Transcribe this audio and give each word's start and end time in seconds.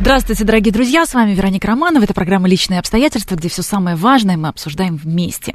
Здравствуйте, 0.00 0.44
дорогие 0.44 0.72
друзья, 0.72 1.04
с 1.04 1.12
вами 1.12 1.34
Вероника 1.34 1.66
Романова. 1.68 2.04
Это 2.04 2.14
программа 2.14 2.48
«Личные 2.48 2.80
обстоятельства», 2.80 3.36
где 3.36 3.50
все 3.50 3.60
самое 3.60 3.96
важное 3.96 4.38
мы 4.38 4.48
обсуждаем 4.48 4.96
вместе. 4.96 5.52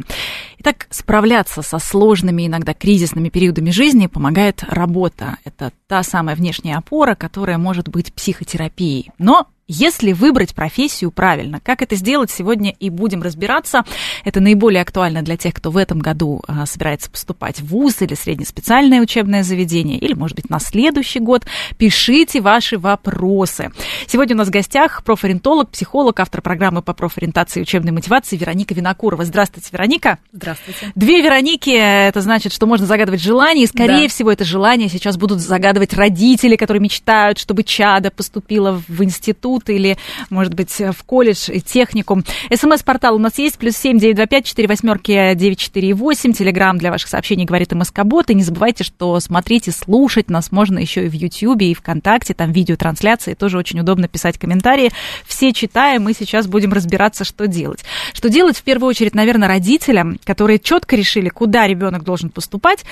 Итак, 0.60 0.86
справляться 0.92 1.64
со 1.64 1.80
сложными, 1.80 2.46
иногда 2.46 2.76
кризисными 2.76 3.30
периодами 3.30 3.72
жизни 3.72 4.06
помогает 4.06 4.62
работа. 4.62 5.38
Это 5.46 5.74
та 5.88 6.04
самая 6.04 6.36
внешняя 6.36 6.78
опора, 6.78 7.16
которая 7.16 7.58
может 7.58 7.90
быть 7.90 8.14
психотерапией. 8.14 9.10
Но 9.18 9.48
если 9.68 10.12
выбрать 10.12 10.54
профессию 10.54 11.10
правильно, 11.10 11.60
как 11.60 11.82
это 11.82 11.96
сделать, 11.96 12.30
сегодня 12.30 12.70
и 12.72 12.92
будем 12.92 13.24
разбираться. 13.24 13.84
Это 14.24 14.40
наиболее 14.40 14.84
актуально 14.84 15.24
для 15.24 15.38
тех, 15.38 15.56
кто 15.56 15.72
в 15.72 15.78
этом 15.78 15.98
году 15.98 16.44
а, 16.48 16.68
собирается 16.68 17.10
поступать 17.10 17.62
в 17.62 17.70
ВУЗ 17.70 18.04
или 18.04 18.14
среднеспециальное 18.14 19.02
учебное 19.02 19.42
заведение, 19.42 19.98
или, 19.98 20.14
может 20.14 20.36
быть, 20.36 20.52
на 20.52 20.60
следующий 20.60 21.20
год. 21.20 21.46
Пишите 21.78 22.42
ваши 22.42 22.78
вопросы. 22.78 23.72
Сегодня 24.06 24.35
у 24.36 24.38
нас 24.38 24.50
в 24.50 24.52
гостях 24.52 25.02
профориентолог, 25.04 25.70
психолог, 25.70 26.20
автор 26.20 26.42
программы 26.42 26.82
по 26.82 26.94
профориентации 26.94 27.60
и 27.60 27.64
учебной 27.64 27.94
мотивации 27.94 28.36
Вероника 28.36 28.74
Винокурова. 28.74 29.24
Здравствуйте, 29.24 29.70
Вероника. 29.72 30.20
Здравствуйте. 30.34 30.92
Две 30.94 31.22
Вероники, 31.22 31.70
это 31.70 32.20
значит, 32.20 32.52
что 32.52 32.66
можно 32.66 32.86
загадывать 32.86 33.22
желание, 33.22 33.64
и, 33.64 33.68
скорее 33.68 34.04
да. 34.04 34.08
всего, 34.10 34.30
это 34.32 34.44
желание 34.44 34.90
сейчас 34.90 35.16
будут 35.16 35.40
загадывать 35.40 35.94
родители, 35.94 36.58
которые 36.58 36.82
мечтают, 36.82 37.40
чтобы 37.40 37.64
чада 37.64 38.12
поступила 38.12 38.84
в 38.88 39.04
институт 39.04 39.70
или, 39.70 39.98
может 40.30 40.54
быть, 40.54 40.72
в 40.78 41.04
колледж 41.06 41.50
и 41.50 41.62
техникум. 41.62 42.26
СМС-портал 42.54 43.16
у 43.16 43.20
нас 43.20 43.38
есть, 43.38 43.58
плюс 43.58 43.78
семь 43.78 43.98
девять 44.00 44.18
два 44.18 44.26
пять 44.26 44.46
четыре 44.46 44.68
восьмерки 44.68 45.34
девять 45.36 45.60
четыре 45.60 45.94
восемь. 45.94 46.34
Телеграмм 46.34 46.78
для 46.78 46.92
ваших 46.92 47.08
сообщений 47.08 47.46
говорит 47.46 47.72
МСК-бот. 47.72 48.30
И 48.32 48.34
не 48.36 48.44
забывайте, 48.44 48.84
что 48.84 49.18
смотрите, 49.22 49.72
слушать 49.72 50.30
нас 50.30 50.52
можно 50.52 50.80
еще 50.80 51.06
и 51.06 51.08
в 51.08 51.14
Ютьюбе, 51.14 51.72
и 51.72 51.74
ВКонтакте, 51.74 52.34
там 52.34 52.52
видеотрансляции, 52.52 53.36
тоже 53.36 53.58
очень 53.58 53.80
удобно 53.80 54.10
писать 54.10 54.25
комментарии. 54.34 54.92
Все 55.26 55.54
читаем, 55.54 56.04
мы 56.04 56.14
сейчас 56.14 56.48
будем 56.48 56.74
разбираться, 56.74 57.24
что 57.24 57.48
делать. 57.48 57.84
Что 58.14 58.30
делать, 58.30 58.58
в 58.58 58.64
первую 58.64 58.90
очередь, 58.90 59.16
наверное, 59.16 59.48
родителям, 59.48 60.20
которые 60.24 60.60
четко 60.60 60.96
решили, 60.96 61.30
куда 61.30 61.68
ребенок 61.68 62.04
должен 62.04 62.30
поступать, 62.30 62.84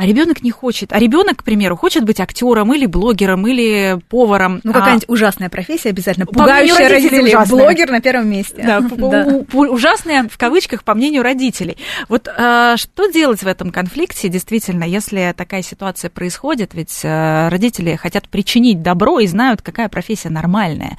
а 0.00 0.06
ребенок 0.06 0.40
не 0.40 0.50
хочет. 0.50 0.94
А 0.94 0.98
ребенок, 0.98 1.40
к 1.40 1.44
примеру, 1.44 1.76
хочет 1.76 2.04
быть 2.04 2.20
актером 2.20 2.72
или 2.72 2.86
блогером 2.86 3.46
или 3.46 4.00
поваром. 4.08 4.62
Ну, 4.64 4.72
какая-нибудь 4.72 5.04
а... 5.06 5.12
ужасная 5.12 5.50
профессия 5.50 5.90
обязательно. 5.90 6.24
Пугающая 6.24 6.88
родителей. 6.88 7.34
Ужасная. 7.34 7.58
Блогер 7.58 7.90
на 7.90 8.00
первом 8.00 8.30
месте. 8.30 8.64
Да, 8.66 8.78
ужасная 9.52 10.26
в 10.26 10.38
кавычках 10.38 10.84
по 10.84 10.94
мнению 10.94 11.22
родителей. 11.22 11.76
Вот 12.08 12.28
а, 12.28 12.78
что 12.78 13.10
делать 13.10 13.42
в 13.42 13.46
этом 13.46 13.70
конфликте, 13.72 14.30
действительно, 14.30 14.84
если 14.84 15.34
такая 15.36 15.60
ситуация 15.60 16.08
происходит? 16.08 16.72
Ведь 16.72 17.02
а, 17.04 17.50
родители 17.50 17.94
хотят 17.96 18.26
причинить 18.26 18.80
добро 18.80 19.20
и 19.20 19.26
знают, 19.26 19.60
какая 19.60 19.90
профессия 19.90 20.30
нормальная. 20.30 20.96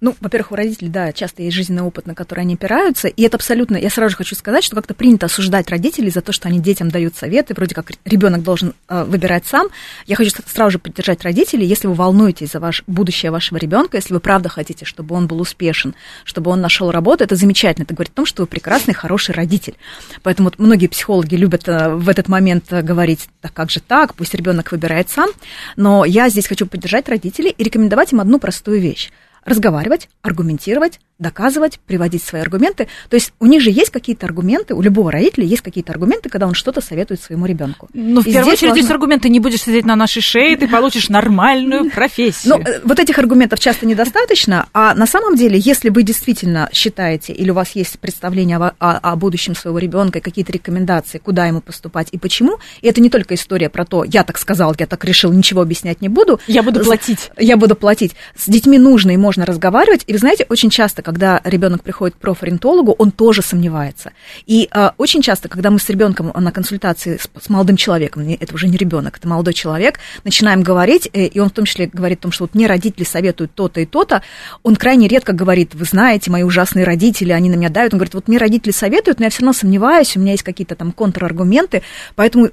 Ну, 0.00 0.14
во-первых, 0.20 0.52
у 0.52 0.56
родителей, 0.56 0.90
да, 0.90 1.12
часто 1.12 1.42
есть 1.42 1.56
жизненный 1.56 1.82
опыт, 1.82 2.06
на 2.06 2.14
который 2.14 2.40
они 2.40 2.54
опираются, 2.54 3.08
и 3.08 3.22
это 3.22 3.36
абсолютно, 3.36 3.76
я 3.76 3.88
сразу 3.88 4.10
же 4.10 4.16
хочу 4.16 4.34
сказать, 4.34 4.62
что 4.62 4.76
как-то 4.76 4.92
принято 4.94 5.26
осуждать 5.26 5.70
родителей 5.70 6.10
за 6.10 6.20
то, 6.20 6.32
что 6.32 6.48
они 6.48 6.60
детям 6.60 6.90
дают 6.90 7.16
советы, 7.16 7.54
вроде 7.54 7.74
как 7.74 7.90
ребенок 8.04 8.42
должен 8.42 8.74
э, 8.88 9.04
выбирать 9.04 9.46
сам. 9.46 9.68
Я 10.06 10.16
хочу 10.16 10.30
сразу 10.46 10.72
же 10.72 10.78
поддержать 10.78 11.22
родителей, 11.22 11.66
если 11.66 11.86
вы 11.86 11.94
волнуетесь 11.94 12.52
за 12.52 12.60
ваше 12.60 12.84
будущее 12.86 13.30
вашего 13.30 13.58
ребенка, 13.58 13.96
если 13.96 14.12
вы 14.12 14.20
правда 14.20 14.48
хотите, 14.48 14.84
чтобы 14.84 15.14
он 15.14 15.26
был 15.26 15.40
успешен, 15.40 15.94
чтобы 16.24 16.50
он 16.50 16.60
нашел 16.60 16.90
работу, 16.90 17.24
это 17.24 17.34
замечательно, 17.34 17.84
это 17.84 17.94
говорит 17.94 18.12
о 18.12 18.16
том, 18.16 18.26
что 18.26 18.42
вы 18.42 18.46
прекрасный, 18.46 18.92
хороший 18.92 19.34
родитель. 19.34 19.76
Поэтому 20.22 20.48
вот 20.48 20.58
многие 20.58 20.88
психологи 20.88 21.36
любят 21.36 21.68
э, 21.68 21.94
в 21.94 22.08
этот 22.10 22.28
момент 22.28 22.70
э, 22.70 22.82
говорить, 22.82 23.28
так 23.40 23.54
как 23.54 23.70
же 23.70 23.80
так, 23.80 24.14
пусть 24.14 24.34
ребенок 24.34 24.72
выбирает 24.72 25.08
сам, 25.08 25.30
но 25.76 26.04
я 26.04 26.28
здесь 26.28 26.46
хочу 26.46 26.66
поддержать 26.66 27.08
родителей 27.08 27.54
и 27.56 27.64
рекомендовать 27.64 28.12
им 28.12 28.20
одну 28.20 28.38
простую 28.38 28.80
вещь 28.80 29.10
разговаривать, 29.46 30.10
аргументировать, 30.20 31.00
доказывать, 31.18 31.78
приводить 31.86 32.22
свои 32.22 32.42
аргументы. 32.42 32.88
То 33.08 33.16
есть 33.16 33.32
у 33.40 33.46
них 33.46 33.62
же 33.62 33.70
есть 33.70 33.90
какие-то 33.90 34.26
аргументы, 34.26 34.74
у 34.74 34.82
любого 34.82 35.10
родителя 35.10 35.44
есть 35.44 35.62
какие-то 35.62 35.92
аргументы, 35.92 36.28
когда 36.28 36.46
он 36.46 36.54
что-то 36.54 36.80
советует 36.80 37.20
своему 37.20 37.46
ребенку. 37.46 37.88
Ну, 37.94 38.20
в 38.20 38.24
первую 38.24 38.52
очередь, 38.52 38.70
важно... 38.70 38.82
здесь 38.82 38.90
аргументы 38.90 39.28
не 39.28 39.40
будешь 39.40 39.62
сидеть 39.62 39.86
на 39.86 39.96
нашей 39.96 40.20
шее, 40.20 40.56
ты 40.56 40.68
получишь 40.68 41.08
нормальную 41.08 41.90
профессию. 41.90 42.56
Ну, 42.56 42.64
вот 42.84 42.98
этих 42.98 43.18
аргументов 43.18 43.60
часто 43.60 43.86
недостаточно, 43.86 44.68
а 44.72 44.94
на 44.94 45.06
самом 45.06 45.36
деле, 45.36 45.58
если 45.58 45.88
вы 45.88 46.02
действительно 46.02 46.68
считаете, 46.72 47.32
или 47.32 47.50
у 47.50 47.54
вас 47.54 47.70
есть 47.70 47.98
представление 47.98 48.58
о, 48.58 48.74
о, 48.78 48.98
о 48.98 49.16
будущем 49.16 49.54
своего 49.54 49.78
ребенка, 49.78 50.20
какие-то 50.20 50.52
рекомендации, 50.52 51.18
куда 51.18 51.46
ему 51.46 51.60
поступать 51.60 52.08
и 52.12 52.18
почему, 52.18 52.58
и 52.82 52.88
это 52.88 53.00
не 53.00 53.08
только 53.08 53.34
история 53.34 53.70
про 53.70 53.84
то, 53.84 54.04
я 54.04 54.22
так 54.22 54.38
сказал, 54.38 54.74
я 54.78 54.86
так 54.86 55.04
решил, 55.04 55.32
ничего 55.32 55.62
объяснять 55.62 56.02
не 56.02 56.08
буду. 56.08 56.40
Я 56.46 56.62
буду 56.62 56.80
платить. 56.84 57.30
Я 57.38 57.56
буду 57.56 57.74
платить. 57.74 58.14
С 58.36 58.48
детьми 58.48 58.78
нужно 58.78 59.12
и 59.12 59.16
можно 59.16 59.46
разговаривать, 59.46 60.04
и 60.06 60.12
вы 60.12 60.18
знаете, 60.18 60.44
очень 60.48 60.70
часто, 60.70 61.02
когда 61.06 61.40
ребенок 61.44 61.84
приходит 61.84 62.16
к 62.16 62.18
профориентологу, 62.18 62.90
он 62.98 63.12
тоже 63.12 63.40
сомневается. 63.40 64.10
И 64.44 64.68
э, 64.74 64.90
очень 64.98 65.22
часто, 65.22 65.48
когда 65.48 65.70
мы 65.70 65.78
с 65.78 65.88
ребенком 65.88 66.32
на 66.34 66.50
консультации 66.50 67.16
с, 67.16 67.30
с 67.40 67.48
молодым 67.48 67.76
человеком, 67.76 68.28
это 68.28 68.52
уже 68.52 68.66
не 68.66 68.76
ребенок, 68.76 69.18
это 69.18 69.28
молодой 69.28 69.54
человек, 69.54 70.00
начинаем 70.24 70.64
говорить, 70.64 71.08
э, 71.12 71.26
и 71.26 71.38
он 71.38 71.50
в 71.50 71.52
том 71.52 71.64
числе 71.64 71.86
говорит 71.86 72.18
о 72.18 72.22
том, 72.22 72.32
что 72.32 72.42
вот 72.42 72.56
мне 72.56 72.66
родители 72.66 73.04
советуют 73.04 73.54
то-то 73.54 73.80
и 73.80 73.86
то-то, 73.86 74.22
он 74.64 74.74
крайне 74.74 75.06
редко 75.06 75.32
говорит, 75.32 75.76
вы 75.76 75.84
знаете, 75.84 76.28
мои 76.28 76.42
ужасные 76.42 76.84
родители, 76.84 77.30
они 77.30 77.50
на 77.50 77.54
меня 77.54 77.68
давят, 77.68 77.94
он 77.94 77.98
говорит, 77.98 78.14
вот 78.14 78.26
мне 78.26 78.38
родители 78.38 78.72
советуют, 78.72 79.20
но 79.20 79.26
я 79.26 79.30
все 79.30 79.42
равно 79.42 79.52
сомневаюсь, 79.52 80.16
у 80.16 80.20
меня 80.20 80.32
есть 80.32 80.42
какие-то 80.42 80.74
там 80.74 80.90
контраргументы, 80.90 81.84
поэтому 82.16 82.50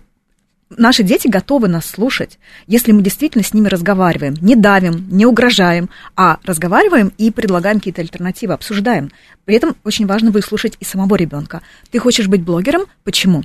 наши 0.77 1.03
дети 1.03 1.27
готовы 1.27 1.67
нас 1.67 1.85
слушать, 1.85 2.39
если 2.67 2.91
мы 2.91 3.01
действительно 3.01 3.43
с 3.43 3.53
ними 3.53 3.67
разговариваем, 3.67 4.35
не 4.41 4.55
давим, 4.55 5.07
не 5.09 5.25
угрожаем, 5.25 5.89
а 6.15 6.37
разговариваем 6.43 7.11
и 7.17 7.31
предлагаем 7.31 7.79
какие-то 7.79 8.01
альтернативы, 8.01 8.53
обсуждаем. 8.53 9.11
При 9.45 9.55
этом 9.55 9.75
очень 9.83 10.05
важно 10.05 10.31
выслушать 10.31 10.77
и 10.79 10.85
самого 10.85 11.15
ребенка. 11.15 11.61
Ты 11.91 11.99
хочешь 11.99 12.27
быть 12.27 12.43
блогером? 12.43 12.85
Почему? 13.03 13.43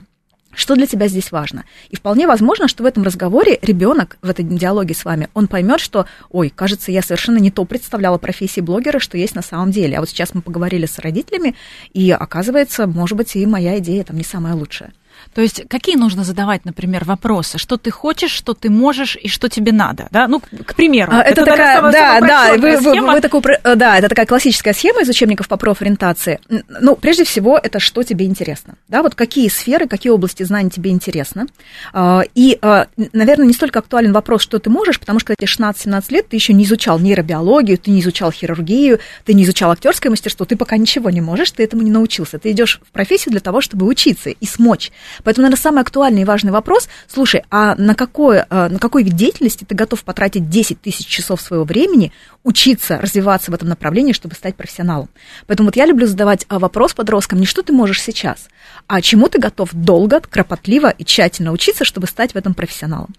Что 0.55 0.75
для 0.75 0.87
тебя 0.87 1.09
здесь 1.09 1.31
важно? 1.31 1.65
И 1.91 1.97
вполне 1.97 2.27
возможно, 2.27 2.69
что 2.69 2.83
в 2.83 2.87
этом 2.87 3.05
разговоре 3.05 3.59
ребенок 3.63 4.19
в 4.23 4.29
этом 4.29 4.57
диалоге 4.57 4.95
с 4.95 5.05
вами, 5.05 5.29
он 5.35 5.47
поймет, 5.47 5.79
что, 5.79 6.07
ой, 6.31 6.51
кажется, 6.51 6.91
я 6.91 7.03
совершенно 7.03 7.39
не 7.39 7.51
то 7.51 7.65
представляла 7.65 8.19
профессии 8.19 8.61
блогера, 8.61 8.99
что 8.99 9.19
есть 9.19 9.35
на 9.35 9.43
самом 9.43 9.71
деле. 9.71 9.97
А 9.97 10.01
вот 10.01 10.09
сейчас 10.09 10.35
мы 10.35 10.43
поговорили 10.43 10.87
с 10.87 10.99
родителями, 10.99 11.55
и 11.93 12.11
оказывается, 12.11 12.87
может 12.87 13.17
быть, 13.17 13.37
и 13.37 13.47
моя 13.47 13.79
идея 13.79 14.03
там 14.05 14.17
не 14.17 14.25
самая 14.25 14.55
лучшая. 14.55 14.93
То 15.35 15.41
есть 15.41 15.69
какие 15.69 15.97
нужно 15.97 16.25
задавать, 16.25 16.65
например, 16.65 17.05
вопросы? 17.05 17.59
Что 17.59 17.77
ты 17.77 17.91
хочешь, 17.91 18.31
что 18.31 18.55
ты 18.55 18.71
можешь 18.71 19.17
и 19.17 19.29
что 19.29 19.49
тебе 19.49 19.73
надо? 19.73 20.09
Да? 20.11 20.29
Ну, 20.29 20.41
к 20.41 20.75
примеру. 20.75 21.13
А, 21.15 21.23
это, 21.23 21.43
это 21.43 21.45
такая, 21.45 21.81
да, 21.93 22.21
да, 22.21 22.55
вы, 22.57 22.79
вы, 22.79 23.01
вы 23.01 23.21
такую, 23.21 23.43
э, 23.45 23.75
да, 23.77 23.99
это 23.99 24.09
такая 24.09 24.27
классическая 24.27 24.73
схема 24.73 25.03
из 25.03 25.09
учебников 25.09 25.49
по 25.49 25.57
профориентации. 25.57 26.41
Ну, 26.81 26.97
прежде 26.97 27.25
всего, 27.25 27.59
это 27.59 27.79
что 27.81 28.03
тебе 28.03 28.27
интересно. 28.27 28.75
Да, 28.89 29.03
вот 29.03 29.15
какие 29.15 29.49
сферы, 29.49 29.87
какие 29.87 30.11
области 30.11 30.43
знаний 30.43 30.71
тебе 30.71 30.91
интересно. 30.91 31.47
А, 31.93 32.23
и, 32.35 32.59
а, 32.63 32.87
наверное, 33.13 33.47
не 33.47 33.53
столько 33.53 33.79
актуален 33.79 34.13
вопрос, 34.13 34.43
что 34.43 34.59
ты 34.59 34.71
можешь, 34.71 34.99
потому 34.99 35.21
что 35.21 35.35
тебе 35.35 35.47
16-17 35.47 36.05
лет, 36.11 36.29
ты 36.29 36.37
еще 36.37 36.53
не 36.53 36.65
изучал 36.65 36.99
нейробиологию, 36.99 37.79
ты 37.79 37.91
не 37.91 38.01
изучал 38.01 38.33
хирургию, 38.33 38.99
ты 39.25 39.35
не 39.35 39.45
изучал 39.45 39.71
актерское 39.71 40.11
мастерство, 40.11 40.47
ты 40.47 40.57
пока 40.57 40.77
ничего 40.77 41.11
не 41.11 41.21
можешь, 41.21 41.51
ты 41.51 41.63
этому 41.63 41.83
не 41.83 41.91
научился. 41.91 42.39
Ты 42.39 42.51
идешь 42.51 42.81
в 42.87 42.93
профессию 42.93 43.33
для 43.33 43.41
того, 43.41 43.61
чтобы 43.61 43.87
учиться 43.87 44.31
и 44.31 44.47
смочь. 44.47 44.91
Поэтому, 45.25 45.45
наверное, 45.45 45.61
самый 45.61 45.83
актуальный 45.83 46.23
и 46.23 46.25
важный 46.25 46.53
вопрос, 46.53 46.89
слушай, 47.07 47.43
а 47.51 47.75
на 47.77 47.95
какой, 47.95 48.39
э, 48.39 48.69
на 48.69 48.79
какой 48.79 49.03
вид 49.03 49.15
деятельности 49.15 49.65
ты 49.65 49.75
готов 49.75 50.05
потратить 50.05 50.49
10 50.49 50.81
тысяч 50.81 51.07
часов 51.07 51.41
своего 51.41 51.65
времени, 51.65 52.13
учиться, 52.45 52.99
развиваться 52.99 53.51
в 53.51 53.55
этом 53.55 53.69
направлении, 53.69 54.13
чтобы 54.13 54.35
стать 54.35 54.57
профессионалом? 54.57 55.09
Поэтому 55.47 55.69
вот 55.69 55.77
я 55.77 55.87
люблю 55.87 56.07
задавать 56.07 56.47
э, 56.49 56.59
вопрос 56.59 56.95
подросткам, 56.95 57.41
не 57.41 57.47
что 57.47 57.63
ты 57.63 57.73
можешь 57.73 58.03
сейчас, 58.03 58.49
а 58.87 59.01
чему 59.01 59.29
ты 59.29 59.39
готов 59.39 59.71
долго, 59.73 60.21
кропотливо 60.21 60.89
и 60.91 61.05
тщательно 61.05 61.53
учиться, 61.53 61.85
чтобы 61.85 62.07
стать 62.07 62.33
в 62.33 62.37
этом 62.37 62.55
профессионалом. 62.55 63.15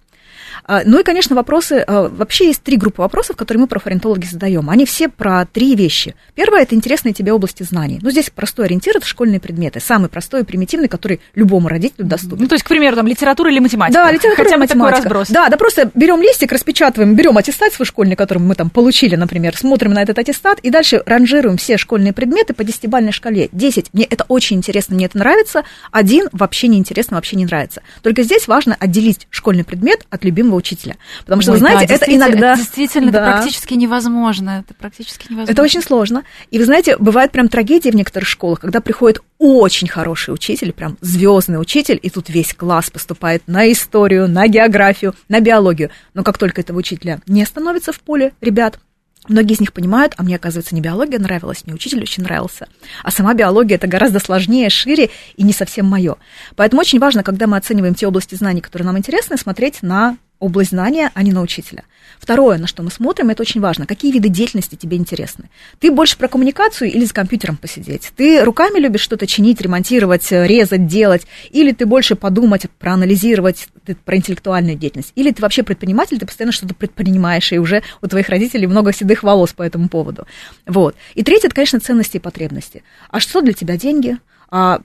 А, 0.69 0.83
ну 0.86 1.00
и, 1.00 1.04
конечно, 1.04 1.36
вопросы, 1.36 1.83
а, 1.88 2.10
вообще 2.10 2.45
есть 2.45 2.62
три 2.62 2.77
группы 2.77 3.01
вопросов, 3.01 3.36
которые 3.36 3.62
мы 3.62 3.68
профориентологи 3.68 4.25
задаем. 4.25 4.69
Они 4.69 4.86
все 4.86 5.10
про 5.10 5.48
три 5.48 5.74
вещи. 5.74 6.13
Первое– 6.36 6.62
это 6.62 6.75
интересные 6.75 7.12
тебе 7.12 7.33
области 7.33 7.63
знаний. 7.63 7.98
Ну, 8.04 8.12
здесь 8.12 8.30
простой 8.30 8.68
ориентир– 8.68 8.95
это 8.98 9.07
школьные 9.07 9.39
предметы. 9.39 9.80
Самый 9.80 10.10
простой 10.10 10.42
и 10.42 10.44
примитивный, 10.44 10.88
который 10.88 11.21
любому 11.33 11.69
родителю 11.69 12.06
доступен. 12.06 12.44
Ну, 12.44 12.48
то 12.48 12.54
есть, 12.54 12.63
к 12.63 12.68
примеру, 12.68 12.95
там 12.95 13.07
литература 13.07 13.50
или 13.50 13.57
математика? 13.57 14.00
Да, 14.00 14.12
литература 14.12 14.44
Хотя 14.44 14.57
или 14.57 14.60
математика. 14.60 14.98
Такой 15.01 15.21
разброс. 15.21 15.30
Да, 15.30 15.50
да, 15.50 15.57
просто 15.57 15.89
берем 15.95 16.21
листик, 16.21 16.51
распечатываем, 16.51 17.16
берем 17.16 17.36
аттестат 17.36 17.74
свой 17.74 17.88
школьный, 17.88 18.16
который 18.16 18.38
мы 18.38 18.54
там 18.54 18.69
получили, 18.69 19.16
например, 19.16 19.57
смотрим 19.57 19.94
на 19.94 20.04
этот 20.04 20.19
аттестат, 20.19 20.60
и 20.60 20.69
дальше 20.69 21.01
ранжируем 21.04 21.57
все 21.57 21.77
школьные 21.77 22.13
предметы 22.13 22.54
по 22.54 22.63
десятибальной 22.63 23.12
шкале. 23.12 23.50
10– 23.51 23.89
мне 23.94 24.04
это 24.04 24.24
очень 24.27 24.57
интересно, 24.57 24.94
мне 24.94 25.07
это 25.07 25.18
нравится, 25.18 25.63
один– 25.92 26.30
вообще 26.31 26.68
не 26.68 26.77
интересно, 26.77 27.18
вообще 27.18 27.38
не 27.38 27.45
нравится. 27.45 27.81
Только 28.04 28.21
здесь 28.21 28.48
важно 28.48 28.77
отделить 28.80 29.25
школьный 29.31 29.63
предмет 29.63 30.06
от 30.12 30.24
любимого 30.24 30.59
учителя. 30.60 30.98
Потому 31.26 31.42
что, 31.42 31.52
Ой, 31.52 31.58
вы 31.58 31.60
знаете, 31.60 31.88
да, 31.88 31.96
это 31.96 32.16
иногда... 32.16 32.56
Действительно, 32.56 33.12
да. 33.12 33.20
это 33.20 33.32
практически 33.32 33.74
невозможно. 33.74 34.64
Это 34.66 34.74
практически 34.74 35.26
невозможно. 35.30 35.52
Это 35.52 35.62
очень 35.62 35.82
сложно. 35.82 36.24
И 36.52 36.60
вы 36.60 36.66
знаете, 36.66 36.98
бывает 36.98 37.32
прям 37.32 37.50
трагедия 37.50 37.92
в 37.92 37.96
некоторых 37.96 38.28
школах, 38.28 38.60
когда 38.60 38.82
приходит 38.82 39.22
очень 39.40 39.88
хороший 39.88 40.34
учитель, 40.34 40.74
прям 40.74 40.98
звездный 41.02 41.60
учитель, 41.60 42.00
и 42.02 42.10
тут 42.10 42.30
весь 42.30 42.54
класс 42.54 42.90
поступает 42.90 43.44
на 43.48 43.72
историю, 43.72 44.28
на 44.28 44.48
географию, 44.48 45.16
на 45.30 45.40
биологию. 45.40 45.90
Но 46.14 46.24
как 46.24 46.38
только 46.38 46.62
этого 46.62 46.78
учителя 46.78 47.20
не 47.26 47.46
становится 47.46 47.92
в 47.92 48.00
поле 48.02 48.34
ребят, 48.42 48.80
Многие 49.28 49.54
из 49.54 49.60
них 49.60 49.74
понимают, 49.74 50.14
а 50.18 50.24
мне, 50.24 50.38
оказывается, 50.38 50.74
не 50.74 50.82
биология 50.82 51.20
нравилась, 51.20 51.64
мне 51.66 51.76
учитель 51.76 52.02
очень 52.02 52.24
нравился. 52.24 52.68
А 53.04 53.12
сама 53.12 53.36
биология 53.36 53.76
это 53.76 53.86
гораздо 53.86 54.20
сложнее, 54.20 54.70
шире 54.70 55.12
и 55.36 55.44
не 55.44 55.54
совсем 55.54 55.86
мое. 55.86 56.16
Поэтому 56.56 56.82
очень 56.82 57.00
важно, 57.00 57.22
когда 57.22 57.46
мы 57.46 57.58
оцениваем 57.58 57.94
те 57.94 58.08
области 58.08 58.34
знаний, 58.34 58.62
которые 58.62 58.88
нам 58.88 58.98
интересны, 58.98 59.38
смотреть 59.38 59.84
на 59.84 60.18
область 60.40 60.72
знания, 60.72 61.12
а 61.14 61.24
не 61.24 61.32
на 61.32 61.42
учителя. 61.42 61.84
Второе, 62.20 62.58
на 62.58 62.68
что 62.68 62.84
мы 62.84 62.92
смотрим, 62.92 63.30
это 63.30 63.42
очень 63.42 63.62
важно. 63.62 63.86
Какие 63.86 64.12
виды 64.12 64.30
деятельности 64.30 64.76
тебе 64.76 64.98
интересны? 64.98 65.50
Ты 65.80 65.92
больше 65.92 66.18
про 66.18 66.28
коммуникацию 66.28 66.92
или 66.92 67.06
с 67.06 67.14
компьютером 67.14 67.58
посидеть? 67.58 68.12
Ты 68.16 68.44
руками 68.44 68.80
любишь 68.80 69.02
что-то 69.02 69.26
чинить, 69.28 69.62
ремонтировать, 69.62 70.30
резать, 70.32 70.88
делать? 70.88 71.28
Или 71.52 71.72
ты 71.72 71.86
больше 71.86 72.16
подумать, 72.16 72.64
проанализировать 72.78 73.68
про 74.06 74.18
интеллектуальную 74.18 74.76
деятельность? 74.78 75.12
Или 75.16 75.32
ты 75.32 75.42
вообще 75.42 75.64
предприниматель, 75.64 76.20
ты 76.20 76.26
постоянно 76.26 76.52
что-то 76.52 76.74
предпринимаешь, 76.74 77.52
и 77.52 77.60
уже 77.60 77.84
у 78.02 78.08
твоих 78.08 78.30
родителей 78.30 78.68
много 78.68 78.92
седых 78.94 79.24
волос 79.24 79.54
по 79.54 79.64
этому 79.64 79.88
поводу. 79.88 80.28
Вот. 80.66 80.96
И 81.16 81.24
третье, 81.24 81.48
это, 81.48 81.56
конечно, 81.56 81.80
ценности 81.80 82.18
и 82.18 82.20
потребности. 82.20 82.84
А 83.10 83.20
что 83.20 83.42
для 83.42 83.54
тебя 83.54 83.78
деньги? 83.78 84.18
А, 84.51 84.81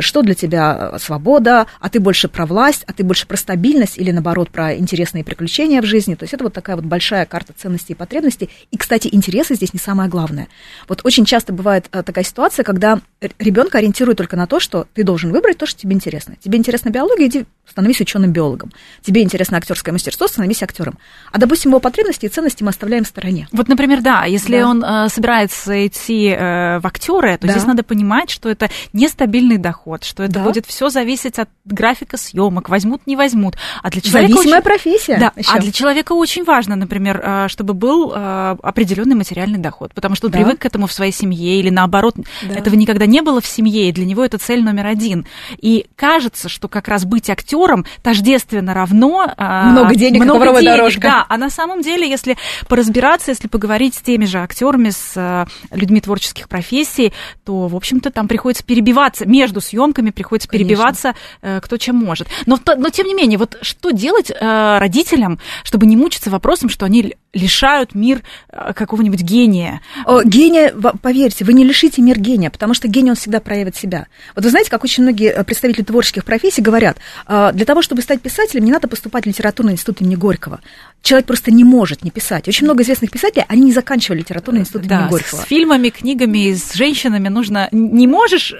что 0.00 0.22
для 0.22 0.34
тебя 0.34 0.98
свобода, 0.98 1.66
а 1.80 1.88
ты 1.88 2.00
больше 2.00 2.28
про 2.28 2.46
власть, 2.46 2.84
а 2.86 2.92
ты 2.92 3.04
больше 3.04 3.26
про 3.26 3.36
стабильность 3.36 3.98
или, 3.98 4.10
наоборот, 4.10 4.50
про 4.50 4.76
интересные 4.76 5.24
приключения 5.24 5.82
в 5.82 5.84
жизни. 5.84 6.14
То 6.14 6.24
есть 6.24 6.34
это 6.34 6.44
вот 6.44 6.52
такая 6.52 6.76
вот 6.76 6.84
большая 6.84 7.26
карта 7.26 7.52
ценностей 7.56 7.92
и 7.92 7.96
потребностей. 7.96 8.50
И, 8.70 8.76
кстати, 8.76 9.08
интересы 9.12 9.54
здесь 9.54 9.72
не 9.72 9.80
самое 9.80 10.08
главное. 10.08 10.48
Вот 10.88 11.00
очень 11.04 11.24
часто 11.24 11.52
бывает 11.52 11.86
а, 11.92 12.02
такая 12.02 12.24
ситуация, 12.24 12.64
когда 12.64 13.00
ребенка 13.38 13.78
ориентируют 13.78 14.18
только 14.18 14.36
на 14.36 14.46
то, 14.46 14.60
что 14.60 14.86
ты 14.94 15.04
должен 15.04 15.30
выбрать 15.30 15.58
то, 15.58 15.66
что 15.66 15.80
тебе 15.80 15.94
интересно. 15.94 16.36
Тебе 16.40 16.58
интересна 16.58 16.90
биология, 16.90 17.26
иди 17.26 17.46
становись 17.68 18.00
ученым 18.00 18.32
биологом. 18.32 18.72
Тебе 19.02 19.22
интересно 19.22 19.56
актерское 19.56 19.92
мастерство, 19.92 20.26
становись 20.28 20.62
актером. 20.62 20.98
А, 21.32 21.38
допустим, 21.38 21.70
его 21.70 21.80
потребности 21.80 22.26
и 22.26 22.28
ценности 22.28 22.62
мы 22.62 22.70
оставляем 22.70 23.04
в 23.04 23.08
стороне. 23.08 23.48
Вот, 23.52 23.68
например, 23.68 24.02
да, 24.02 24.24
если 24.24 24.58
да. 24.58 24.68
он 24.68 24.84
э, 24.84 25.08
собирается 25.08 25.86
идти 25.86 26.28
э, 26.28 26.78
в 26.78 26.86
актеры, 26.86 27.38
то 27.38 27.46
да. 27.46 27.52
здесь 27.52 27.66
надо 27.66 27.82
понимать, 27.82 28.30
что 28.30 28.48
это 28.48 28.70
нестабильный 28.94 29.58
доход, 29.58 30.04
что 30.04 30.22
это 30.22 30.34
да. 30.34 30.44
будет 30.44 30.66
все 30.66 30.88
зависеть 30.88 31.38
от 31.38 31.48
графика 31.64 32.16
съемок, 32.16 32.68
возьмут, 32.68 33.06
не 33.06 33.16
возьмут. 33.16 33.56
А 33.82 33.90
для 33.90 34.00
человека 34.00 34.32
Зависимая 34.32 34.60
очень... 34.60 34.64
профессия. 34.64 35.18
Да, 35.18 35.32
еще. 35.36 35.50
а 35.52 35.58
для 35.58 35.72
человека 35.72 36.12
очень 36.12 36.44
важно, 36.44 36.76
например, 36.76 37.20
э, 37.22 37.48
чтобы 37.48 37.74
был 37.74 38.12
э, 38.14 38.56
определенный 38.62 39.16
материальный 39.16 39.58
доход, 39.58 39.92
потому 39.94 40.14
что 40.14 40.28
он 40.28 40.32
да. 40.32 40.38
привык 40.38 40.60
к 40.60 40.64
этому 40.64 40.86
в 40.86 40.92
своей 40.92 41.12
семье, 41.12 41.58
или 41.58 41.70
наоборот, 41.70 42.14
да. 42.16 42.54
этого 42.54 42.76
никогда 42.76 43.06
не 43.06 43.20
было 43.20 43.40
в 43.40 43.46
семье, 43.46 43.88
и 43.88 43.92
для 43.92 44.04
него 44.04 44.24
это 44.24 44.38
цель 44.38 44.62
номер 44.62 44.86
один. 44.86 45.26
И 45.58 45.86
кажется, 45.96 46.48
что 46.48 46.68
как 46.68 46.86
раз 46.86 47.04
быть 47.04 47.28
актером 47.28 47.84
тождественно 48.02 48.74
равно... 48.74 49.26
А, 49.36 49.70
много 49.70 49.96
денег, 49.96 50.22
много 50.22 50.52
денег, 50.60 50.76
дорожка. 50.76 51.00
Да, 51.00 51.26
а 51.28 51.36
на 51.36 51.50
самом 51.50 51.82
деле, 51.82 52.08
если 52.08 52.36
поразбираться, 52.68 53.32
если 53.32 53.48
поговорить 53.48 53.96
с 53.96 54.00
теми 54.02 54.24
же 54.24 54.38
актерами, 54.38 54.90
с 54.90 55.12
э, 55.16 55.46
людьми 55.74 56.00
творческих 56.00 56.48
профессий, 56.48 57.12
то, 57.44 57.66
в 57.66 57.74
общем-то, 57.74 58.12
там 58.12 58.28
приходится 58.28 58.64
перебиваться, 58.84 59.26
между 59.26 59.60
съемками 59.60 60.10
приходится 60.10 60.48
Конечно. 60.48 60.68
перебиваться 60.68 61.14
кто 61.40 61.76
чем 61.76 61.96
может. 61.96 62.28
Но, 62.46 62.58
но, 62.76 62.90
тем 62.90 63.06
не 63.06 63.14
менее, 63.14 63.38
вот 63.38 63.56
что 63.62 63.90
делать 63.90 64.30
родителям, 64.30 65.38
чтобы 65.62 65.86
не 65.86 65.96
мучиться 65.96 66.30
вопросом, 66.30 66.68
что 66.68 66.84
они 66.84 67.14
лишают 67.34 67.94
мир 67.94 68.22
э, 68.50 68.72
какого-нибудь 68.74 69.20
гения. 69.20 69.80
О, 70.06 70.22
гения, 70.22 70.72
поверьте, 71.02 71.44
вы 71.44 71.52
не 71.52 71.64
лишите 71.64 72.00
мир 72.00 72.18
гения, 72.18 72.50
потому 72.50 72.74
что 72.74 72.88
гений, 72.88 73.10
он 73.10 73.16
всегда 73.16 73.40
проявит 73.40 73.76
себя. 73.76 74.06
Вот 74.34 74.44
вы 74.44 74.50
знаете, 74.50 74.70
как 74.70 74.84
очень 74.84 75.02
многие 75.02 75.30
э, 75.30 75.44
представители 75.44 75.82
творческих 75.82 76.24
профессий 76.24 76.62
говорят, 76.62 76.96
э, 77.26 77.50
для 77.52 77.64
того, 77.64 77.82
чтобы 77.82 78.02
стать 78.02 78.22
писателем, 78.22 78.64
не 78.64 78.72
надо 78.72 78.88
поступать 78.88 79.24
в 79.24 79.26
литературный 79.26 79.72
институт 79.72 80.00
имени 80.00 80.14
Горького. 80.14 80.60
Человек 81.02 81.26
просто 81.26 81.50
не 81.50 81.64
может 81.64 82.02
не 82.02 82.10
писать. 82.10 82.48
Очень 82.48 82.66
много 82.66 82.82
известных 82.82 83.10
писателей, 83.10 83.44
они 83.48 83.62
не 83.62 83.72
заканчивали 83.72 84.20
литературный 84.20 84.62
институт 84.62 84.86
да, 84.86 85.00
имени 85.00 85.10
Горького. 85.10 85.40
с 85.40 85.44
фильмами, 85.44 85.88
книгами, 85.90 86.54
с 86.54 86.74
женщинами 86.74 87.28
нужно... 87.28 87.68
Не 87.72 88.06
можешь, 88.06 88.54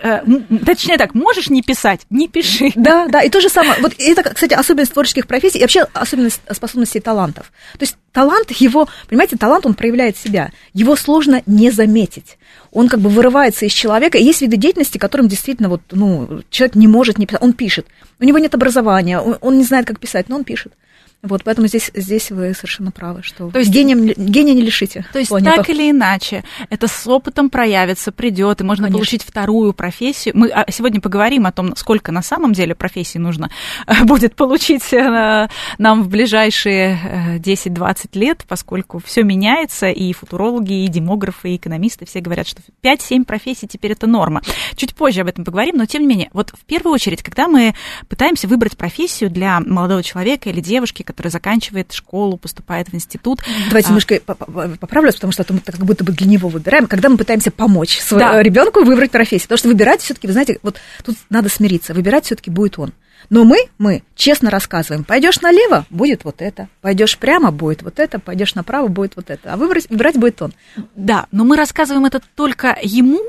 точнее 0.65 0.99
так, 0.99 1.15
можешь 1.15 1.49
не 1.49 1.63
писать, 1.63 2.03
не 2.11 2.29
пиши. 2.29 2.73
Да, 2.75 3.07
да, 3.09 3.23
и 3.23 3.31
то 3.31 3.41
же 3.41 3.49
самое. 3.49 3.81
Вот 3.81 3.95
это, 3.99 4.23
кстати, 4.23 4.53
особенность 4.55 4.93
творческих 4.93 5.27
профессий 5.27 5.59
и 5.59 5.63
вообще 5.63 5.87
особенность 5.93 6.41
способностей 6.51 7.01
талантов. 7.01 7.53
То 7.73 7.83
есть 7.83 7.97
талант 8.13 8.51
его, 8.53 8.89
понимаете, 9.09 9.37
талант, 9.37 9.67
он 9.67 9.75
проявляет 9.75 10.17
себя. 10.17 10.51
Его 10.73 10.97
сложно 10.97 11.43
не 11.47 11.71
заметить. 11.71 12.39
Он 12.73 12.89
как 12.89 13.01
бы 13.01 13.09
вырывается 13.09 13.67
из 13.67 13.73
человека. 13.73 14.19
И 14.19 14.25
есть 14.25 14.43
виды 14.43 14.57
деятельности, 14.57 14.99
которым 14.99 15.29
действительно 15.29 15.69
вот, 15.69 15.83
ну, 15.91 16.43
человек 16.51 16.75
не 16.75 16.89
может 16.89 17.19
не 17.19 17.27
писать. 17.27 17.43
Он 17.43 17.53
пишет. 17.53 17.87
У 18.21 18.25
него 18.25 18.39
нет 18.39 18.55
образования, 18.55 19.21
он, 19.21 19.39
он 19.41 19.59
не 19.59 19.65
знает, 19.65 19.87
как 19.87 19.99
писать, 19.99 20.29
но 20.29 20.37
он 20.37 20.45
пишет. 20.45 20.73
Вот, 21.25 21.43
поэтому 21.43 21.67
здесь, 21.69 21.91
здесь 21.95 22.31
вы 22.31 22.53
совершенно 22.53 22.91
правы, 22.91 23.23
что 23.23 23.51
то 23.51 23.59
есть, 23.59 23.71
гением, 23.71 24.05
гения 24.05 24.53
не 24.53 24.61
лишите. 24.61 25.07
То 25.11 25.19
есть 25.19 25.31
планету. 25.31 25.57
так 25.57 25.71
или 25.71 25.91
иначе, 25.91 26.45
это 26.69 26.87
с 26.87 27.07
опытом 27.07 27.49
проявится, 27.49 28.13
придет, 28.13 28.61
и 28.61 28.65
можно 28.65 28.85
Конечно. 28.85 28.99
получить 28.99 29.23
вторую 29.23 29.73
профессию. 29.73 30.37
Мы 30.37 30.51
а, 30.51 30.71
сегодня 30.71 31.01
поговорим 31.01 31.47
о 31.47 31.53
том, 31.53 31.75
сколько 31.77 32.13
на 32.13 32.21
самом 32.21 32.53
деле 32.53 32.75
профессий 32.75 33.19
нужно 33.19 33.51
э, 33.87 33.93
будет 34.05 34.37
получить 34.37 34.93
э, 34.93 35.49
нам 35.79 36.03
в 36.03 36.09
ближайшие 36.09 37.41
10-20 37.43 37.97
э, 38.13 38.19
лет, 38.19 38.45
поскольку 38.47 39.01
все 39.03 39.23
меняется, 39.23 39.89
и 39.89 40.13
футурологи, 40.13 40.85
и 40.85 40.89
демографы, 40.89 41.53
и 41.53 41.57
экономисты 41.57 42.05
все 42.05 42.21
говорят, 42.21 42.47
что 42.47 42.61
5-7 42.83 43.25
профессий 43.25 43.67
теперь 43.67 43.93
это 43.93 44.07
норма. 44.07 44.43
Чуть 44.77 44.95
позже 44.95 45.23
об 45.23 45.29
этом 45.29 45.47
поговорим, 45.47 45.77
но 45.79 45.87
тем 45.87 46.03
не 46.03 46.09
менее, 46.09 46.29
вот 46.35 46.51
в 46.51 46.67
первую 46.67 46.93
очередь, 46.93 47.23
когда 47.23 47.49
мы 47.49 47.75
пытаемся 48.11 48.47
выбрать 48.47 48.77
профессию 48.77 49.31
для 49.31 49.61
молодого 49.61 50.03
человека 50.03 50.51
или 50.51 50.61
девушки, 50.61 51.03
который 51.15 51.29
заканчивает 51.29 51.93
школу, 51.93 52.37
поступает 52.37 52.89
в 52.89 52.95
институт. 52.95 53.41
Давайте 53.69 53.89
а... 53.89 53.91
немножко 53.91 54.21
поправлюсь, 54.21 55.15
потому 55.15 55.33
что 55.33 55.45
мы 55.49 55.61
как 55.61 55.77
будто 55.77 56.05
бы 56.05 56.13
для 56.13 56.27
него 56.27 56.49
выбираем, 56.49 56.87
когда 56.87 57.09
мы 57.09 57.17
пытаемся 57.17 57.51
помочь 57.51 57.99
своему 58.01 58.33
да. 58.33 58.43
ребенку 58.43 58.85
выбрать 58.85 59.11
профессию. 59.11 59.43
Потому 59.43 59.59
что 59.59 59.69
выбирать 59.69 60.03
все-таки, 60.03 60.27
вы 60.27 60.33
знаете, 60.33 60.59
вот 60.63 60.77
тут 61.03 61.17
надо 61.31 61.49
смириться, 61.49 61.95
выбирать 61.95 62.27
все-таки 62.27 62.51
будет 62.51 62.79
он. 62.79 62.93
Но 63.31 63.45
мы, 63.45 63.59
мы 63.79 64.03
честно 64.15 64.51
рассказываем, 64.51 65.05
пойдешь 65.05 65.41
налево, 65.41 65.87
будет 65.89 66.25
вот 66.25 66.43
это, 66.43 66.69
пойдешь 66.83 67.17
прямо, 67.17 67.51
будет 67.51 67.83
вот 67.83 67.99
это, 67.99 68.19
пойдешь 68.19 68.55
направо, 68.55 68.89
будет 68.89 69.17
вот 69.17 69.31
это, 69.31 69.53
а 69.53 69.57
выбрать, 69.57 69.89
выбирать 69.89 70.19
будет 70.19 70.43
он. 70.43 70.53
Да, 70.95 71.27
но 71.31 71.45
мы 71.45 71.57
рассказываем 71.57 72.05
это 72.05 72.21
только 72.35 72.77
ему 72.83 73.21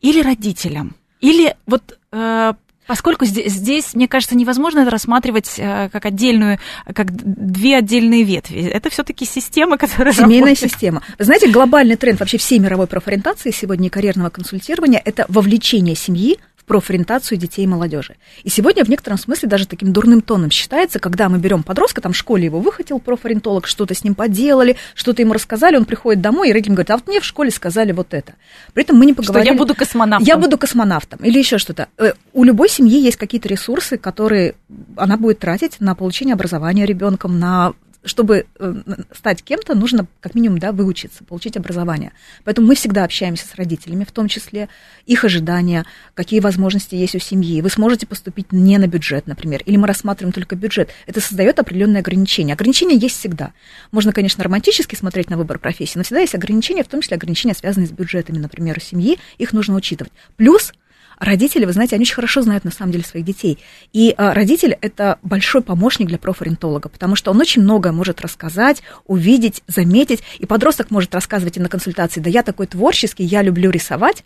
или 0.00 0.20
родителям? 0.22 0.96
Или 1.20 1.54
вот 1.66 1.98
э, 2.12 2.54
Поскольку 2.90 3.24
здесь, 3.24 3.52
здесь, 3.52 3.94
мне 3.94 4.08
кажется, 4.08 4.36
невозможно 4.36 4.80
это 4.80 4.90
рассматривать 4.90 5.54
э, 5.58 5.90
как 5.92 6.06
отдельную, 6.06 6.58
как 6.92 7.12
две 7.12 7.76
отдельные 7.76 8.24
ветви. 8.24 8.62
Это 8.62 8.90
все-таки 8.90 9.24
система, 9.24 9.78
которая 9.78 10.12
Семейная 10.12 10.48
работает. 10.48 10.72
система. 10.72 11.00
Вы 11.16 11.24
знаете, 11.24 11.48
глобальный 11.52 11.94
тренд 11.94 12.18
вообще 12.18 12.36
всей 12.36 12.58
мировой 12.58 12.88
профориентации 12.88 13.52
сегодня 13.52 13.86
и 13.86 13.90
карьерного 13.90 14.30
консультирования– 14.30 15.00
это 15.04 15.24
вовлечение 15.28 15.94
семьи 15.94 16.40
профориентацию 16.70 17.36
детей 17.36 17.64
и 17.64 17.66
молодежи. 17.66 18.14
И 18.44 18.48
сегодня 18.48 18.84
в 18.84 18.88
некотором 18.88 19.18
смысле 19.18 19.48
даже 19.48 19.66
таким 19.66 19.92
дурным 19.92 20.20
тоном 20.20 20.52
считается, 20.52 21.00
когда 21.00 21.28
мы 21.28 21.38
берем 21.38 21.64
подростка, 21.64 22.00
там 22.00 22.12
в 22.12 22.16
школе 22.16 22.44
его 22.44 22.60
выхватил 22.60 23.00
профориентолог, 23.00 23.66
что-то 23.66 23.92
с 23.92 24.04
ним 24.04 24.14
поделали, 24.14 24.76
что-то 24.94 25.20
ему 25.20 25.32
рассказали, 25.32 25.76
он 25.76 25.84
приходит 25.84 26.22
домой, 26.22 26.50
и 26.50 26.52
родитель 26.52 26.74
говорит, 26.74 26.92
а 26.92 26.94
вот 26.94 27.08
мне 27.08 27.18
в 27.18 27.24
школе 27.24 27.50
сказали 27.50 27.90
вот 27.90 28.14
это. 28.14 28.34
При 28.72 28.84
этом 28.84 28.96
мы 28.96 29.06
не 29.06 29.14
поговорили... 29.14 29.48
Что 29.48 29.52
я 29.52 29.58
буду 29.58 29.74
космонавтом. 29.74 30.24
Я 30.28 30.36
буду 30.36 30.58
космонавтом 30.58 31.18
или 31.24 31.38
еще 31.38 31.58
что-то. 31.58 31.88
Э, 31.98 32.12
у 32.32 32.44
любой 32.44 32.68
семьи 32.68 33.02
есть 33.02 33.16
какие-то 33.16 33.48
ресурсы, 33.48 33.98
которые 33.98 34.54
она 34.94 35.16
будет 35.16 35.40
тратить 35.40 35.80
на 35.80 35.96
получение 35.96 36.34
образования 36.34 36.86
ребенком, 36.86 37.40
на 37.40 37.72
чтобы 38.04 38.46
э, 38.58 38.74
стать 39.12 39.42
кем-то, 39.42 39.74
нужно 39.74 40.06
как 40.20 40.34
минимум 40.34 40.58
да, 40.58 40.72
выучиться, 40.72 41.24
получить 41.24 41.56
образование. 41.56 42.12
Поэтому 42.44 42.66
мы 42.66 42.74
всегда 42.74 43.04
общаемся 43.04 43.46
с 43.46 43.54
родителями, 43.56 44.04
в 44.04 44.12
том 44.12 44.28
числе 44.28 44.68
их 45.06 45.24
ожидания, 45.24 45.84
какие 46.14 46.40
возможности 46.40 46.94
есть 46.94 47.14
у 47.14 47.18
семьи. 47.18 47.60
Вы 47.60 47.68
сможете 47.68 48.06
поступить 48.06 48.52
не 48.52 48.78
на 48.78 48.86
бюджет, 48.86 49.26
например, 49.26 49.62
или 49.66 49.76
мы 49.76 49.86
рассматриваем 49.86 50.32
только 50.32 50.56
бюджет. 50.56 50.90
Это 51.06 51.20
создает 51.20 51.58
определенные 51.58 52.00
ограничения. 52.00 52.54
Ограничения 52.54 52.96
есть 52.96 53.18
всегда. 53.18 53.52
Можно, 53.92 54.12
конечно, 54.12 54.42
романтически 54.42 54.94
смотреть 54.94 55.28
на 55.28 55.36
выбор 55.36 55.58
профессии, 55.58 55.98
но 55.98 56.04
всегда 56.04 56.20
есть 56.20 56.34
ограничения, 56.34 56.84
в 56.84 56.88
том 56.88 57.02
числе 57.02 57.16
ограничения, 57.16 57.54
связанные 57.54 57.88
с 57.88 57.92
бюджетами, 57.92 58.38
например, 58.38 58.78
у 58.78 58.80
семьи. 58.80 59.18
Их 59.38 59.52
нужно 59.52 59.74
учитывать. 59.74 60.12
Плюс 60.36 60.72
Родители, 61.20 61.66
вы 61.66 61.72
знаете, 61.74 61.96
они 61.96 62.04
очень 62.04 62.14
хорошо 62.14 62.40
знают 62.40 62.64
на 62.64 62.70
самом 62.70 62.92
деле 62.92 63.04
своих 63.04 63.26
детей. 63.26 63.58
И 63.92 64.14
а, 64.16 64.32
родитель– 64.32 64.78
это 64.80 65.18
большой 65.22 65.60
помощник 65.60 66.08
для 66.08 66.16
профориентолога, 66.16 66.88
потому 66.88 67.14
что 67.14 67.30
он 67.30 67.38
очень 67.38 67.60
многое 67.60 67.92
может 67.92 68.22
рассказать, 68.22 68.82
увидеть, 69.06 69.62
заметить. 69.66 70.22
И 70.38 70.46
подросток 70.46 70.90
может 70.90 71.14
рассказывать 71.14 71.58
и 71.58 71.60
на 71.60 71.68
консультации, 71.68 72.20
да 72.20 72.30
я 72.30 72.42
такой 72.42 72.66
творческий, 72.66 73.22
я 73.24 73.42
люблю 73.42 73.70
рисовать, 73.70 74.24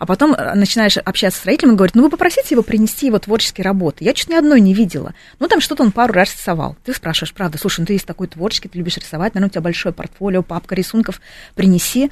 а 0.00 0.04
потом 0.04 0.34
э, 0.34 0.54
начинаешь 0.54 0.96
общаться 0.96 1.40
с 1.40 1.44
родителем, 1.46 1.70
он 1.70 1.76
говорит, 1.76 1.94
ну 1.94 2.02
вы 2.02 2.10
попросите 2.10 2.48
его 2.50 2.62
принести 2.62 3.06
его 3.06 3.20
творческие 3.20 3.64
работы. 3.64 4.02
Я 4.04 4.12
чуть 4.12 4.28
ни 4.28 4.34
одной 4.34 4.60
не 4.60 4.74
видела. 4.74 5.14
Ну 5.38 5.46
там 5.46 5.60
что-то 5.60 5.84
он 5.84 5.92
пару 5.92 6.12
раз 6.12 6.34
рисовал. 6.34 6.76
Ты 6.84 6.92
спрашиваешь, 6.92 7.32
правда, 7.32 7.56
слушай, 7.56 7.80
ну 7.80 7.86
ты 7.86 7.92
есть 7.92 8.06
такой 8.06 8.26
творческий, 8.26 8.68
ты 8.68 8.78
любишь 8.78 8.96
рисовать, 8.96 9.34
наверное, 9.34 9.48
у 9.48 9.52
тебя 9.52 9.60
большое 9.60 9.94
портфолио, 9.94 10.42
папка 10.42 10.74
рисунков, 10.74 11.20
принеси. 11.54 12.10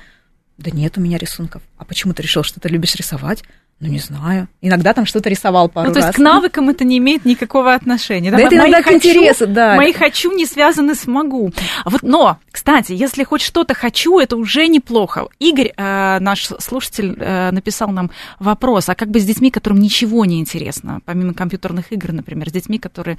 Да 0.57 0.71
нет 0.71 0.99
у 0.99 1.01
меня 1.01 1.19
рисунков. 1.19 1.63
А 1.79 1.85
почему 1.85 2.13
ты 2.13 2.23
решил, 2.23 2.45
что 2.45 2.61
ты 2.61 2.69
любишь 2.69 2.95
рисовать? 2.95 3.43
Ну, 3.81 3.89
не 3.89 3.99
знаю. 3.99 4.47
Иногда 4.61 4.93
там 4.93 5.07
что-то 5.07 5.31
рисовал 5.31 5.71
пару 5.71 5.89
ну, 5.89 5.95
то 5.95 6.01
раз. 6.01 6.09
есть 6.09 6.17
к 6.17 6.21
навыкам 6.21 6.69
это 6.69 6.85
не 6.85 6.99
имеет 6.99 7.25
никакого 7.25 7.73
отношения. 7.73 8.31
Да, 8.31 8.37
да 8.37 8.43
это 8.43 8.57
иногда 8.57 8.83
к 8.83 8.93
интересу, 8.93 9.47
да. 9.47 9.75
Мои 9.77 9.95
хочу 9.95 10.31
не 10.33 10.45
связаны 10.45 10.95
с 10.95 11.07
могу. 11.07 11.51
А 11.83 11.89
вот, 11.89 12.03
но, 12.03 12.37
кстати, 12.53 12.93
если 12.93 13.25
хоть 13.25 13.41
что-то 13.41 13.73
хочу, 13.73 14.19
это 14.19 14.37
уже 14.37 14.67
неплохо. 14.67 15.29
Игорь, 15.39 15.73
э, 15.75 16.19
наш 16.21 16.49
слушатель, 16.59 17.17
э, 17.19 17.51
написал 17.53 17.89
нам 17.89 18.11
вопрос, 18.39 18.91
а 18.91 18.95
как 18.95 19.09
бы 19.09 19.19
с 19.19 19.25
детьми, 19.25 19.51
которым 19.51 19.81
ничего 19.81 20.27
не 20.27 20.41
интересно, 20.41 21.01
помимо 21.07 21.33
компьютерных 21.33 21.91
игр, 21.91 22.13
например, 22.13 22.51
с 22.51 22.53
детьми, 22.53 22.79
которые, 22.79 23.17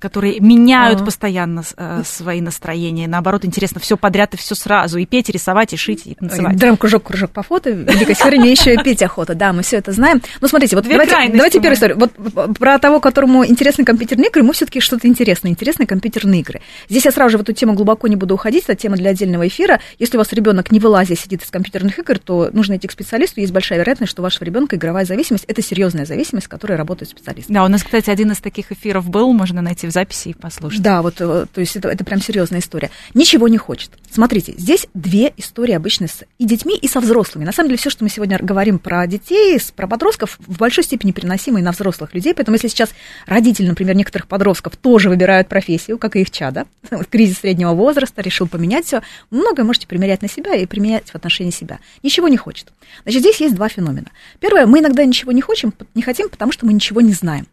которые 0.00 0.40
меняют 0.40 1.02
а. 1.02 1.04
постоянно 1.04 1.62
э, 1.76 2.02
свои 2.04 2.40
настроения, 2.40 3.06
наоборот, 3.06 3.44
интересно 3.44 3.80
все 3.80 3.96
подряд 3.96 4.34
и 4.34 4.36
все 4.36 4.56
сразу, 4.56 4.98
и 4.98 5.06
петь, 5.06 5.28
и 5.28 5.32
рисовать, 5.32 5.72
и 5.72 5.76
шить, 5.76 6.02
и 6.06 6.16
танцевать. 6.16 6.56
Драм-кружок, 6.56 7.04
кружок 7.04 7.30
по 7.30 7.44
фото, 7.44 7.70
в 7.70 7.76
великой 7.76 8.16
сфере 8.16 8.40
мне 8.40 8.50
еще 8.50 8.74
и 8.74 8.82
петь 8.82 9.04
охота, 9.04 9.36
да, 9.36 9.52
мы 9.52 9.62
все 9.62 9.75
все 9.76 9.80
это 9.80 9.92
знаем. 9.92 10.22
Ну, 10.40 10.48
смотрите, 10.48 10.74
вот 10.76 10.88
давайте, 10.88 11.14
давайте 11.32 11.60
первую 11.60 11.74
историю. 11.74 11.98
Вот 11.98 12.58
про 12.58 12.78
того, 12.78 13.00
которому 13.00 13.46
интересны 13.46 13.84
компьютерные 13.84 14.28
игры, 14.28 14.42
ему 14.42 14.52
все-таки 14.52 14.80
что-то 14.80 15.06
интересное, 15.06 15.50
интересные 15.50 15.86
компьютерные 15.86 16.40
игры. 16.40 16.60
Здесь 16.88 17.04
я 17.04 17.10
сразу 17.10 17.32
же 17.32 17.38
в 17.38 17.42
эту 17.42 17.52
тему 17.52 17.74
глубоко 17.74 18.08
не 18.08 18.16
буду 18.16 18.34
уходить, 18.34 18.64
это 18.64 18.74
тема 18.74 18.96
для 18.96 19.10
отдельного 19.10 19.46
эфира. 19.46 19.80
Если 19.98 20.16
у 20.16 20.20
вас 20.20 20.32
ребенок 20.32 20.72
не 20.72 20.80
вылазя 20.80 21.16
сидит 21.16 21.42
из 21.42 21.50
компьютерных 21.50 21.98
игр, 21.98 22.18
то 22.18 22.50
нужно 22.52 22.76
идти 22.76 22.88
к 22.88 22.92
специалисту. 22.92 23.40
Есть 23.40 23.52
большая 23.52 23.78
вероятность, 23.78 24.10
что 24.10 24.22
у 24.22 24.24
вашего 24.24 24.44
ребенка 24.44 24.76
игровая 24.76 25.04
зависимость 25.04 25.44
это 25.46 25.62
серьезная 25.62 26.06
зависимость, 26.06 26.46
с 26.46 26.48
которой 26.48 26.76
работают 26.76 27.10
специалисты. 27.10 27.52
Да, 27.52 27.64
у 27.64 27.68
нас, 27.68 27.82
кстати, 27.82 28.08
один 28.08 28.32
из 28.32 28.38
таких 28.38 28.72
эфиров 28.72 29.08
был, 29.08 29.32
можно 29.32 29.60
найти 29.60 29.86
в 29.86 29.90
записи 29.90 30.28
и 30.28 30.34
послушать. 30.34 30.82
Да, 30.82 31.02
вот, 31.02 31.16
э, 31.20 31.46
то 31.52 31.60
есть 31.60 31.76
это, 31.76 31.88
это 31.88 32.04
прям 32.04 32.20
серьезная 32.20 32.60
история. 32.60 32.90
Ничего 33.14 33.48
не 33.48 33.58
хочет. 33.58 33.90
Смотрите, 34.10 34.54
здесь 34.56 34.86
две 34.94 35.32
истории 35.36 35.74
обычно 35.74 36.08
с 36.08 36.24
и 36.38 36.44
детьми, 36.46 36.76
и 36.76 36.88
со 36.88 37.00
взрослыми. 37.00 37.44
На 37.44 37.52
самом 37.52 37.68
деле, 37.68 37.78
все, 37.78 37.90
что 37.90 38.04
мы 38.04 38.10
сегодня 38.10 38.38
говорим 38.40 38.78
про 38.78 39.06
детей, 39.06 39.58
про 39.70 39.86
подростков, 39.86 40.38
в 40.46 40.58
большой 40.58 40.84
степени 40.84 41.12
переносимые 41.12 41.62
на 41.62 41.72
взрослых 41.72 42.14
людей. 42.14 42.34
Поэтому 42.34 42.54
если 42.56 42.68
сейчас 42.68 42.90
родители, 43.26 43.68
например, 43.68 43.96
некоторых 43.96 44.28
подростков 44.28 44.76
тоже 44.76 45.08
выбирают 45.08 45.48
профессию, 45.48 45.98
как 45.98 46.16
и 46.16 46.20
их 46.20 46.30
чада, 46.30 46.66
кризис 47.10 47.38
среднего 47.38 47.72
возраста, 47.72 48.22
решил 48.22 48.46
поменять 48.48 48.86
все, 48.86 49.02
многое 49.30 49.64
можете 49.64 49.86
примерять 49.86 50.22
на 50.22 50.28
себя 50.28 50.54
и 50.54 50.66
применять 50.66 51.10
в 51.10 51.14
отношении 51.14 51.50
себя. 51.50 51.78
Ничего 52.02 52.28
не 52.28 52.36
хочет. 52.36 52.72
Значит, 53.02 53.20
здесь 53.20 53.40
есть 53.40 53.54
два 53.54 53.68
феномена. 53.68 54.10
Первое, 54.40 54.66
мы 54.66 54.80
иногда 54.80 55.04
ничего 55.04 55.32
не 55.32 55.42
хотим, 55.42 55.72
не 55.94 56.02
хотим, 56.02 56.28
потому 56.28 56.52
что 56.52 56.66
мы 56.66 56.72
ничего 56.72 57.00
не 57.00 57.12
знаем. 57.12 57.46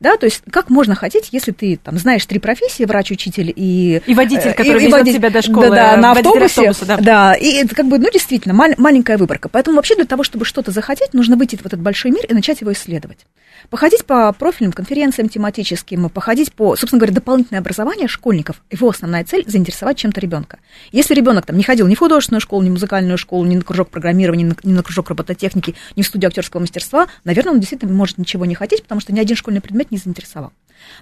Да, 0.00 0.16
то 0.16 0.26
есть 0.26 0.42
как 0.50 0.70
можно 0.70 0.94
хотеть, 0.94 1.28
если 1.32 1.52
ты 1.52 1.78
там 1.82 1.98
знаешь 1.98 2.24
три 2.26 2.38
профессии, 2.38 2.84
врач, 2.84 3.10
учитель 3.10 3.52
и... 3.54 4.02
И 4.06 4.14
водитель, 4.14 4.52
который 4.52 4.82
и, 4.82 4.88
и 4.88 5.14
тебя 5.14 5.30
до 5.30 5.42
школы. 5.42 5.70
Да, 5.70 5.94
да 5.94 5.96
на 5.96 6.12
автобусе. 6.12 6.68
Автобуса, 6.68 6.84
да. 6.84 6.96
да, 6.98 7.34
и 7.34 7.52
это 7.54 7.74
как 7.74 7.86
бы, 7.86 7.98
ну, 7.98 8.10
действительно, 8.10 8.54
мал- 8.54 8.74
маленькая 8.76 9.16
выборка. 9.16 9.48
Поэтому 9.48 9.76
вообще 9.76 9.94
для 9.96 10.04
того, 10.04 10.22
чтобы 10.22 10.44
что-то 10.44 10.70
захотеть, 10.70 11.14
нужно 11.14 11.36
выйти 11.36 11.56
в 11.56 11.66
этот 11.66 11.80
большой 11.80 12.10
мир 12.10 12.24
и 12.26 12.34
начать 12.34 12.60
его 12.60 12.72
исследовать 12.72 13.26
походить 13.70 14.04
по 14.04 14.32
профильным 14.32 14.72
конференциям 14.72 15.28
тематическим, 15.28 16.08
походить 16.08 16.52
по, 16.52 16.76
собственно 16.76 17.00
говоря, 17.00 17.14
дополнительное 17.14 17.60
образование 17.60 18.08
школьников. 18.08 18.62
Его 18.70 18.88
основная 18.88 19.24
цель– 19.24 19.44
заинтересовать 19.46 19.98
чем-то 19.98 20.20
ребенка. 20.20 20.58
Если 20.92 21.14
ребенок 21.14 21.46
там 21.46 21.56
не 21.56 21.62
ходил 21.62 21.86
ни 21.86 21.94
в 21.94 21.98
художественную 21.98 22.40
школу, 22.40 22.62
ни 22.62 22.68
в 22.68 22.72
музыкальную 22.72 23.18
школу, 23.18 23.44
ни 23.44 23.56
на 23.56 23.62
кружок 23.62 23.90
программирования, 23.90 24.44
ни 24.44 24.48
на, 24.48 24.56
ни 24.62 24.72
на 24.72 24.82
кружок 24.82 25.08
робототехники, 25.08 25.74
ни 25.96 26.02
в 26.02 26.06
студию 26.06 26.28
актерского 26.28 26.60
мастерства, 26.60 27.08
наверное, 27.24 27.52
он 27.52 27.60
действительно 27.60 27.92
может 27.92 28.18
ничего 28.18 28.44
не 28.44 28.54
хотеть, 28.54 28.82
потому 28.82 29.00
что 29.00 29.12
ни 29.12 29.20
один 29.20 29.36
школьный 29.36 29.60
предмет 29.60 29.85
не 29.90 29.98
заинтересовал. 29.98 30.52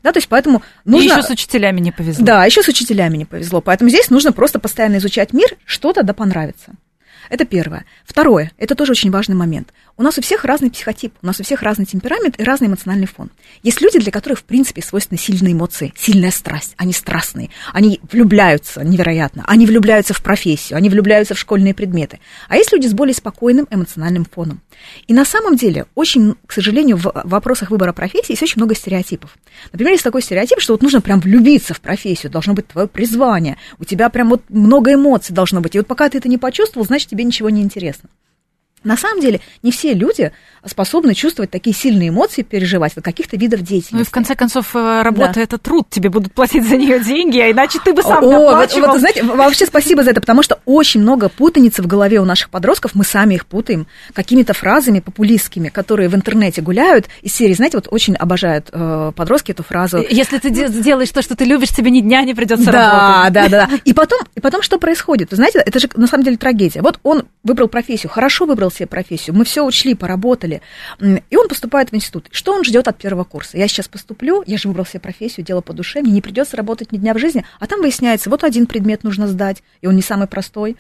Да, 0.03 0.12
то 0.12 0.19
есть 0.19 0.29
поэтому 0.29 0.62
нужно... 0.85 1.05
И 1.05 1.09
еще 1.09 1.23
с 1.23 1.31
учителями 1.31 1.81
не 1.81 1.93
повезло. 1.93 2.25
Да, 2.25 2.45
еще 2.45 2.62
с 2.62 2.69
учителями 2.69 3.17
не 3.17 3.25
повезло. 3.25 3.61
Поэтому 3.61 3.91
здесь 3.91 4.11
нужно 4.11 4.33
просто 4.33 4.59
постоянно 4.59 4.99
изучать 4.99 5.33
мир, 5.33 5.57
что-то 5.64 6.03
да 6.03 6.14
понравится. 6.14 6.73
Это 7.31 7.45
первое. 7.45 7.85
Второе, 8.05 8.53
это 8.59 8.75
тоже 8.75 8.93
очень 8.93 9.11
важный 9.11 9.35
момент. 9.35 9.73
У 9.97 10.03
нас 10.03 10.19
у 10.19 10.23
всех 10.23 10.45
разный 10.45 10.73
психотип, 10.73 11.15
у 11.23 11.27
нас 11.27 11.39
у 11.39 11.45
всех 11.45 11.63
разный 11.63 11.87
темперамент 11.87 12.41
и 12.41 12.43
разный 12.43 12.67
эмоциональный 12.67 13.07
фон. 13.07 13.31
Есть 13.63 13.81
люди, 13.81 14.01
для 14.01 14.11
которых, 14.11 14.41
в 14.41 14.43
принципе, 14.43 14.83
свойственны 14.83 15.19
сильные 15.19 15.53
эмоции, 15.53 15.93
сильная 15.97 16.33
страсть. 16.33 16.75
Они 16.77 16.93
страстные, 16.93 17.51
они 17.73 18.01
влюбляются 18.11 18.83
невероятно, 18.83 19.45
они 19.47 19.67
влюбляются 19.67 20.13
в 20.13 20.21
профессию, 20.21 20.79
они 20.79 20.91
влюбляются 20.91 21.37
в 21.37 21.39
школьные 21.39 21.75
предметы. 21.75 22.19
А 22.49 22.57
есть 22.57 22.73
люди 22.73 22.89
с 22.89 22.93
более 22.93 23.15
спокойным 23.15 23.69
эмоциональным 23.71 24.25
фоном. 24.25 24.63
И 25.07 25.15
на 25.15 25.25
самом 25.25 25.55
деле, 25.57 25.87
очень, 25.95 26.35
к 26.45 26.53
сожалению, 26.53 26.97
в 26.97 27.13
вопросах 27.23 27.71
выбора 27.71 27.93
профессии 27.93 28.33
есть 28.33 28.43
очень 28.43 28.59
много 28.59 28.75
стереотипов. 28.75 29.39
Например, 29.71 29.93
есть 29.93 30.03
такой 30.03 30.23
стереотип, 30.23 30.59
что 30.59 30.73
вот 30.73 30.83
нужно 30.83 31.03
прям 31.03 31.21
влюбиться 31.21 31.73
в 31.73 31.81
профессию, 31.81 32.33
должно 32.33 32.55
быть 32.55 32.67
твое 32.67 32.89
призвание, 32.89 33.59
у 33.79 33.85
тебя 33.85 34.09
прям 34.09 34.31
вот 34.31 34.43
много 34.49 34.95
эмоций 34.95 35.33
должно 35.33 35.61
быть. 35.61 35.77
И 35.77 35.79
вот 35.79 35.87
пока 35.87 36.09
ты 36.09 36.19
это 36.19 36.29
не 36.29 36.37
почувствовал, 36.37 36.85
значит, 36.85 37.11
тебе 37.11 37.23
ничего 37.23 37.49
не 37.49 37.63
интересно. 37.63 38.09
На 38.85 38.97
самом 38.97 39.21
деле, 39.21 39.41
не 39.62 39.73
все 39.73 39.95
люди 39.95 40.33
способны 40.67 41.14
чувствовать 41.14 41.50
такие 41.50 41.75
сильные 41.75 42.09
эмоции, 42.09 42.43
переживать 42.43 42.97
от 42.97 43.05
каких-то 43.05 43.37
видов 43.37 43.61
деятельности. 43.61 43.95
Ну 43.95 44.00
и 44.00 44.05
в 44.05 44.11
конце 44.11 44.35
концов, 44.35 44.75
э, 44.75 45.03
работа 45.03 45.35
да. 45.35 45.41
это 45.43 45.59
труд, 45.59 45.87
тебе 45.91 46.11
будут 46.11 46.33
платить 46.33 46.67
за 46.67 46.76
нее 46.76 47.00
деньги, 47.00 47.38
а 47.38 47.50
иначе 47.50 47.79
ты 47.85 47.93
бы 47.93 48.03
сам 48.03 48.25
О, 48.25 48.57
вот, 48.57 48.75
вот, 48.75 48.99
знаете, 48.99 49.23
вообще 49.23 49.67
спасибо 49.67 50.03
за 50.03 50.11
это, 50.11 50.21
потому 50.21 50.43
что 50.43 50.61
очень 50.64 51.00
много 51.00 51.29
путаницы 51.29 51.83
в 51.83 51.87
голове 51.87 52.21
у 52.21 52.25
наших 52.25 52.50
подростков, 52.50 52.95
мы 52.95 53.05
сами 53.05 53.35
их 53.35 53.47
путаем 53.47 53.87
какими-то 54.12 54.55
фразами 54.55 55.00
популистскими, 55.00 55.69
которые 55.69 56.09
в 56.09 56.14
интернете 56.14 56.62
гуляют, 56.62 57.07
из 57.23 57.35
серии, 57.35 57.55
знаете, 57.55 57.76
вот 57.76 57.88
очень 57.91 58.14
обожают 58.17 58.69
э, 58.73 59.12
подростки 59.14 59.53
эту 59.53 59.62
фразу. 59.62 60.05
Если 60.09 60.38
ты 60.38 60.50
делаешь 60.50 61.11
то, 61.11 61.23
что 61.23 61.37
ты 61.37 61.45
любишь, 61.45 61.71
тебе 61.71 61.91
ни 61.91 62.00
дня 62.00 62.23
не 62.23 62.35
придется 62.35 62.71
да, 62.71 62.73
работать. 62.73 63.33
Да, 63.33 63.49
да, 63.49 63.67
да. 63.67 63.79
И 63.85 63.93
потом, 63.93 64.21
и 64.35 64.41
потом 64.41 64.62
что 64.62 64.79
происходит? 64.79 65.29
Знаете, 65.31 65.59
это 65.59 65.79
же 65.79 65.88
на 65.95 66.07
самом 66.07 66.25
деле 66.25 66.37
трагедия. 66.37 66.83
Вот 66.83 66.99
он 67.03 67.25
выбрал 67.43 67.69
профессию, 67.69 68.11
хорошо 68.11 68.47
выбрал 68.47 68.71
себе 68.75 68.87
профессию, 68.87 69.35
мы 69.37 69.45
все 69.45 69.64
учли, 69.64 69.95
поработали, 69.95 70.62
и 71.00 71.37
он 71.37 71.49
поступает 71.49 71.90
в 71.90 71.95
институт. 71.95 72.28
Что 72.31 72.52
он 72.52 72.64
ждет 72.64 72.88
от 72.88 72.99
первого 72.99 73.25
курса? 73.25 73.57
Я 73.57 73.69
сейчас 73.69 73.88
поступлю, 73.88 74.43
я 74.47 74.59
же 74.59 74.69
выбрал 74.69 74.87
себе 74.87 75.00
профессию, 75.00 75.47
дело 75.47 75.61
по 75.61 75.73
душе, 75.73 76.00
мне 76.00 76.12
не 76.12 76.21
придется 76.21 76.57
работать 76.57 76.93
ни 76.93 76.99
дня 76.99 77.14
в 77.14 77.19
жизни, 77.19 77.45
а 77.61 77.66
там 77.66 77.81
выясняется, 77.81 78.31
вот 78.31 78.45
один 78.45 78.66
предмет 78.66 79.04
нужно 79.04 79.26
сдать, 79.26 79.62
и 79.81 79.87
он 79.87 79.97
не 79.97 80.02
самый 80.02 80.26
простой, 80.26 80.76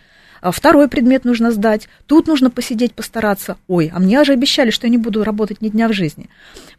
второй 0.52 0.88
предмет 0.88 1.24
нужно 1.24 1.50
сдать, 1.50 1.88
тут 2.06 2.26
нужно 2.26 2.50
посидеть, 2.50 2.94
постараться. 2.94 3.56
Ой, 3.66 3.90
а 3.94 3.98
мне 3.98 4.22
же 4.24 4.32
обещали, 4.32 4.70
что 4.70 4.86
я 4.86 4.90
не 4.90 4.98
буду 4.98 5.24
работать 5.24 5.60
ни 5.60 5.68
дня 5.68 5.88
в 5.88 5.92
жизни. 5.92 6.28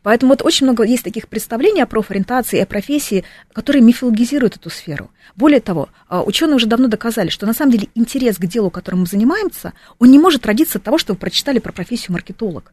Поэтому 0.04 0.32
вот 0.32 0.42
очень 0.44 0.66
много 0.66 0.84
есть 0.84 1.04
таких 1.04 1.28
представлений 1.28 1.82
о 1.82 1.88
профориентации, 1.88 2.60
о 2.60 2.66
профессии, 2.66 3.24
которые 3.54 3.82
мифологизируют 3.82 4.58
эту 4.58 4.70
сферу. 4.70 5.10
Более 5.36 5.62
того, 5.62 5.90
а, 6.08 6.22
ученые 6.24 6.56
уже 6.56 6.68
давно 6.68 6.88
доказали, 6.88 7.30
что 7.30 7.46
на 7.46 7.54
самом 7.54 7.72
деле 7.72 7.88
интерес 7.96 8.38
к 8.38 8.46
делу, 8.46 8.70
которым 8.70 9.02
мы 9.02 9.06
занимаемся, 9.08 9.74
он 10.00 10.12
не 10.12 10.20
может 10.20 10.46
родиться 10.46 10.78
от 10.78 10.84
того, 10.84 10.98
что 10.98 11.14
вы 11.14 11.20
прочитали 11.20 11.60
про 11.60 11.72
профессию 11.72 12.14
маркетолог 12.14 12.72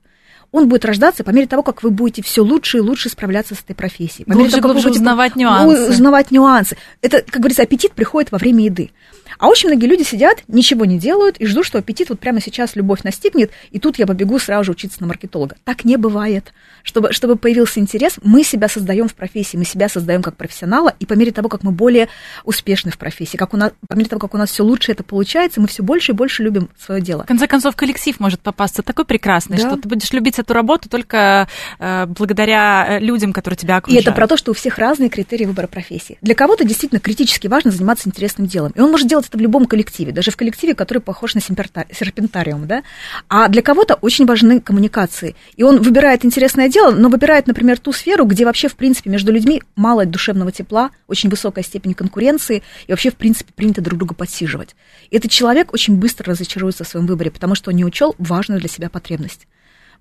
он 0.52 0.68
будет 0.68 0.84
рождаться 0.84 1.24
по 1.24 1.30
мере 1.30 1.46
того, 1.46 1.62
как 1.62 1.82
вы 1.82 1.90
будете 1.90 2.22
все 2.22 2.42
лучше 2.42 2.78
и 2.78 2.80
лучше 2.80 3.08
справляться 3.08 3.54
с 3.54 3.60
этой 3.60 3.74
профессией. 3.74 4.24
По 4.26 4.34
глубже, 4.34 4.50
мере 4.50 4.62
того, 4.62 4.74
глубже 4.74 4.88
будете 4.88 5.00
узнавать 5.00 5.34
нюансы. 5.34 5.90
Узнавать 5.90 6.30
нюансы. 6.30 6.76
Это, 7.00 7.22
как 7.22 7.40
говорится, 7.40 7.62
аппетит 7.62 7.92
приходит 7.92 8.30
во 8.30 8.38
время 8.38 8.64
еды. 8.64 8.90
А 9.38 9.48
очень 9.48 9.68
многие 9.68 9.86
люди 9.86 10.02
сидят, 10.02 10.44
ничего 10.46 10.84
не 10.84 10.98
делают 10.98 11.36
и 11.38 11.46
ждут, 11.46 11.66
что 11.66 11.78
аппетит 11.78 12.10
вот 12.10 12.20
прямо 12.20 12.40
сейчас 12.40 12.76
любовь 12.76 13.02
настигнет, 13.02 13.50
и 13.70 13.78
тут 13.78 13.98
я 13.98 14.06
побегу 14.06 14.38
сразу 14.38 14.64
же 14.64 14.72
учиться 14.72 15.00
на 15.00 15.06
маркетолога. 15.06 15.56
Так 15.64 15.84
не 15.84 15.96
бывает. 15.96 16.52
Чтобы, 16.84 17.12
чтобы 17.12 17.36
появился 17.36 17.80
интерес, 17.80 18.16
мы 18.22 18.44
себя 18.44 18.68
создаем 18.68 19.08
в 19.08 19.14
профессии, 19.14 19.56
мы 19.56 19.64
себя 19.64 19.88
создаем 19.88 20.22
как 20.22 20.36
профессионала, 20.36 20.94
и 20.98 21.06
по 21.06 21.14
мере 21.14 21.32
того, 21.32 21.48
как 21.48 21.62
мы 21.62 21.70
более 21.70 22.08
успешны 22.44 22.90
в 22.90 22.98
профессии, 22.98 23.36
как 23.36 23.54
у 23.54 23.56
нас, 23.56 23.72
по 23.88 23.94
мере 23.94 24.08
того, 24.08 24.20
как 24.20 24.34
у 24.34 24.38
нас 24.38 24.50
все 24.50 24.64
лучше 24.64 24.92
это 24.92 25.02
получается, 25.02 25.60
мы 25.60 25.68
все 25.68 25.82
больше 25.82 26.12
и 26.12 26.14
больше 26.14 26.42
любим 26.42 26.68
свое 26.78 27.00
дело. 27.00 27.22
В 27.24 27.26
конце 27.26 27.46
концов, 27.46 27.76
коллектив 27.76 28.18
может 28.20 28.40
попасться 28.40 28.82
такой 28.82 29.04
прекрасный, 29.04 29.58
да. 29.58 29.68
что 29.68 29.80
ты 29.80 29.88
будешь 29.88 30.12
любить 30.12 30.38
эту 30.42 30.54
работу 30.54 30.88
только 30.88 31.48
э, 31.78 32.06
благодаря 32.06 32.86
э, 32.88 33.00
людям, 33.00 33.32
которые 33.32 33.56
тебя 33.56 33.76
окружают. 33.76 34.04
И 34.04 34.08
это 34.08 34.14
про 34.14 34.26
то, 34.26 34.36
что 34.36 34.50
у 34.50 34.54
всех 34.54 34.78
разные 34.78 35.08
критерии 35.08 35.46
выбора 35.46 35.66
профессии. 35.66 36.18
Для 36.20 36.34
кого-то 36.34 36.64
действительно 36.64 37.00
критически 37.00 37.46
важно 37.46 37.70
заниматься 37.70 38.08
интересным 38.08 38.46
делом, 38.46 38.72
и 38.74 38.80
он 38.80 38.90
может 38.90 39.08
делать 39.08 39.26
это 39.28 39.38
в 39.38 39.40
любом 39.40 39.66
коллективе, 39.66 40.12
даже 40.12 40.30
в 40.30 40.36
коллективе, 40.36 40.74
который 40.74 40.98
похож 40.98 41.34
на 41.34 41.40
серпентариум, 41.40 42.66
да. 42.66 42.82
А 43.28 43.48
для 43.48 43.62
кого-то 43.62 43.94
очень 43.94 44.26
важны 44.26 44.60
коммуникации, 44.60 45.34
и 45.56 45.62
он 45.62 45.80
выбирает 45.80 46.24
интересное 46.24 46.68
дело, 46.68 46.90
но 46.90 47.08
выбирает, 47.08 47.46
например, 47.46 47.78
ту 47.78 47.92
сферу, 47.92 48.24
где 48.24 48.44
вообще, 48.44 48.68
в 48.68 48.76
принципе, 48.76 49.10
между 49.10 49.32
людьми 49.32 49.62
мало 49.76 50.04
душевного 50.06 50.52
тепла, 50.52 50.90
очень 51.08 51.30
высокая 51.30 51.64
степень 51.64 51.94
конкуренции, 51.94 52.62
и 52.86 52.92
вообще, 52.92 53.10
в 53.10 53.16
принципе, 53.16 53.52
принято 53.54 53.80
друг 53.80 53.98
друга 53.98 54.14
подсиживать. 54.14 54.74
И 55.10 55.16
этот 55.16 55.30
человек 55.30 55.72
очень 55.72 55.96
быстро 55.96 56.32
разочаруется 56.32 56.84
в 56.84 56.88
своем 56.88 57.06
выборе, 57.06 57.30
потому 57.30 57.54
что 57.54 57.70
он 57.70 57.76
не 57.76 57.84
учел 57.84 58.14
важную 58.18 58.60
для 58.60 58.68
себя 58.68 58.88
потребность. 58.88 59.46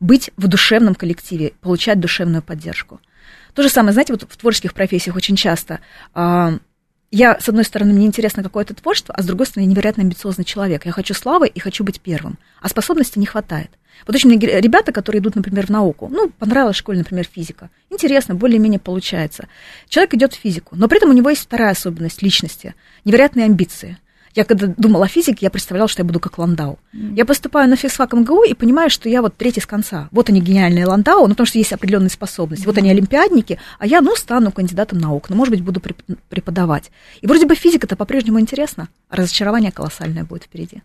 Быть 0.01 0.31
в 0.35 0.47
душевном 0.47 0.95
коллективе, 0.95 1.53
получать 1.61 1.99
душевную 1.99 2.41
поддержку. 2.41 2.99
То 3.53 3.63
же 3.63 3.69
самое, 3.69 3.93
знаете, 3.93 4.13
вот 4.13 4.25
в 4.27 4.37
творческих 4.37 4.73
профессиях 4.73 5.15
очень 5.15 5.35
часто 5.35 5.79
а, 6.13 6.57
я, 7.11 7.39
с 7.39 7.49
одной 7.49 7.65
стороны, 7.65 7.93
мне 7.93 8.05
интересно 8.05 8.41
какое-то 8.41 8.73
творчество, 8.73 9.13
а 9.13 9.21
с 9.21 9.25
другой 9.25 9.45
стороны, 9.45 9.67
я 9.67 9.71
невероятно 9.71 10.01
амбициозный 10.01 10.45
человек. 10.45 10.85
Я 10.85 10.93
хочу 10.93 11.13
славы 11.13 11.47
и 11.47 11.59
хочу 11.59 11.83
быть 11.83 11.99
первым. 11.99 12.37
А 12.61 12.69
способностей 12.69 13.19
не 13.19 13.25
хватает. 13.25 13.69
Вот 14.07 14.15
очень 14.15 14.29
многие 14.29 14.61
ребята, 14.61 14.93
которые 14.93 15.21
идут, 15.21 15.35
например, 15.35 15.67
в 15.67 15.69
науку, 15.69 16.07
ну, 16.09 16.29
понравилась 16.29 16.77
в 16.77 16.79
школе, 16.79 16.99
например, 16.99 17.27
физика. 17.29 17.69
Интересно, 17.89 18.33
более-менее 18.33 18.79
получается. 18.79 19.49
Человек 19.89 20.13
идет 20.13 20.33
в 20.33 20.37
физику, 20.37 20.75
но 20.77 20.87
при 20.87 20.97
этом 20.97 21.09
у 21.09 21.13
него 21.13 21.29
есть 21.29 21.41
вторая 21.41 21.71
особенность 21.71 22.21
личности, 22.21 22.75
невероятные 23.03 23.45
амбиции– 23.45 23.97
я 24.35 24.45
когда 24.45 24.67
думала 24.67 25.05
о 25.05 25.07
физике, 25.07 25.39
я 25.41 25.49
представляла, 25.49 25.87
что 25.87 26.01
я 26.01 26.05
буду 26.05 26.19
как 26.19 26.37
Ландау. 26.37 26.79
Mm. 26.93 27.15
Я 27.15 27.25
поступаю 27.25 27.69
на 27.69 27.75
физфак 27.75 28.13
МГУ 28.13 28.43
и 28.43 28.53
понимаю, 28.53 28.89
что 28.89 29.09
я 29.09 29.21
вот 29.21 29.35
третий 29.37 29.61
с 29.61 29.65
конца. 29.65 30.07
Вот 30.11 30.29
они 30.29 30.41
гениальные 30.41 30.85
Ландау, 30.85 31.23
ну, 31.23 31.29
потому 31.29 31.47
что 31.47 31.57
есть 31.57 31.73
определенные 31.73 32.09
способности. 32.09 32.63
Mm. 32.63 32.67
Вот 32.67 32.77
они 32.77 32.91
олимпиадники, 32.91 33.59
а 33.79 33.87
я, 33.87 34.01
ну, 34.01 34.15
стану 34.15 34.51
кандидатом 34.51 34.99
наук, 34.99 35.29
ну, 35.29 35.35
может 35.35 35.53
быть, 35.53 35.63
буду 35.63 35.81
преподавать. 36.29 36.91
И 37.21 37.27
вроде 37.27 37.45
бы 37.45 37.55
физика-то 37.55 37.95
по-прежнему 37.95 38.39
интересна, 38.39 38.89
а 39.09 39.15
разочарование 39.17 39.71
колоссальное 39.71 40.23
будет 40.23 40.43
впереди. 40.43 40.81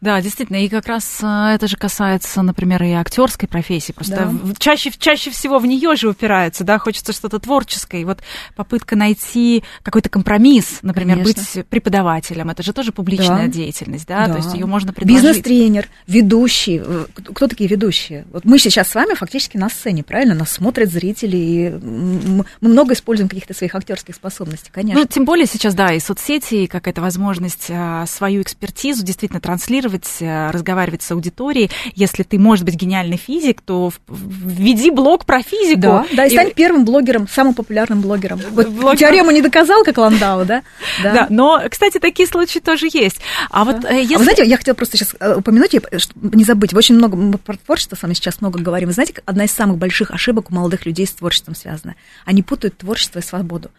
Да, 0.00 0.20
действительно, 0.20 0.64
и 0.64 0.68
как 0.68 0.86
раз 0.86 1.18
э, 1.22 1.54
это 1.54 1.66
же 1.66 1.76
касается, 1.76 2.42
например, 2.42 2.82
и 2.84 2.92
актерской 2.92 3.48
профессии. 3.48 3.92
Просто 3.92 4.30
да. 4.32 4.54
чаще, 4.58 4.92
чаще 4.96 5.30
всего 5.30 5.58
в 5.58 5.66
нее 5.66 5.96
же 5.96 6.08
упираются, 6.08 6.62
да, 6.62 6.78
хочется 6.78 7.12
что-то 7.12 7.40
творческое. 7.40 8.02
И 8.02 8.04
вот 8.04 8.20
попытка 8.54 8.94
найти 8.94 9.64
какой-то 9.82 10.08
компромисс, 10.08 10.78
например, 10.82 11.18
Конечно. 11.18 11.42
быть 11.56 11.66
преподавателем, 11.68 12.50
это 12.50 12.62
же 12.62 12.72
тоже 12.72 12.92
публичная 12.92 13.46
да. 13.46 13.52
деятельность, 13.52 14.06
да? 14.06 14.26
да, 14.26 14.34
то 14.34 14.38
есть 14.38 14.54
ее 14.54 14.66
можно 14.66 14.92
предложить. 14.92 15.24
Бизнес-тренер, 15.24 15.88
ведущий. 16.06 16.80
Э, 16.84 17.06
кто 17.14 17.48
такие 17.48 17.68
ведущие? 17.68 18.24
Вот 18.30 18.44
мы 18.44 18.58
сейчас 18.60 18.88
с 18.88 18.94
вами 18.94 19.14
фактически 19.14 19.56
на 19.56 19.68
сцене, 19.68 20.04
правильно? 20.04 20.34
Нас 20.34 20.52
смотрят 20.52 20.90
зрители, 20.90 21.36
и 21.36 21.70
мы 21.70 22.44
много 22.60 22.94
используем 22.94 23.28
каких-то 23.28 23.52
своих 23.52 23.74
актерских 23.74 24.14
способностей, 24.14 24.70
конечно. 24.72 25.00
Ну, 25.00 25.06
тем 25.08 25.24
более 25.24 25.46
сейчас, 25.46 25.74
да, 25.74 25.92
и 25.92 25.98
соцсети, 25.98 26.54
и 26.54 26.66
какая-то 26.68 27.00
возможность 27.00 27.66
а, 27.68 28.06
свою 28.06 28.42
экспертизу 28.42 29.04
действительно 29.04 29.40
транслировать 29.40 29.87
коммуницировать, 29.88 30.16
э, 30.20 30.50
разговаривать 30.50 31.02
с 31.02 31.10
аудиторией. 31.10 31.70
Если 31.94 32.22
ты, 32.22 32.38
может 32.38 32.64
быть, 32.64 32.74
гениальный 32.74 33.16
физик, 33.16 33.60
то 33.60 33.92
введи 34.08 34.90
блог 34.90 35.24
про 35.24 35.42
физику. 35.42 35.80
Да, 35.80 36.06
да 36.12 36.26
и, 36.26 36.28
и 36.28 36.32
стань 36.32 36.52
первым 36.52 36.84
блогером, 36.84 37.28
самым 37.28 37.54
популярным 37.54 38.00
блогером. 38.00 38.40
Вот 38.50 38.68
блогером. 38.68 38.96
теорему 38.96 39.30
не 39.30 39.42
доказал, 39.42 39.84
как 39.84 39.98
Ландау, 39.98 40.44
да? 40.44 40.62
да? 41.02 41.12
Да, 41.18 41.26
но, 41.30 41.62
кстати, 41.68 41.98
такие 41.98 42.28
случаи 42.28 42.60
тоже 42.60 42.86
есть. 42.92 43.20
А 43.50 43.64
вот 43.64 43.80
да. 43.80 43.90
если... 43.90 44.14
А 44.14 44.18
вы 44.18 44.24
знаете, 44.24 44.44
я 44.44 44.56
хотела 44.56 44.74
просто 44.74 44.96
сейчас 44.96 45.16
э, 45.18 45.34
упомянуть, 45.36 45.74
не 46.14 46.44
забыть, 46.44 46.72
вы 46.72 46.78
очень 46.78 46.94
много, 46.94 47.16
мы 47.16 47.38
про 47.38 47.56
творчество 47.56 47.96
с 47.96 48.02
вами 48.02 48.14
сейчас 48.14 48.40
много 48.40 48.60
говорим. 48.60 48.88
Вы 48.88 48.92
знаете, 48.92 49.14
одна 49.24 49.44
из 49.44 49.50
самых 49.50 49.78
больших 49.78 50.10
ошибок 50.10 50.50
у 50.50 50.54
молодых 50.54 50.86
людей 50.86 51.06
с 51.06 51.12
творчеством 51.12 51.54
связана. 51.54 51.96
Они 52.24 52.42
путают 52.42 52.78
творчество 52.78 53.18
и 53.18 53.22
свободу. 53.22 53.70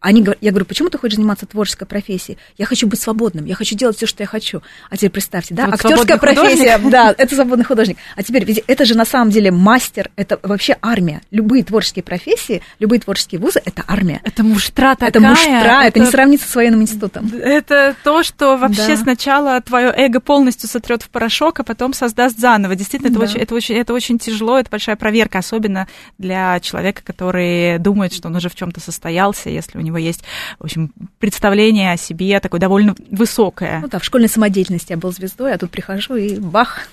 Они 0.00 0.22
говорят, 0.22 0.42
я 0.42 0.50
говорю, 0.50 0.64
почему 0.64 0.88
ты 0.88 0.96
хочешь 0.96 1.16
заниматься 1.16 1.44
творческой 1.44 1.84
профессией? 1.84 2.38
Я 2.56 2.64
хочу 2.64 2.86
быть 2.86 3.00
свободным, 3.00 3.44
я 3.44 3.54
хочу 3.54 3.76
делать 3.76 3.98
все, 3.98 4.06
что 4.06 4.22
я 4.22 4.26
хочу. 4.26 4.62
А 4.88 4.96
теперь 4.96 5.10
представьте, 5.10 5.54
да, 5.54 5.66
вот 5.66 5.74
актерская 5.74 6.16
профессия, 6.16 6.76
художник. 6.76 6.90
да, 6.90 7.14
это 7.16 7.34
свободный 7.34 7.64
художник. 7.66 7.98
А 8.16 8.22
теперь, 8.22 8.44
ведь 8.44 8.64
это 8.66 8.86
же 8.86 8.96
на 8.96 9.04
самом 9.04 9.30
деле 9.30 9.50
мастер, 9.50 10.10
это 10.16 10.40
вообще 10.42 10.78
армия. 10.80 11.20
Любые 11.30 11.64
творческие 11.64 12.02
профессии, 12.02 12.62
любые 12.78 13.00
творческие 13.00 13.42
вузы, 13.42 13.60
это 13.62 13.84
армия. 13.86 14.22
Это 14.24 14.42
муштра 14.42 14.94
такая. 14.94 15.10
Это 15.10 15.20
муштра, 15.20 15.50
это, 15.50 15.88
это 15.88 16.00
не 16.00 16.06
сравнится 16.06 16.48
с 16.48 16.54
военным 16.54 16.80
институтом. 16.80 17.30
Это 17.34 17.94
то, 18.02 18.22
что 18.22 18.56
вообще 18.56 18.96
да. 18.96 18.96
сначала 18.96 19.60
твое 19.60 19.92
эго 19.94 20.20
полностью 20.20 20.70
сотрет 20.70 21.02
в 21.02 21.10
порошок, 21.10 21.60
а 21.60 21.62
потом 21.62 21.92
создаст 21.92 22.38
заново. 22.38 22.74
Действительно, 22.74 23.10
это, 23.10 23.18
да. 23.18 23.26
очень, 23.26 23.38
это, 23.40 23.54
очень, 23.54 23.74
это 23.74 23.92
очень 23.92 24.18
тяжело, 24.18 24.58
это 24.58 24.70
большая 24.70 24.96
проверка, 24.96 25.38
особенно 25.38 25.88
для 26.16 26.58
человека, 26.60 27.02
который 27.04 27.78
думает, 27.78 28.14
что 28.14 28.28
он 28.28 28.36
уже 28.36 28.48
в 28.48 28.54
чем-то 28.54 28.80
состоялся, 28.80 29.50
если 29.50 29.76
у 29.76 29.82
него 29.82 29.89
него 29.90 29.98
есть, 29.98 30.22
в 30.58 30.64
общем, 30.64 30.92
представление 31.18 31.92
о 31.92 31.96
себе 31.96 32.40
такое 32.40 32.60
довольно 32.60 32.94
высокое. 33.10 33.80
Ну 33.80 33.88
да, 33.88 33.98
в 33.98 34.04
школьной 34.04 34.28
самодеятельности 34.28 34.92
я 34.92 34.96
был 34.96 35.12
звездой, 35.12 35.52
а 35.52 35.58
тут 35.58 35.70
прихожу 35.70 36.16
и 36.16 36.38
бах, 36.38 36.88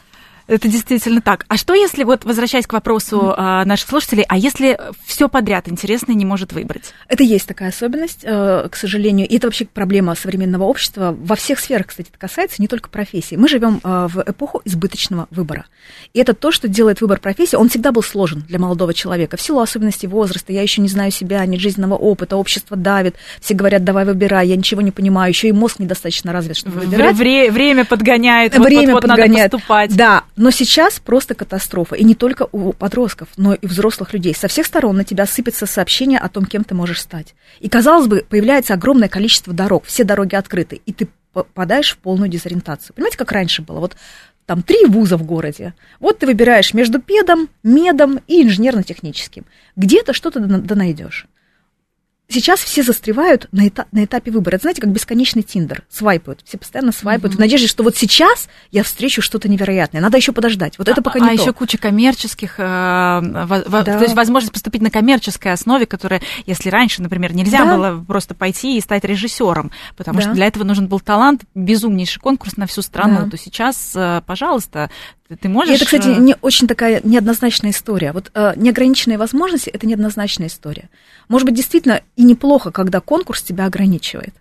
это 0.48 0.68
действительно 0.68 1.22
так. 1.22 1.46
А 1.48 1.58
что 1.58 1.74
если, 1.74 2.04
вот 2.04 2.26
возвращаясь 2.26 2.68
к 2.68 2.74
вопросу 2.74 3.34
mm. 3.38 3.66
наших 3.66 3.90
слушателей, 3.90 4.26
а 4.28 4.38
если 4.38 4.80
все 5.06 5.28
подряд 5.28 5.68
интересное 5.68 6.16
не 6.16 6.26
может 6.26 6.54
выбрать? 6.54 6.94
Это 7.08 7.24
есть 7.24 7.48
такая 7.48 7.70
особенность, 7.70 8.22
э, 8.24 8.68
к 8.72 8.76
сожалению. 8.76 9.28
И 9.28 9.38
это 9.38 9.48
вообще 9.48 9.66
проблема 9.66 10.16
современного 10.16 10.64
общества. 10.64 11.16
Во 11.18 11.36
всех 11.36 11.60
сферах, 11.60 11.88
кстати, 11.88 12.10
это 12.10 12.18
касается 12.18 12.62
не 12.62 12.68
только 12.68 12.90
профессии. 12.90 13.36
Мы 13.36 13.48
живем 13.48 13.82
э, 13.84 14.08
в 14.10 14.24
эпоху 14.26 14.62
избыточного 14.66 15.28
выбора. 15.32 15.66
И 16.14 16.20
это 16.20 16.34
то, 16.34 16.52
что 16.52 16.68
делает 16.68 17.02
выбор 17.02 17.20
профессии. 17.20 17.56
Он 17.56 17.70
всегда 17.70 17.92
был 17.92 18.04
сложен 18.04 18.44
для 18.48 18.60
молодого 18.60 18.94
человека. 18.94 19.38
В 19.38 19.42
силу 19.42 19.60
особенностей 19.60 20.08
возраста, 20.08 20.54
я 20.54 20.62
еще 20.62 20.82
не 20.82 20.90
знаю 20.90 21.12
себя, 21.12 21.46
нет 21.46 21.60
жизненного 21.60 21.96
опыта, 21.96 22.38
общество 22.38 22.78
давит. 22.78 23.16
Все 23.42 23.54
говорят, 23.54 23.84
давай 23.84 24.06
выбирай, 24.06 24.48
я 24.48 24.56
ничего 24.56 24.82
не 24.82 24.92
понимаю. 24.92 25.30
Еще 25.30 25.50
и 25.50 25.52
мозг 25.52 25.80
недостаточно 25.80 26.32
развит, 26.32 26.58
чтобы 26.58 26.80
выбирать. 26.80 27.16
Вре- 27.16 27.52
время 27.52 27.86
подгоняет. 27.86 28.58
Время 28.58 28.94
вот, 28.94 29.04
вот, 29.04 29.10
подгоняет. 29.10 29.52
Надо 29.52 29.58
поступать. 29.58 29.96
Да, 29.96 30.24
но 30.38 30.52
сейчас 30.52 31.00
просто 31.00 31.36
катастрофа. 31.36 31.96
И 31.96 32.04
не 32.04 32.16
только 32.16 32.48
у 32.52 32.72
подростков, 32.72 33.28
но 33.38 33.56
и 33.56 33.66
взрослых 33.66 34.14
людей. 34.14 34.34
Со 34.36 34.48
всех 34.48 34.68
сторон 34.68 34.96
на 34.96 35.04
тебя 35.04 35.26
сыпятся 35.26 35.66
сообщения 35.66 36.20
о 36.20 36.30
том, 36.30 36.46
кем 36.46 36.64
ты 36.64 36.76
можешь 36.76 37.02
стать. 37.02 37.36
И, 37.60 37.68
казалось 37.68 38.08
бы, 38.08 38.26
появляется 38.30 38.76
огромное 38.76 39.10
количество 39.10 39.52
дорог, 39.52 39.84
все 39.86 40.04
дороги 40.04 40.36
открыты, 40.36 40.80
и 40.86 40.94
ты 40.94 41.10
попадаешь 41.34 41.92
в 41.92 41.98
полную 41.98 42.30
дезориентацию. 42.30 42.96
Понимаете, 42.96 43.18
как 43.18 43.32
раньше 43.32 43.64
было? 43.64 43.80
Вот 43.80 43.98
там 44.46 44.62
три 44.62 44.86
вуза 44.86 45.18
в 45.18 45.24
городе. 45.24 45.74
Вот 46.00 46.20
ты 46.20 46.28
выбираешь 46.28 46.74
между 46.74 47.02
педом, 47.02 47.50
медом 47.64 48.22
и 48.28 48.44
инженерно-техническим. 48.44 49.46
Где-то 49.76 50.14
что-то 50.14 50.40
да 50.40 50.76
найдешь 50.76 51.28
сейчас 52.30 52.60
все 52.60 52.84
застревают 52.84 53.48
на, 53.52 53.68
этап, 53.68 53.88
на 53.92 54.04
этапе 54.04 54.32
выбора. 54.32 54.56
Это, 54.56 54.64
знаете, 54.64 54.82
как 54.82 54.92
бесконечный 54.92 55.44
тиндер. 55.44 55.84
Свайпают. 55.90 56.42
Все 56.46 56.58
постоянно 56.58 56.92
свайпают. 56.92 57.34
Mm-hmm. 57.34 57.38
В 57.38 57.40
надежде, 57.40 57.68
что 57.68 57.84
вот 57.84 57.96
сейчас 57.96 58.50
я 58.72 58.84
встречу 58.84 59.22
что-то 59.22 59.48
невероятное. 59.48 60.02
Надо 60.02 60.18
еще 60.18 60.32
подождать. 60.32 60.78
Вот 60.78 60.90
это 60.90 61.02
пока 61.02 61.20
не 61.20 61.26
а 61.28 61.36
то. 61.36 61.42
еще 61.42 61.54
куча 61.54 61.78
коммерческих, 61.78 62.56
э, 62.58 62.62
да. 62.62 63.84
то 63.84 64.02
есть 64.02 64.16
возможность 64.16 64.54
поступить 64.54 64.82
на 64.82 64.92
коммерческой 64.92 65.54
основе, 65.54 65.86
которая, 65.86 66.22
если 66.46 66.70
раньше, 66.70 67.02
например, 67.02 67.34
нельзя 67.34 67.66
да. 67.66 67.76
было 67.76 68.06
просто 68.06 68.36
пойти 68.36 68.78
и 68.78 68.82
стать 68.82 69.04
режиссером, 69.04 69.72
потому 69.96 70.20
да. 70.20 70.24
что 70.24 70.34
для 70.34 70.48
этого 70.48 70.64
нужен 70.64 70.88
был 70.88 71.00
талант, 71.00 71.44
безумнейший 71.56 72.22
конкурс 72.22 72.58
на 72.58 72.68
всю 72.68 72.82
страну, 72.82 73.24
да. 73.24 73.30
то 73.30 73.38
сейчас, 73.38 73.94
э, 73.96 74.22
пожалуйста, 74.26 74.90
ты 75.36 75.50
можешь... 75.50 75.74
И 75.74 75.76
это, 75.76 75.86
кстати, 75.86 76.08
э, 76.08 76.16
не 76.16 76.36
очень 76.42 76.68
такая 76.68 77.02
неоднозначная 77.04 77.72
история. 77.72 78.14
Вот 78.14 78.32
э, 78.34 78.54
неограниченные 78.56 79.18
возможности– 79.18 79.70
это 79.74 79.86
неоднозначная 79.86 80.48
история. 80.48 80.90
Может 81.28 81.46
быть, 81.46 81.56
действительно 81.56 82.02
и 82.16 82.24
неплохо, 82.24 82.72
когда 82.72 83.02
конкурс 83.02 83.42
тебя 83.42 83.66
ограничивает. 83.66 84.34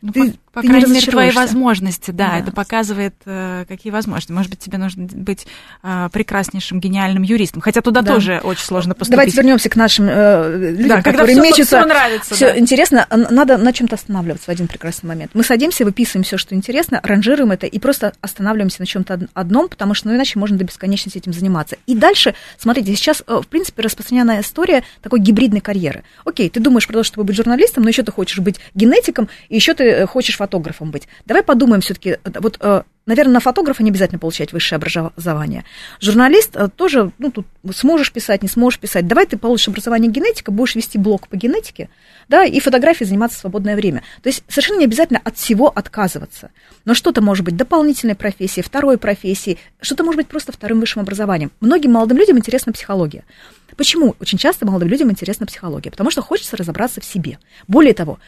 Ну, 0.00 0.12
ты, 0.12 0.34
по, 0.58 0.62
ты 0.62 0.68
крайней 0.68 0.92
мере, 0.92 1.06
твои 1.06 1.30
возможности, 1.30 2.10
да, 2.10 2.30
да, 2.30 2.38
это 2.38 2.52
показывает, 2.52 3.14
э, 3.26 3.64
какие 3.68 3.92
возможности. 3.92 4.32
Может 4.32 4.50
быть, 4.50 4.60
тебе 4.60 4.78
нужно 4.78 5.04
быть 5.04 5.46
э, 5.82 6.08
прекраснейшим, 6.12 6.80
гениальным 6.80 7.22
юристом, 7.22 7.60
хотя 7.60 7.80
туда 7.80 8.02
да. 8.02 8.14
тоже 8.14 8.40
очень 8.42 8.64
сложно 8.64 8.94
поступить. 8.94 9.10
Давайте 9.10 9.36
вернемся 9.36 9.68
к 9.68 9.76
нашим 9.76 10.06
э, 10.08 10.72
людям, 10.72 10.88
да, 10.88 11.02
которые 11.02 11.34
всё, 11.34 11.42
мечутся. 11.42 11.78
Всё 11.78 11.86
нравится. 11.86 12.34
Все 12.34 12.52
да. 12.52 12.58
интересно, 12.58 13.06
надо 13.10 13.58
на 13.58 13.72
чем-то 13.72 13.94
останавливаться 13.94 14.46
в 14.46 14.48
один 14.48 14.68
прекрасный 14.68 15.08
момент. 15.08 15.32
Мы 15.34 15.42
садимся, 15.42 15.84
выписываем 15.84 16.24
все, 16.24 16.38
что 16.38 16.54
интересно, 16.54 17.00
ранжируем 17.02 17.52
это 17.52 17.66
и 17.66 17.78
просто 17.78 18.12
останавливаемся 18.20 18.80
на 18.80 18.86
чем-то 18.86 19.28
одном, 19.34 19.68
потому 19.68 19.94
что, 19.94 20.08
ну, 20.08 20.14
иначе 20.14 20.38
можно 20.38 20.56
до 20.56 20.64
бесконечности 20.64 21.18
этим 21.18 21.32
заниматься. 21.32 21.76
И 21.86 21.94
дальше, 21.94 22.34
смотрите, 22.58 22.94
сейчас, 22.94 23.22
э, 23.26 23.40
в 23.42 23.46
принципе, 23.46 23.82
распространенная 23.82 24.40
история 24.40 24.82
такой 25.02 25.20
гибридной 25.20 25.60
карьеры. 25.60 26.04
Окей, 26.24 26.48
ты 26.50 26.60
думаешь 26.60 26.86
про 26.86 26.94
то, 26.94 27.02
чтобы 27.02 27.24
быть 27.24 27.36
журналистом, 27.36 27.82
но 27.82 27.88
еще 27.88 28.02
ты 28.02 28.12
хочешь 28.12 28.38
быть 28.38 28.56
генетиком, 28.74 29.28
и 29.48 29.56
еще 29.56 29.74
ты 29.74 29.98
Э, 29.98 30.06
хочешь 30.06 30.36
фотографом 30.48 30.90
быть. 30.90 31.08
Давай 31.26 31.42
подумаем 31.42 31.80
все-таки, 31.82 32.10
э, 32.10 32.18
вот, 32.40 32.56
э, 32.60 32.82
наверное, 33.06 33.34
на 33.34 33.40
фотографа 33.40 33.82
не 33.82 33.90
обязательно 33.90 34.18
получать 34.18 34.52
высшее 34.52 34.76
образование. 34.76 35.64
Журналист 36.00 36.56
тоже, 36.76 37.12
ну, 37.18 37.30
тут 37.30 37.46
сможешь 37.72 38.12
писать, 38.12 38.42
не 38.42 38.48
сможешь 38.48 38.80
писать. 38.80 39.06
Давай 39.06 39.26
ты 39.26 39.36
получишь 39.36 39.68
образование 39.68 40.10
генетика, 40.10 40.50
будешь 40.50 40.74
вести 40.74 40.98
блог 40.98 41.28
по 41.28 41.36
генетике, 41.36 41.88
да, 42.28 42.44
и 42.44 42.60
фотографией 42.60 43.08
заниматься 43.08 43.38
в 43.38 43.40
свободное 43.40 43.76
время. 43.76 44.02
То 44.22 44.28
есть 44.28 44.44
совершенно 44.48 44.78
не 44.78 44.84
обязательно 44.84 45.20
от 45.24 45.36
всего 45.36 45.68
отказываться. 45.74 46.50
Но 46.84 46.94
что-то 46.94 47.20
может 47.20 47.44
быть 47.44 47.56
дополнительной 47.56 48.14
профессией, 48.14 48.64
второй 48.64 48.98
профессией, 48.98 49.58
что-то 49.80 50.04
может 50.04 50.16
быть 50.16 50.28
просто 50.28 50.52
вторым 50.52 50.80
высшим 50.80 51.02
образованием. 51.02 51.50
Многим 51.60 51.92
молодым 51.92 52.18
людям 52.18 52.38
интересна 52.38 52.72
психология. 52.72 53.24
Почему? 53.76 54.16
Очень 54.20 54.38
часто 54.38 54.66
молодым 54.66 54.88
людям 54.88 55.10
интересна 55.10 55.46
психология, 55.46 55.90
потому 55.90 56.10
что 56.10 56.20
хочется 56.22 56.56
разобраться 56.56 57.00
в 57.00 57.04
себе. 57.04 57.38
Более 57.68 57.94
того, 57.94 58.18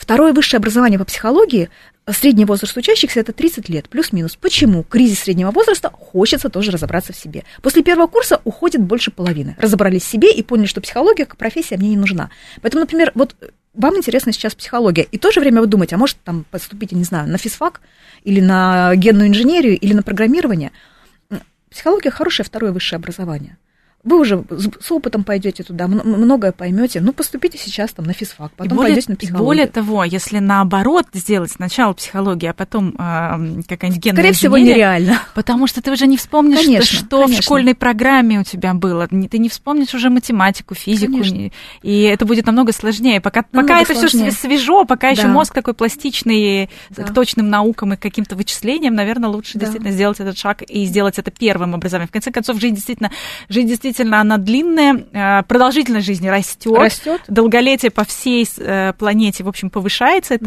Второе 0.00 0.32
высшее 0.32 0.58
образование 0.58 0.98
по 0.98 1.04
психологии, 1.04 1.68
средний 2.08 2.46
возраст 2.46 2.74
учащихся 2.74 3.20
это 3.20 3.34
30 3.34 3.68
лет, 3.68 3.90
плюс-минус. 3.90 4.34
Почему? 4.34 4.82
Кризис 4.82 5.20
среднего 5.20 5.50
возраста, 5.50 5.90
хочется 5.92 6.48
тоже 6.48 6.70
разобраться 6.70 7.12
в 7.12 7.16
себе. 7.16 7.44
После 7.60 7.82
первого 7.82 8.06
курса 8.06 8.40
уходит 8.44 8.80
больше 8.80 9.10
половины. 9.10 9.56
Разобрались 9.58 10.02
в 10.02 10.08
себе 10.08 10.32
и 10.32 10.42
поняли, 10.42 10.66
что 10.66 10.80
психология 10.80 11.26
как 11.26 11.36
профессия 11.36 11.76
мне 11.76 11.90
не 11.90 11.98
нужна. 11.98 12.30
Поэтому, 12.62 12.80
например, 12.80 13.12
вот 13.14 13.36
вам 13.74 13.98
интересна 13.98 14.32
сейчас 14.32 14.54
психология, 14.54 15.02
и 15.02 15.18
в 15.18 15.20
то 15.20 15.30
же 15.30 15.38
время 15.38 15.60
вы 15.60 15.66
думаете, 15.66 15.96
а 15.96 15.98
может 15.98 16.16
там 16.24 16.46
поступить, 16.50 16.92
я 16.92 16.98
не 16.98 17.04
знаю, 17.04 17.28
на 17.28 17.36
физфак, 17.36 17.82
или 18.24 18.40
на 18.40 18.96
генную 18.96 19.28
инженерию, 19.28 19.78
или 19.78 19.92
на 19.92 20.02
программирование– 20.02 20.72
психология 21.70 22.10
хорошее 22.10 22.44
второе 22.44 22.72
высшее 22.72 22.96
образование. 22.96 23.58
Вы 24.02 24.18
уже 24.18 24.42
с 24.80 24.90
опытом 24.90 25.24
пойдете 25.24 25.62
туда, 25.62 25.86
многое 25.86 26.52
поймете. 26.52 27.02
Ну, 27.02 27.12
поступите 27.12 27.58
сейчас 27.58 27.90
там 27.90 28.06
на 28.06 28.14
физфак, 28.14 28.50
потом 28.56 28.78
более, 28.78 28.94
пойдете 28.94 29.12
на 29.12 29.16
психологию. 29.16 29.44
Более 29.44 29.66
того, 29.66 30.04
если 30.04 30.38
наоборот 30.38 31.06
сделать 31.12 31.50
сначала 31.50 31.92
психологию, 31.92 32.52
а 32.52 32.54
потом 32.54 32.94
э, 32.98 33.62
какая-нибудь 33.68 34.02
генная 34.02 34.16
Скорее 34.16 34.32
всего, 34.32 34.56
нереально. 34.56 35.20
Потому 35.34 35.66
что 35.66 35.82
ты 35.82 35.92
уже 35.92 36.06
не 36.06 36.16
вспомнишь, 36.16 36.64
конечно, 36.64 36.86
что 36.86 37.24
конечно. 37.24 37.42
в 37.42 37.44
школьной 37.44 37.74
программе 37.74 38.40
у 38.40 38.42
тебя 38.42 38.72
было. 38.72 39.06
Ты 39.06 39.36
не 39.36 39.50
вспомнишь 39.50 39.92
уже 39.92 40.08
математику, 40.08 40.74
физику. 40.74 41.18
Не, 41.18 41.52
и 41.82 42.00
это 42.04 42.24
будет 42.24 42.46
намного 42.46 42.72
сложнее. 42.72 43.20
Пока, 43.20 43.44
намного 43.52 43.74
пока 43.74 43.82
это 43.82 44.08
все 44.08 44.30
свежо, 44.30 44.86
пока 44.86 45.08
да. 45.08 45.20
еще 45.20 45.26
мозг 45.26 45.52
такой 45.52 45.74
пластичный 45.74 46.70
да. 46.88 47.02
к 47.02 47.12
точным 47.12 47.50
наукам 47.50 47.92
и 47.92 47.96
к 47.96 48.00
каким-то 48.00 48.34
вычислениям, 48.34 48.94
наверное, 48.94 49.28
лучше 49.28 49.58
да. 49.58 49.60
действительно 49.60 49.92
сделать 49.92 50.20
этот 50.20 50.38
шаг 50.38 50.62
и 50.62 50.86
сделать 50.86 51.18
это 51.18 51.30
первым 51.30 51.74
образованием. 51.74 52.08
В 52.08 52.12
конце 52.12 52.30
концов, 52.30 52.58
жизнь 52.58 52.76
действительно, 52.76 53.10
жизнь 53.50 53.68
действительно 53.68 53.89
действительно 53.90 54.20
она 54.20 54.38
длинная, 54.38 55.04
э, 55.12 55.42
продолжительность 55.44 56.06
жизни 56.06 56.28
растет, 56.28 56.76
растет. 56.76 57.22
долголетие 57.28 57.90
по 57.90 58.04
всей 58.04 58.48
э, 58.58 58.92
планете, 58.96 59.44
в 59.44 59.48
общем, 59.48 59.70
повышается. 59.70 60.34
Это 60.34 60.44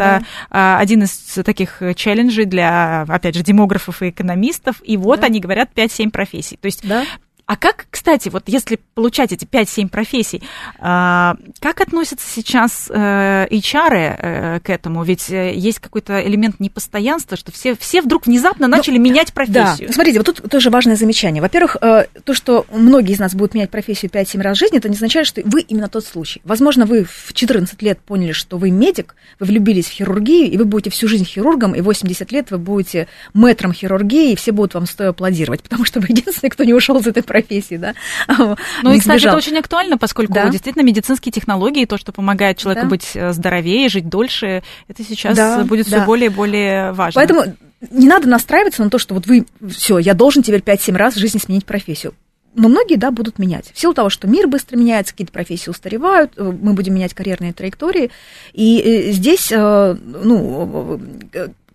да. 0.50 0.78
Э, 0.78 0.82
один 0.82 1.04
из 1.04 1.12
таких 1.44 1.82
челленджей 1.96 2.46
для, 2.46 3.02
опять 3.08 3.36
же, 3.36 3.44
демографов 3.44 4.02
и 4.02 4.10
экономистов. 4.10 4.78
И 4.84 4.98
вот 4.98 5.20
да. 5.20 5.28
они 5.28 5.40
говорят 5.40 5.70
5-7 5.76 6.12
профессий. 6.12 6.58
То 6.58 6.68
есть 6.68 6.88
да. 6.88 7.04
А 7.46 7.58
как, 7.58 7.88
кстати, 7.92 8.30
вот 8.30 8.44
если 8.48 8.80
получать 8.96 9.34
эти 9.34 9.44
5-7 9.44 9.90
профессий, 9.90 10.42
а, 10.80 11.36
как 11.60 11.82
относятся 11.82 12.26
сейчас 12.30 12.90
э, 12.90 13.48
HR 13.50 13.90
э, 13.94 14.60
к 14.62 14.70
этому? 14.70 15.04
Ведь 15.04 15.30
э, 15.30 15.54
есть 15.54 15.80
какой-то 15.80 16.26
элемент 16.26 16.62
непостоянства, 16.62 17.36
что 17.36 17.52
все, 17.52 17.76
все 17.76 18.02
вдруг 18.02 18.28
внезапно 18.28 18.68
ну, 18.68 18.78
начали 18.78 18.98
ну, 18.98 19.04
менять 19.04 19.34
профессию. 19.34 19.90
Да, 19.90 19.94
смотрите, 19.94 20.20
вот 20.20 20.26
тут 20.28 20.50
тоже 20.50 20.70
важное 20.70 20.96
замечание. 20.96 21.42
Во-первых, 21.42 21.76
то, 21.80 22.34
что 22.34 22.66
многие 22.72 23.12
из 23.12 23.20
нас 23.20 23.36
будут 23.36 23.56
менять 23.56 23.70
профессию 23.70 24.10
5-7 24.10 24.42
раз 24.42 24.56
в 24.56 24.60
жизни, 24.60 24.78
это 24.78 24.88
не 24.88 24.96
означает, 24.96 25.28
что 25.28 25.42
вы 25.44 25.62
именно 25.62 25.90
тот 25.90 26.06
случай. 26.06 26.40
Возможно, 26.46 26.86
вы 26.86 27.04
в 27.04 27.34
14 27.34 27.82
лет 27.82 28.00
поняли, 28.00 28.32
что 28.32 28.58
вы 28.58 28.72
медик, 28.72 29.16
вы 29.42 29.48
влюбились 29.48 29.88
в 29.88 29.92
хирургию, 29.92 30.50
и 30.50 30.58
вы 30.58 30.64
будете 30.64 30.92
всю 30.92 31.10
жизнь 31.10 31.26
хирургом, 31.26 31.76
и 31.76 31.82
80 31.82 32.32
лет 32.32 32.52
вы 32.52 32.58
будете 32.58 33.10
мэтром 33.34 33.74
хирургии, 33.74 34.32
и 34.32 34.36
все 34.38 34.54
будут 34.54 34.76
вам 34.76 34.86
стоя 34.86 35.10
аплодировать, 35.10 35.62
потому 35.62 35.84
что 35.84 36.00
вы 36.00 36.08
единственный, 36.10 36.50
кто 36.50 36.64
не 36.64 36.74
ушел 36.74 36.98
из 37.00 37.08
этой 37.08 37.22
профессии, 37.22 37.33
да. 37.78 37.93
Ну 38.84 38.93
и, 38.93 39.00
кстати, 39.00 39.26
это 39.26 39.36
очень 39.36 39.58
актуально, 39.58 39.98
поскольку 39.98 40.34
да. 40.34 40.50
действительно 40.50 40.84
медицинские 40.84 41.32
технологии, 41.32 41.86
то, 41.86 41.98
что 41.98 42.12
помогает 42.12 42.58
человеку 42.58 42.86
да. 42.86 42.89
быть 42.89 43.12
э, 43.13 43.34
здоровее, 43.34 43.89
жить 43.89 44.10
дольше, 44.10 44.63
это 44.88 45.04
сейчас 45.04 45.36
да, 45.36 45.63
будет 45.63 45.89
да. 45.89 45.98
все 45.98 46.06
более 46.06 46.28
и 46.28 46.34
более 46.34 46.91
важно. 46.91 47.19
Поэтому 47.19 47.56
не 47.91 48.08
надо 48.08 48.28
настраиваться 48.28 48.84
на 48.84 48.89
то, 48.89 48.98
что 48.98 49.13
вот 49.13 49.28
вы, 49.28 49.46
все, 49.69 49.98
я 49.98 50.13
должен 50.13 50.43
теперь 50.43 50.62
5-7 50.62 50.96
раз 50.96 51.15
в 51.15 51.19
жизни 51.19 51.39
сменить 51.39 51.65
профессию. 51.65 52.13
Но 52.56 52.69
многие, 52.69 52.98
да, 52.98 53.10
будут 53.10 53.39
менять. 53.39 53.72
В 53.74 53.80
силу 53.80 53.96
того, 53.96 54.10
что 54.10 54.28
мир 54.28 54.48
быстро 54.48 54.78
меняется, 54.78 55.13
какие-то 55.13 55.34
профессии 55.34 55.69
устаревают, 55.69 56.34
э, 56.38 56.43
мы 56.43 56.74
будем 56.74 56.93
менять 56.93 57.13
карьерные 57.13 57.54
траектории. 57.54 58.12
И 58.54 58.80
э, 58.80 59.12
здесь, 59.12 59.50
ну, 59.52 61.00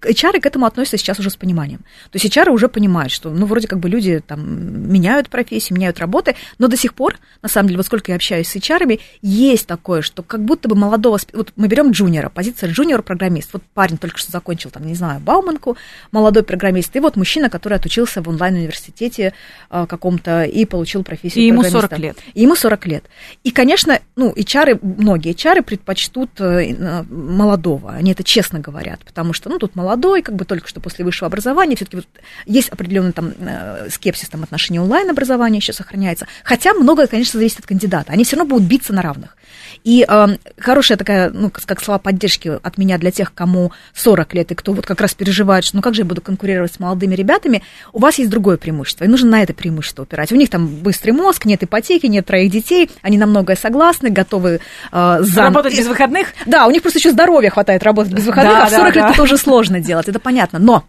HR 0.01 0.41
к 0.41 0.47
этому 0.47 0.67
относятся 0.67 0.99
сейчас 0.99 1.19
уже 1.19 1.31
с 1.31 1.37
пониманием. 1.37 1.81
То 2.11 2.19
есть 2.19 2.27
HR 2.27 2.51
уже 2.51 2.69
понимают, 2.69 3.13
что, 3.13 3.31
ну, 3.31 3.47
вроде 3.47 3.69
как 3.69 3.79
бы 3.79 3.89
люди 3.89 4.23
там 4.27 4.93
меняют 4.93 5.29
профессии, 5.29 5.73
меняют 5.73 5.99
работы, 5.99 6.37
но 6.59 6.69
до 6.69 6.77
сих 6.77 6.95
пор, 6.95 7.19
на 7.43 7.49
самом 7.49 7.69
деле, 7.69 7.79
вот 7.79 7.87
сколько 7.87 8.13
я 8.13 8.17
общаюсь 8.17 8.49
с 8.49 8.57
HR, 8.57 9.01
есть 9.23 9.67
такое, 9.67 10.03
что 10.03 10.23
как 10.23 10.45
будто 10.45 10.69
бы 10.69 10.77
молодого, 10.77 11.19
вот 11.33 11.53
мы 11.57 11.69
берем 11.69 11.91
джуниора, 11.91 12.29
позиция 12.29 12.71
джуниор-программист, 12.71 13.51
вот 13.53 13.63
парень 13.75 13.99
только 13.99 14.19
что 14.19 14.31
закончил, 14.31 14.71
там, 14.71 14.87
не 14.87 14.95
знаю, 14.95 15.21
Бауманку, 15.21 15.77
молодой 16.13 16.43
программист, 16.43 16.95
и 16.97 17.01
вот 17.01 17.17
мужчина, 17.17 17.51
который 17.51 17.79
отучился 17.79 18.23
в 18.23 18.29
онлайн-университете 18.29 19.35
э, 19.71 19.87
каком-то 19.89 20.45
и 20.45 20.65
получил 20.65 21.03
профессию 21.03 21.45
И 21.45 21.47
ему 21.47 21.63
40 21.63 21.99
лет. 21.99 22.19
И 22.35 22.43
ему 22.43 22.55
40 22.55 22.87
лет. 22.87 23.05
И, 23.45 23.51
конечно, 23.51 24.01
ну, 24.17 24.33
HR, 24.33 24.79
многие 24.83 25.33
HR 25.33 25.63
предпочтут 25.63 26.31
э, 26.41 27.05
молодого, 27.09 27.93
они 27.93 28.13
это 28.13 28.23
честно 28.23 28.61
говорят, 28.61 29.01
потому 29.05 29.33
что, 29.33 29.51
ну, 29.51 29.59
тут 29.59 29.75
молодой 29.75 29.88
молодой, 29.89 30.21
как 30.23 30.35
бы 30.35 30.45
только 30.45 30.69
что 30.69 30.81
после 30.81 31.05
высшего 31.05 31.27
образования, 31.29 31.75
все-таки 31.77 31.97
вот 31.97 32.07
есть 32.45 32.69
определенный 32.69 33.13
там 33.13 33.33
э, 33.39 33.89
скепсис 33.91 34.29
там 34.29 34.43
отношении 34.43 34.79
онлайн-образования 34.79 35.59
еще 35.59 35.73
сохраняется. 35.73 36.27
Хотя 36.45 36.75
многое, 36.75 37.07
конечно, 37.07 37.39
зависит 37.39 37.61
от 37.61 37.67
кандидата. 37.67 38.13
Они 38.13 38.25
все 38.25 38.37
равно 38.37 38.51
будут 38.51 38.69
биться 38.69 38.93
на 38.93 39.01
равных. 39.01 39.38
И 39.85 40.05
э, 40.09 40.27
хорошая 40.59 40.99
такая, 40.99 41.31
ну, 41.31 41.51
как 41.51 41.83
слова 41.83 41.99
поддержки 41.99 42.59
от 42.63 42.79
меня 42.79 42.99
для 42.99 43.11
тех, 43.11 43.33
кому 43.35 43.73
40 43.95 44.35
лет, 44.35 44.53
и 44.53 44.55
кто 44.55 44.73
вот 44.73 44.87
как 44.87 45.01
раз 45.01 45.15
переживает, 45.15 45.65
что 45.65 45.77
ну 45.77 45.83
как 45.83 45.95
же 45.95 46.03
я 46.03 46.05
буду 46.05 46.21
конкурировать 46.21 46.73
с 46.73 46.81
молодыми 46.81 47.15
ребятами, 47.15 47.63
у 47.93 47.99
вас 47.99 48.19
есть 48.19 48.31
другое 48.31 48.57
преимущество, 48.57 49.05
и 49.05 49.09
нужно 49.09 49.31
на 49.31 49.43
это 49.43 49.55
преимущество 49.55 50.03
упирать. 50.03 50.33
У 50.33 50.37
них 50.37 50.51
там 50.51 50.67
быстрый 50.67 51.13
мозг, 51.13 51.45
нет 51.45 51.63
ипотеки, 51.63 52.07
нет 52.07 52.27
троих 52.27 52.51
детей, 52.51 52.91
они 53.03 53.19
на 53.19 53.27
многое 53.27 53.57
согласны, 53.57 54.11
готовы 54.11 54.61
э, 54.93 55.19
за... 55.21 55.43
Работать 55.43 55.77
без 55.77 55.87
выходных? 55.87 56.29
Да, 56.47 56.67
у 56.67 56.71
них 56.71 56.83
просто 56.83 56.99
еще 56.99 57.11
здоровья 57.11 57.51
хватает 57.51 57.83
работать 57.83 58.13
без 58.13 58.27
выходных, 58.27 58.55
да, 58.55 58.65
а 58.65 58.67
в 58.67 58.71
40 58.71 58.81
да, 58.81 58.87
лет 58.87 59.05
да. 59.05 59.11
это 59.13 59.23
уже 59.23 59.37
сложно 59.37 59.81
делать, 59.81 60.09
это 60.09 60.19
понятно. 60.19 60.59
Но 60.59 60.85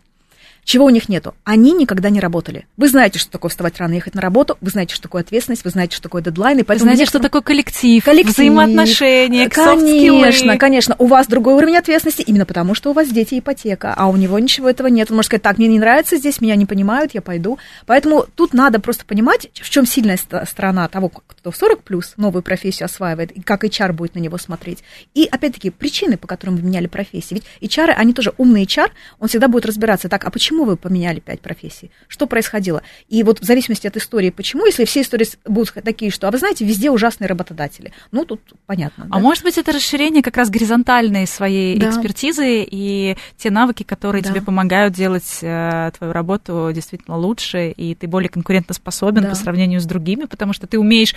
чего 0.69 0.85
у 0.85 0.89
них 0.91 1.09
нету? 1.09 1.33
Они 1.45 1.71
никогда 1.73 2.11
не 2.11 2.19
работали. 2.19 2.67
Вы 2.77 2.89
знаете, 2.89 3.17
что 3.17 3.31
такое 3.31 3.49
вставать 3.49 3.79
рано 3.79 3.93
и 3.93 3.95
ехать 3.95 4.13
на 4.13 4.21
работу, 4.21 4.55
вы 4.61 4.69
знаете, 4.69 4.93
что 4.93 5.01
такое 5.01 5.23
ответственность, 5.23 5.63
вы 5.63 5.71
знаете, 5.71 5.95
что 5.95 6.03
такое 6.03 6.21
дедлайн. 6.21 6.59
И 6.59 6.63
вы 6.63 6.77
знаете, 6.77 7.05
что 7.05 7.17
такое 7.17 7.41
коллектив, 7.41 8.03
коллектив 8.03 8.35
взаимоотношения, 8.35 9.49
Конечно, 9.49 10.57
конечно. 10.59 10.95
У 10.99 11.07
вас 11.07 11.25
другой 11.25 11.55
уровень 11.55 11.77
ответственности, 11.77 12.21
именно 12.21 12.45
потому, 12.45 12.75
что 12.75 12.91
у 12.91 12.93
вас 12.93 13.07
дети 13.09 13.33
и 13.33 13.39
ипотека, 13.39 13.95
а 13.97 14.09
у 14.09 14.15
него 14.15 14.37
ничего 14.37 14.69
этого 14.69 14.85
нет. 14.87 15.09
Он 15.09 15.15
может 15.15 15.29
сказать, 15.29 15.41
так, 15.41 15.57
мне 15.57 15.67
не 15.67 15.79
нравится 15.79 16.17
здесь, 16.17 16.39
меня 16.39 16.55
не 16.55 16.67
понимают, 16.67 17.15
я 17.15 17.21
пойду. 17.21 17.57
Поэтому 17.87 18.27
тут 18.35 18.53
надо 18.53 18.79
просто 18.79 19.05
понимать, 19.05 19.49
в 19.55 19.71
чем 19.71 19.87
сильная 19.87 20.19
сторона 20.45 20.87
того, 20.87 21.09
кто 21.09 21.49
в 21.49 21.57
40 21.57 21.81
плюс 21.81 22.13
новую 22.15 22.43
профессию 22.43 22.85
осваивает, 22.85 23.31
и 23.31 23.41
как 23.41 23.63
HR 23.63 23.91
будет 23.93 24.13
на 24.13 24.19
него 24.19 24.37
смотреть. 24.37 24.83
И, 25.15 25.27
опять-таки, 25.31 25.71
причины, 25.71 26.15
по 26.15 26.27
которым 26.27 26.57
вы 26.57 26.61
меняли 26.61 26.85
профессии. 26.85 27.41
Ведь 27.59 27.73
HR, 27.73 27.89
они 27.97 28.13
тоже 28.13 28.33
умный 28.37 28.65
HR, 28.65 28.91
он 29.17 29.29
всегда 29.29 29.47
будет 29.47 29.65
разбираться, 29.65 30.09
так, 30.09 30.25
а 30.25 30.29
почему 30.29 30.58
почему 30.59 30.65
вы 30.65 30.77
поменяли 30.77 31.19
пять 31.19 31.41
профессий, 31.41 31.91
что 32.07 32.27
происходило. 32.27 32.81
И 33.07 33.23
вот 33.23 33.39
в 33.39 33.43
зависимости 33.43 33.87
от 33.87 33.95
истории, 33.97 34.29
почему, 34.29 34.65
если 34.65 34.85
все 34.85 35.01
истории 35.01 35.27
будут 35.45 35.73
такие, 35.73 36.11
что, 36.11 36.27
а 36.27 36.31
вы 36.31 36.37
знаете, 36.37 36.65
везде 36.65 36.89
ужасные 36.91 37.27
работодатели, 37.27 37.93
ну, 38.11 38.25
тут 38.25 38.41
понятно. 38.65 39.07
А 39.09 39.15
да? 39.15 39.19
может 39.19 39.43
быть, 39.43 39.57
это 39.57 39.71
расширение 39.71 40.21
как 40.21 40.37
раз 40.37 40.49
горизонтальной 40.49 41.27
своей 41.27 41.77
да. 41.77 41.89
экспертизы 41.89 42.67
и 42.69 43.15
те 43.37 43.51
навыки, 43.51 43.83
которые 43.83 44.21
да. 44.21 44.29
тебе 44.29 44.41
помогают 44.41 44.93
делать 44.93 45.39
э, 45.41 45.91
твою 45.97 46.13
работу 46.13 46.71
действительно 46.73 47.17
лучше, 47.17 47.71
и 47.71 47.95
ты 47.95 48.07
более 48.07 48.29
конкурентоспособен 48.29 49.23
да. 49.23 49.29
по 49.29 49.35
сравнению 49.35 49.79
с 49.79 49.85
другими, 49.85 50.25
потому 50.25 50.53
что 50.53 50.67
ты 50.67 50.77
умеешь 50.77 51.15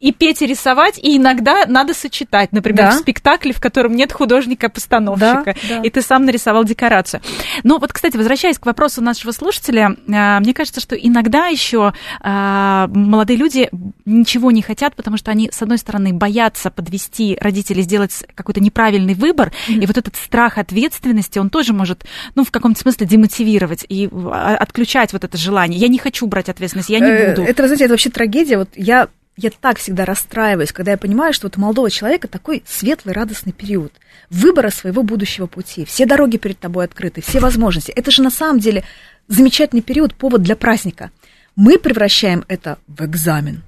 и 0.00 0.12
петь, 0.12 0.40
и 0.40 0.46
рисовать, 0.46 0.98
и 0.98 1.18
иногда 1.18 1.66
надо 1.66 1.92
сочетать. 1.92 2.52
Например, 2.52 2.86
да. 2.86 2.90
в 2.92 2.94
спектакле, 2.94 3.52
в 3.52 3.60
котором 3.60 3.94
нет 3.94 4.12
художника-постановщика, 4.12 5.44
да, 5.44 5.76
да. 5.76 5.82
и 5.82 5.90
ты 5.90 6.00
сам 6.00 6.24
нарисовал 6.24 6.64
декорацию. 6.64 7.20
Ну 7.64 7.78
вот, 7.78 7.92
кстати, 7.92 8.16
возвращаясь 8.16 8.58
к 8.58 8.64
вопросу 8.64 9.02
нашего 9.02 9.32
слушателя, 9.32 9.96
а, 10.10 10.40
мне 10.40 10.54
кажется, 10.54 10.80
что 10.80 10.96
иногда 10.96 11.48
еще 11.48 11.92
а, 12.20 12.88
молодые 12.88 13.36
люди 13.36 13.68
ничего 14.06 14.50
не 14.50 14.62
хотят, 14.62 14.96
потому 14.96 15.18
что 15.18 15.30
они, 15.30 15.50
с 15.52 15.60
одной 15.60 15.76
стороны, 15.76 16.14
боятся 16.14 16.70
подвести 16.70 17.36
родителей, 17.38 17.82
сделать 17.82 18.24
какой-то 18.34 18.60
неправильный 18.60 19.14
выбор, 19.14 19.52
mm-hmm. 19.68 19.82
и 19.82 19.86
вот 19.86 19.98
этот 19.98 20.16
страх 20.16 20.56
ответственности, 20.56 21.38
он 21.38 21.50
тоже 21.50 21.74
может, 21.74 22.06
ну, 22.34 22.44
в 22.44 22.50
каком-то 22.50 22.80
смысле 22.80 23.06
демотивировать 23.06 23.84
и 23.86 24.08
а, 24.10 24.56
отключать 24.56 25.12
вот 25.12 25.24
это 25.24 25.36
желание. 25.36 25.78
Я 25.78 25.88
не 25.88 25.98
хочу 25.98 26.26
брать 26.26 26.48
ответственность, 26.48 26.88
я 26.88 27.00
не 27.00 27.10
э, 27.10 27.30
буду. 27.30 27.42
Это, 27.42 27.62
вы 27.62 27.68
знаете, 27.68 27.84
это 27.84 27.92
вообще 27.92 28.08
трагедия. 28.08 28.56
Вот 28.56 28.70
я 28.76 29.08
я 29.42 29.50
так 29.50 29.78
всегда 29.78 30.04
расстраиваюсь, 30.04 30.72
когда 30.72 30.92
я 30.92 30.98
понимаю, 30.98 31.32
что 31.32 31.46
вот 31.46 31.56
у 31.56 31.60
молодого 31.60 31.90
человека 31.90 32.28
такой 32.28 32.62
светлый, 32.66 33.14
радостный 33.14 33.52
период 33.52 33.92
выбора 34.28 34.70
своего 34.70 35.02
будущего 35.02 35.46
пути. 35.46 35.84
Все 35.84 36.06
дороги 36.06 36.36
перед 36.36 36.58
тобой 36.58 36.84
открыты, 36.84 37.22
все 37.22 37.40
возможности. 37.40 37.90
Это 37.92 38.10
же 38.10 38.22
на 38.22 38.30
самом 38.30 38.58
деле 38.58 38.84
замечательный 39.28 39.82
период, 39.82 40.14
повод 40.14 40.42
для 40.42 40.56
праздника. 40.56 41.10
Мы 41.56 41.78
превращаем 41.78 42.44
это 42.48 42.78
в 42.86 43.04
экзамен 43.04 43.62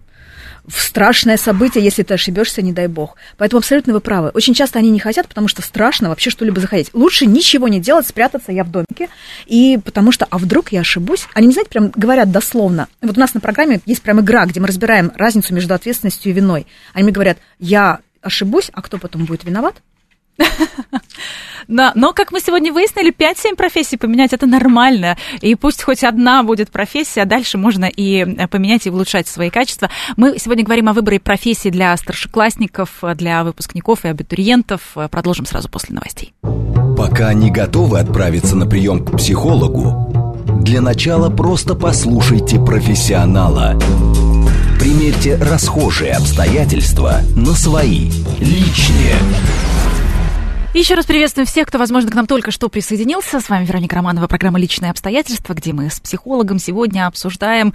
в 0.67 0.81
страшное 0.81 1.37
событие, 1.37 1.83
если 1.83 2.03
ты 2.03 2.15
ошибешься, 2.15 2.63
не 2.63 2.73
дай 2.73 2.87
бог. 2.87 3.17
Поэтому 3.37 3.59
абсолютно 3.59 3.93
вы 3.93 4.01
правы. 4.01 4.31
Очень 4.35 4.55
часто 4.55 4.79
они 4.79 4.91
не 4.91 5.01
хотят, 5.01 5.29
потому 5.29 5.49
что 5.49 5.63
страшно 5.63 6.09
вообще 6.09 6.31
что-либо 6.31 6.61
заходить. 6.61 6.91
Лучше 6.93 7.27
ничего 7.27 7.69
не 7.69 7.81
делать, 7.81 8.07
спрятаться 8.07 8.53
я 8.53 8.65
в 8.65 8.71
домике, 8.71 9.09
и 9.47 9.79
потому 9.85 10.13
что, 10.13 10.27
а 10.31 10.39
вдруг 10.39 10.73
я 10.73 10.81
ошибусь? 10.81 11.27
Они, 11.35 11.49
не 11.49 11.53
знаете, 11.53 11.71
прям 11.71 11.91
говорят 11.91 12.31
дословно. 12.31 12.89
Вот 13.01 13.17
у 13.17 13.21
нас 13.21 13.35
на 13.35 13.41
программе 13.41 13.81
есть 13.87 14.03
прям 14.03 14.21
игра, 14.21 14.47
где 14.47 14.61
мы 14.61 14.69
разбираем 14.69 15.13
разницу 15.17 15.53
между 15.55 15.75
ответственностью 15.75 16.31
и 16.31 16.35
виной. 16.35 16.67
Они 16.95 17.05
мне 17.05 17.13
говорят, 17.13 17.39
я 17.59 18.01
ошибусь, 18.21 18.71
а 18.73 18.83
кто 18.83 18.99
потом 18.99 19.25
будет 19.25 19.45
виноват? 19.45 19.77
Но, 21.69 21.93
но, 21.95 22.13
как 22.13 22.33
мы 22.33 22.41
сегодня 22.41 22.73
выяснили, 22.73 23.13
5-7 23.13 23.57
профессий 23.57 23.97
поменять 23.97 24.33
это 24.33 24.47
нормально. 24.47 25.17
И 25.41 25.55
пусть 25.55 25.83
хоть 25.83 26.05
одна 26.05 26.43
будет 26.43 26.71
профессия, 26.71 27.23
а 27.23 27.25
дальше 27.25 27.59
можно 27.59 27.85
и 27.85 28.25
э, 28.25 28.49
поменять 28.49 28.87
и 28.87 28.91
улучшать 28.91 29.29
свои 29.29 29.51
качества. 29.51 29.89
Мы 30.17 30.39
сегодня 30.39 30.65
говорим 30.65 30.89
о 30.89 30.93
выборе 30.93 31.21
профессий 31.21 31.71
для 31.71 31.97
старшеклассников, 31.97 33.03
для 33.15 33.45
выпускников 33.45 34.05
и 34.05 34.09
абитуриентов. 34.09 34.81
Продолжим 35.11 35.47
сразу 35.47 35.69
после 35.69 35.95
новостей. 35.95 36.35
Пока 36.97 37.33
не 37.33 37.51
готовы 37.51 38.01
отправиться 38.01 38.57
на 38.57 38.67
прием 38.67 39.05
к 39.05 39.17
психологу, 39.17 40.43
Для 40.63 40.81
начала 40.81 41.31
просто 41.31 41.75
послушайте 41.75 42.59
профессионала. 42.59 43.79
Примерьте 44.79 45.37
расхожие 45.37 46.13
обстоятельства 46.13 47.21
на 47.37 47.53
свои, 47.53 48.11
личные. 48.41 49.15
Еще 50.75 50.95
раз 50.95 51.05
приветствуем 51.05 51.47
всех, 51.47 51.69
кто, 51.69 51.77
возможно, 51.77 52.11
к 52.11 52.15
нам 52.15 52.27
только 52.27 52.51
что 52.51 52.71
присоединился. 52.71 53.41
С 53.41 53.51
вами 53.51 53.67
Вероника 53.67 53.97
Романова, 53.97 54.27
программа 54.27 54.59
«Личные 54.59 54.91
обстоятельства», 54.91 55.53
где 55.53 55.75
мы 55.75 55.91
с 55.91 56.01
психологом 56.01 56.59
сегодня 56.59 57.07
обсуждаем 57.07 57.75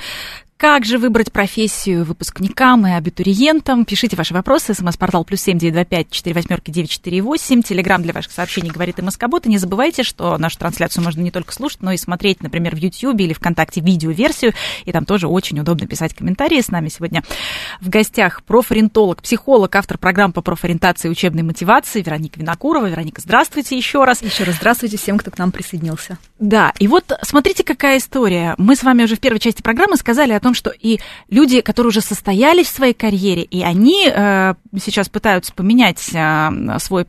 как 0.57 0.85
же 0.85 0.97
выбрать 0.97 1.31
профессию 1.31 2.03
выпускникам 2.03 2.87
и 2.87 2.91
абитуриентам? 2.91 3.85
Пишите 3.85 4.15
ваши 4.15 4.33
вопросы. 4.33 4.73
СМС-портал 4.73 5.23
плюс 5.23 5.41
семь 5.41 5.59
девять 5.59 5.75
два 5.75 5.85
пять 5.85 6.09
четыре 6.09 6.33
восьмерки 6.33 6.71
девять 6.71 6.89
четыре 6.89 7.21
восемь. 7.21 7.61
Телеграмм 7.61 8.01
для 8.01 8.11
ваших 8.11 8.31
сообщений 8.31 8.71
говорит 8.71 8.97
и 8.97 9.03
Москобот. 9.03 9.45
И 9.45 9.49
не 9.49 9.59
забывайте, 9.59 10.01
что 10.01 10.37
нашу 10.37 10.57
трансляцию 10.57 11.03
можно 11.03 11.21
не 11.21 11.29
только 11.29 11.53
слушать, 11.53 11.81
но 11.81 11.91
и 11.91 11.97
смотреть, 11.97 12.41
например, 12.41 12.75
в 12.75 12.79
YouTube 12.79 13.19
или 13.21 13.33
ВКонтакте 13.33 13.81
видеоверсию. 13.81 14.53
И 14.85 14.91
там 14.91 15.05
тоже 15.05 15.27
очень 15.27 15.59
удобно 15.59 15.85
писать 15.85 16.15
комментарии. 16.15 16.59
С 16.59 16.69
нами 16.69 16.89
сегодня 16.89 17.23
в 17.79 17.89
гостях 17.89 18.41
профориентолог, 18.43 19.21
психолог, 19.21 19.75
автор 19.75 19.99
программ 19.99 20.33
по 20.33 20.41
профориентации 20.41 21.07
и 21.07 21.11
учебной 21.11 21.43
мотивации 21.43 22.01
Вероника 22.01 22.39
Винокурова. 22.39 22.89
Вероника, 22.89 23.21
здравствуйте 23.21 23.77
еще 23.77 24.03
раз. 24.03 24.23
Еще 24.23 24.43
раз 24.43 24.55
здравствуйте 24.55 24.97
всем, 24.97 25.19
кто 25.19 25.29
к 25.29 25.37
нам 25.37 25.51
присоединился. 25.51 26.17
Да, 26.39 26.73
и 26.79 26.87
вот 26.87 27.11
смотрите, 27.21 27.63
какая 27.63 27.99
история. 27.99 28.55
Мы 28.57 28.75
с 28.75 28.81
вами 28.81 29.03
уже 29.03 29.15
в 29.15 29.19
первой 29.19 29.39
части 29.39 29.61
программы 29.61 29.97
сказали 29.97 30.31
о 30.33 30.39
том, 30.39 30.46
том, 30.47 30.53
что 30.53 30.71
и 30.71 30.99
люди, 31.29 31.61
которые 31.61 31.89
уже 31.89 32.01
состоялись 32.01 32.67
в 32.67 32.75
своей 32.75 32.93
карьере, 32.93 33.43
и 33.43 33.61
они 33.61 34.09
э, 34.09 34.53
сейчас 34.81 35.09
пытаются 35.09 35.53
поменять 35.53 36.09
э, 36.13 36.77
свой 36.79 37.05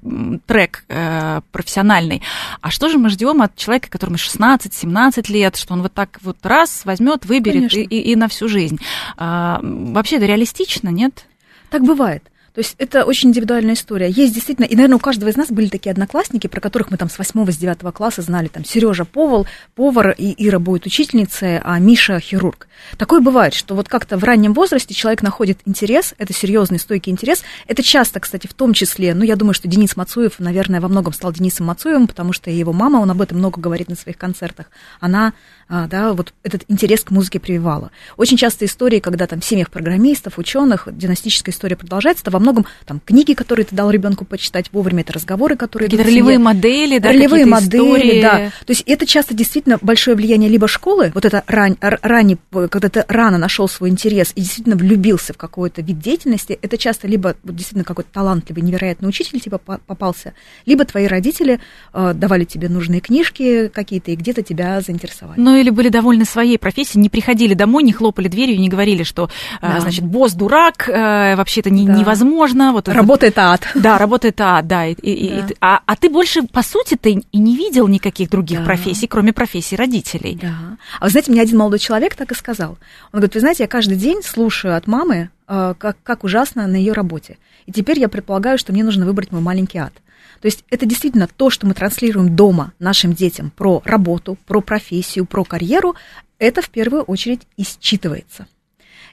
трек 0.46 0.84
э, 0.88 1.40
профессиональный. 1.52 2.22
А 2.60 2.70
что 2.70 2.88
же 2.88 2.98
мы 2.98 3.10
ждем 3.10 3.42
от 3.42 3.54
человека, 3.56 3.88
которому 3.90 4.16
16-17 4.16 5.32
лет, 5.32 5.56
что 5.56 5.74
он 5.74 5.82
вот 5.82 5.92
так 5.92 6.18
вот 6.22 6.38
раз 6.44 6.84
возьмет, 6.84 7.26
выберет 7.26 7.72
и, 7.74 7.82
и, 7.82 8.12
и 8.12 8.16
на 8.16 8.28
всю 8.28 8.48
жизнь? 8.48 8.78
Э, 9.16 9.58
вообще 9.62 10.16
это 10.16 10.26
реалистично, 10.26 10.88
нет? 10.88 11.26
Так 11.70 11.82
бывает. 11.82 12.24
То 12.58 12.62
есть 12.62 12.74
это 12.78 13.04
очень 13.04 13.28
индивидуальная 13.28 13.74
история. 13.74 14.10
Есть 14.10 14.34
действительно, 14.34 14.64
и, 14.64 14.74
наверное, 14.74 14.96
у 14.96 14.98
каждого 14.98 15.28
из 15.28 15.36
нас 15.36 15.46
были 15.48 15.68
такие 15.68 15.92
одноклассники, 15.92 16.48
про 16.48 16.60
которых 16.60 16.90
мы 16.90 16.96
там 16.96 17.08
с 17.08 17.16
8 17.16 17.52
с 17.52 17.56
9 17.56 17.94
класса 17.94 18.20
знали, 18.20 18.48
там, 18.48 18.64
Сережа 18.64 19.04
повар, 19.04 19.46
повар, 19.76 20.10
и 20.18 20.34
Ира 20.44 20.58
будет 20.58 20.84
учительницей, 20.84 21.60
а 21.60 21.78
Миша 21.78 22.18
хирург. 22.18 22.66
Такое 22.96 23.20
бывает, 23.20 23.54
что 23.54 23.76
вот 23.76 23.88
как-то 23.88 24.18
в 24.18 24.24
раннем 24.24 24.54
возрасте 24.54 24.92
человек 24.92 25.22
находит 25.22 25.60
интерес, 25.66 26.16
это 26.18 26.32
серьезный, 26.32 26.80
стойкий 26.80 27.12
интерес. 27.12 27.44
Это 27.68 27.84
часто, 27.84 28.18
кстати, 28.18 28.48
в 28.48 28.54
том 28.54 28.72
числе, 28.72 29.14
ну, 29.14 29.22
я 29.22 29.36
думаю, 29.36 29.54
что 29.54 29.68
Денис 29.68 29.94
Мацуев, 29.94 30.40
наверное, 30.40 30.80
во 30.80 30.88
многом 30.88 31.12
стал 31.12 31.32
Денисом 31.32 31.66
Мацуевым, 31.66 32.08
потому 32.08 32.32
что 32.32 32.50
его 32.50 32.72
мама, 32.72 32.98
он 32.98 33.08
об 33.08 33.22
этом 33.22 33.38
много 33.38 33.60
говорит 33.60 33.88
на 33.88 33.94
своих 33.94 34.18
концертах, 34.18 34.66
она 34.98 35.32
а, 35.70 35.86
да, 35.86 36.14
вот 36.14 36.32
этот 36.42 36.64
интерес 36.68 37.04
к 37.04 37.10
музыке 37.10 37.38
прививала. 37.38 37.90
Очень 38.16 38.38
часто 38.38 38.64
истории, 38.64 39.00
когда 39.00 39.26
там 39.26 39.40
в 39.40 39.44
семьях 39.44 39.70
программистов, 39.70 40.38
ученых, 40.38 40.88
династическая 40.90 41.52
история 41.52 41.76
продолжается, 41.76 42.30
во 42.30 42.38
многом 42.38 42.47
там 42.86 43.00
книги, 43.04 43.32
которые 43.32 43.66
ты 43.66 43.74
дал 43.74 43.90
ребенку 43.90 44.24
почитать 44.24 44.70
вовремя, 44.72 45.00
это 45.00 45.12
разговоры, 45.12 45.56
которые 45.56 45.88
какие-то 45.88 46.08
ролевые 46.08 46.38
модели, 46.38 46.98
да, 46.98 47.08
ролевые 47.08 47.46
модели, 47.46 47.82
истории. 47.82 48.22
да. 48.22 48.36
То 48.66 48.70
есть 48.70 48.82
это 48.86 49.06
часто 49.06 49.34
действительно 49.34 49.78
большое 49.80 50.16
влияние 50.16 50.48
либо 50.48 50.68
школы, 50.68 51.10
вот 51.14 51.24
это 51.24 51.42
ран, 51.46 51.76
ранний, 51.80 52.38
когда 52.50 52.88
ты 52.88 53.04
рано 53.08 53.38
нашел 53.38 53.68
свой 53.68 53.90
интерес 53.90 54.32
и 54.34 54.40
действительно 54.40 54.76
влюбился 54.76 55.32
в 55.32 55.36
какой-то 55.36 55.82
вид 55.82 55.98
деятельности, 55.98 56.58
это 56.60 56.76
часто 56.78 57.06
либо 57.08 57.36
вот, 57.42 57.54
действительно 57.54 57.84
какой-то 57.84 58.10
талантливый, 58.12 58.62
невероятный 58.62 59.08
учитель 59.08 59.40
типа 59.40 59.58
попался, 59.58 60.34
либо 60.66 60.84
твои 60.84 61.06
родители 61.06 61.60
э, 61.92 62.12
давали 62.14 62.44
тебе 62.44 62.68
нужные 62.68 63.00
книжки 63.00 63.68
какие-то 63.68 64.10
и 64.10 64.16
где-то 64.16 64.42
тебя 64.42 64.80
заинтересовали. 64.80 65.40
Ну 65.40 65.56
или 65.56 65.70
были 65.70 65.88
довольны 65.88 66.24
своей 66.24 66.58
профессией, 66.58 67.00
не 67.00 67.08
приходили 67.08 67.54
домой, 67.54 67.82
не 67.82 67.92
хлопали 67.92 68.28
дверью, 68.28 68.60
не 68.60 68.68
говорили, 68.68 69.02
что, 69.02 69.24
э, 69.24 69.28
да. 69.60 69.80
значит, 69.80 70.04
босс 70.04 70.34
дурак, 70.34 70.88
э, 70.88 71.36
вообще 71.36 71.60
это 71.60 71.70
не, 71.70 71.86
да. 71.86 71.96
невозможно. 71.96 72.27
Вот 72.72 72.88
работает 72.88 73.34
это, 73.34 73.52
ад. 73.52 73.68
Да, 73.74 73.98
работает 73.98 74.40
ад, 74.40 74.66
да. 74.66 74.86
И, 74.86 74.92
и, 74.92 75.28
да. 75.30 75.46
И, 75.46 75.54
а, 75.60 75.80
а 75.84 75.96
ты 75.96 76.10
больше, 76.10 76.42
по 76.42 76.62
сути, 76.62 76.96
ты 76.96 77.22
и 77.30 77.38
не 77.38 77.56
видел 77.56 77.88
никаких 77.88 78.30
других 78.30 78.60
да. 78.60 78.64
профессий, 78.64 79.06
кроме 79.06 79.32
профессии 79.32 79.76
родителей. 79.76 80.38
Да. 80.40 80.76
А 81.00 81.04
вы 81.04 81.10
знаете, 81.10 81.30
мне 81.30 81.42
один 81.42 81.58
молодой 81.58 81.78
человек 81.78 82.14
так 82.14 82.32
и 82.32 82.34
сказал. 82.34 82.78
Он 83.12 83.20
говорит, 83.20 83.34
вы 83.34 83.40
знаете, 83.40 83.64
я 83.64 83.68
каждый 83.68 83.96
день 83.96 84.22
слушаю 84.22 84.76
от 84.76 84.86
мамы, 84.86 85.30
э, 85.46 85.74
как, 85.78 85.96
как 86.02 86.24
ужасно 86.24 86.66
на 86.66 86.76
ее 86.76 86.92
работе. 86.92 87.38
И 87.66 87.72
теперь 87.72 87.98
я 87.98 88.08
предполагаю, 88.08 88.58
что 88.58 88.72
мне 88.72 88.84
нужно 88.84 89.06
выбрать 89.06 89.32
мой 89.32 89.40
маленький 89.40 89.78
ад. 89.78 89.92
То 90.40 90.46
есть 90.46 90.64
это 90.70 90.86
действительно 90.86 91.28
то, 91.28 91.50
что 91.50 91.66
мы 91.66 91.74
транслируем 91.74 92.36
дома 92.36 92.72
нашим 92.78 93.12
детям 93.12 93.50
про 93.54 93.82
работу, 93.84 94.38
про 94.46 94.60
профессию, 94.60 95.26
про 95.26 95.44
карьеру, 95.44 95.96
это 96.38 96.62
в 96.62 96.70
первую 96.70 97.02
очередь 97.02 97.42
и 97.56 97.62
считывается. 97.62 98.46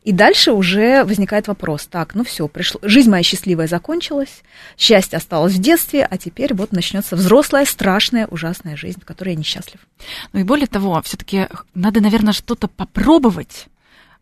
И 0.05 0.11
дальше 0.11 0.51
уже 0.51 1.03
возникает 1.03 1.47
вопрос, 1.47 1.87
так, 1.87 2.13
ну 2.13 2.23
все, 2.23 2.47
пришло, 2.47 2.79
жизнь 2.83 3.09
моя 3.09 3.23
счастливая 3.23 3.65
закончилась, 3.65 4.43
счастье 4.77 5.17
осталось 5.17 5.53
в 5.53 5.59
детстве, 5.59 6.05
а 6.05 6.17
теперь 6.17 6.53
вот 6.53 6.71
начнется 6.71 7.15
взрослая, 7.15 7.65
страшная, 7.65 8.27
ужасная 8.27 8.77
жизнь, 8.77 9.01
в 9.01 9.05
которой 9.05 9.29
я 9.29 9.35
несчастлив. 9.35 9.79
Ну 10.31 10.41
и 10.41 10.43
более 10.43 10.67
того, 10.67 11.01
все-таки 11.01 11.47
надо, 11.73 12.01
наверное, 12.01 12.33
что-то 12.33 12.67
попробовать 12.67 13.65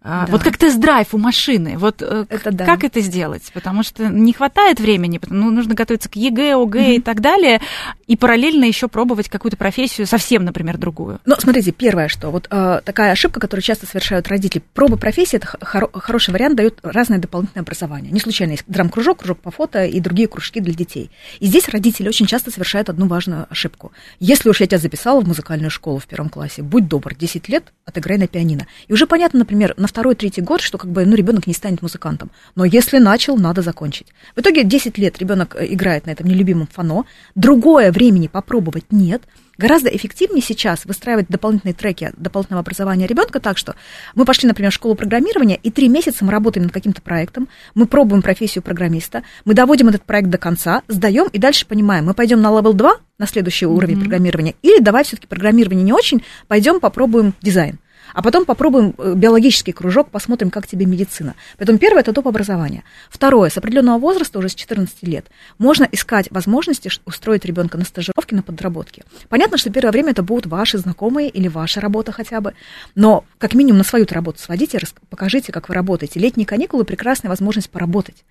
да. 0.04 0.26
Вот 0.30 0.44
как 0.44 0.58
тест-драйв 0.58 1.13
у 1.13 1.18
машины. 1.18 1.78
Вот 1.78 2.02
э, 2.02 2.26
это 2.30 2.52
да. 2.52 2.66
как 2.66 2.84
это 2.84 3.00
сделать? 3.00 3.44
Потому 3.54 3.84
что 3.84 4.08
не 4.08 4.34
хватает 4.34 4.80
времени, 4.80 5.18
потому 5.18 5.46
ну, 5.46 5.52
нужно 5.52 5.76
готовиться 5.76 6.10
к 6.10 6.16
ЕГЭ, 6.16 6.56
ОГЭ 6.56 6.82
угу. 6.82 6.92
и 6.92 7.00
так 7.00 7.22
далее, 7.22 7.62
и 8.08 8.18
параллельно 8.18 8.66
еще 8.66 8.89
пробовать 8.89 9.30
какую-то 9.30 9.56
профессию 9.56 10.06
совсем, 10.06 10.44
например, 10.44 10.78
другую. 10.78 11.20
Ну, 11.26 11.36
смотрите, 11.39 11.72
первое, 11.72 12.10
что 12.10 12.32
вот 12.32 12.48
э, 12.52 12.82
такая 12.84 13.13
ошибка, 13.13 13.39
которую 13.39 13.63
часто 13.63 13.86
совершают 13.86 14.28
родители. 14.28 14.62
Проба 14.74 14.98
профессии 14.98 15.38
это 15.38 15.48
хоро- 15.48 15.89
хороший 15.98 16.32
вариант, 16.32 16.58
дает 16.58 16.80
разное 16.84 17.20
дополнительное 17.20 17.63
образование. 17.63 18.12
Не 18.12 18.20
случайно 18.20 18.52
есть 18.52 18.66
драм-кружок, 18.68 19.20
кружок 19.20 19.39
по 19.39 19.52
фото 19.52 19.86
и 19.86 20.00
другие 20.02 20.28
кружки 20.28 20.60
для 20.60 20.74
детей. 20.74 21.12
И 21.39 21.46
здесь 21.46 21.70
родители 21.70 22.10
очень 22.10 22.26
часто 22.26 22.52
совершают 22.52 22.89
одну 22.89 23.08
важную 23.08 23.48
ошибку. 23.50 23.94
Если 24.20 24.50
уж 24.50 24.60
я 24.60 24.68
тебя 24.68 24.80
записала 24.80 25.22
в 25.22 25.28
музыкальную 25.28 25.72
школу 25.72 26.00
в 26.00 26.08
первом 26.08 26.28
классе, 26.28 26.62
будь 26.62 26.89
добр, 26.89 27.16
10 27.16 27.48
лет 27.48 27.72
отыграй 27.86 28.18
на 28.18 28.28
пианино. 28.28 28.68
И 28.88 28.94
уже 28.94 29.08
понятно, 29.08 29.39
например, 29.39 29.74
на 29.78 29.88
второй-третий 29.93 30.41
год, 30.41 30.60
что 30.60 30.79
как 30.79 30.89
бы, 30.89 31.06
ну, 31.06 31.15
ребенок 31.15 31.45
не 31.45 31.53
станет 31.53 31.84
музыкантом. 31.84 32.32
Но 32.56 32.65
если 32.65 32.97
начал, 32.97 33.38
надо 33.38 33.62
закончить. 33.62 34.08
В 34.36 34.41
итоге 34.41 34.63
10 34.63 34.97
лет 34.97 35.19
ребенок 35.19 35.56
э, 35.56 35.67
играет 35.69 36.08
на 36.08 36.12
этом 36.12 36.25
нелюбимом 36.25 36.67
фано, 36.67 37.06
другое 37.36 37.91
времени 37.91 38.25
попробовать 38.27 38.86
нет. 38.89 39.21
Гораздо 39.60 39.89
эффективнее 39.89 40.41
сейчас 40.41 40.86
выстраивать 40.86 41.27
дополнительные 41.29 41.75
треки 41.75 42.12
дополнительного 42.17 42.62
образования 42.62 43.06
ребенка 43.06 43.39
так, 43.39 43.60
что 43.60 43.75
мы 44.15 44.25
пошли, 44.25 44.47
например, 44.47 44.71
в 44.71 44.73
школу 44.73 44.95
программирования, 44.95 45.60
и 45.62 45.69
три 45.69 45.89
месяца 45.89 46.25
мы 46.25 46.32
работаем 46.32 46.63
над 46.63 46.73
каким-то 46.73 47.03
проектом, 47.03 47.47
мы 47.75 47.86
пробуем 47.86 48.23
профессию 48.23 48.63
программиста, 48.63 49.21
мы 49.45 49.53
доводим 49.53 49.89
этот 49.89 50.01
проект 50.06 50.29
до 50.29 50.39
конца, 50.39 50.82
сдаем 50.88 51.27
и 51.27 51.38
дальше 51.38 51.67
понимаем, 51.67 52.06
мы 52.06 52.15
пойдем 52.15 52.41
на 52.41 52.47
level 52.47 52.73
2, 52.73 52.93
на 53.19 53.27
следующий 53.27 53.67
уровень 53.67 53.97
mm-hmm. 53.97 53.99
программирования, 53.99 54.56
или 54.63 54.82
давай 54.82 55.03
все-таки 55.03 55.27
программирование 55.27 55.84
не 55.84 55.93
очень, 55.93 56.23
пойдем 56.47 56.79
попробуем 56.79 57.36
дизайн 57.43 57.77
а 58.13 58.21
потом 58.21 58.45
попробуем 58.45 58.93
э, 58.97 59.13
биологический 59.15 59.71
кружок, 59.71 60.10
посмотрим, 60.10 60.49
как 60.49 60.67
тебе 60.67 60.86
медицина. 60.86 61.36
Поэтому 61.58 61.80
первое– 61.80 62.02
это 62.02 62.13
топ 62.13 62.28
образования. 62.28 62.84
Второе, 63.10 63.49
с 63.49 63.58
определенного 63.58 63.99
возраста, 63.99 64.39
уже 64.39 64.49
с 64.49 64.56
14 64.56 65.04
лет, 65.04 65.26
можно 65.58 65.88
искать 65.91 66.28
возможности 66.32 66.89
устроить 67.06 67.45
ребенка 67.45 67.78
на 67.78 67.86
стажировки, 67.86 68.34
на 68.34 68.43
подработки. 68.43 69.04
Понятно, 69.30 69.58
что 69.58 69.69
первое 69.69 69.91
время 69.91 70.12
это 70.12 70.23
будут 70.23 70.45
ваши 70.45 70.78
знакомые 70.78 71.30
или 71.30 71.47
ваша 71.47 71.82
работа 71.82 72.12
хотя 72.12 72.41
бы, 72.41 72.54
но 72.95 73.26
как 73.38 73.54
минимум 73.54 73.80
на 73.80 73.84
свою 73.84 74.06
работу 74.10 74.39
сводите, 74.39 74.80
покажите, 75.10 75.52
как 75.52 75.69
вы 75.69 75.76
работаете. 75.76 76.19
Летние 76.19 76.45
каникулы– 76.45 76.84
прекрасная 76.86 77.30
возможность 77.30 77.69
поработать. 77.69 78.23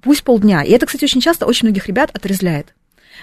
Пусть 0.00 0.24
полдня. 0.24 0.62
И 0.62 0.70
это, 0.72 0.86
кстати, 0.86 1.04
очень 1.04 1.20
часто 1.20 1.46
очень 1.46 1.68
многих 1.68 1.86
ребят 1.86 2.10
отрезляет. 2.12 2.74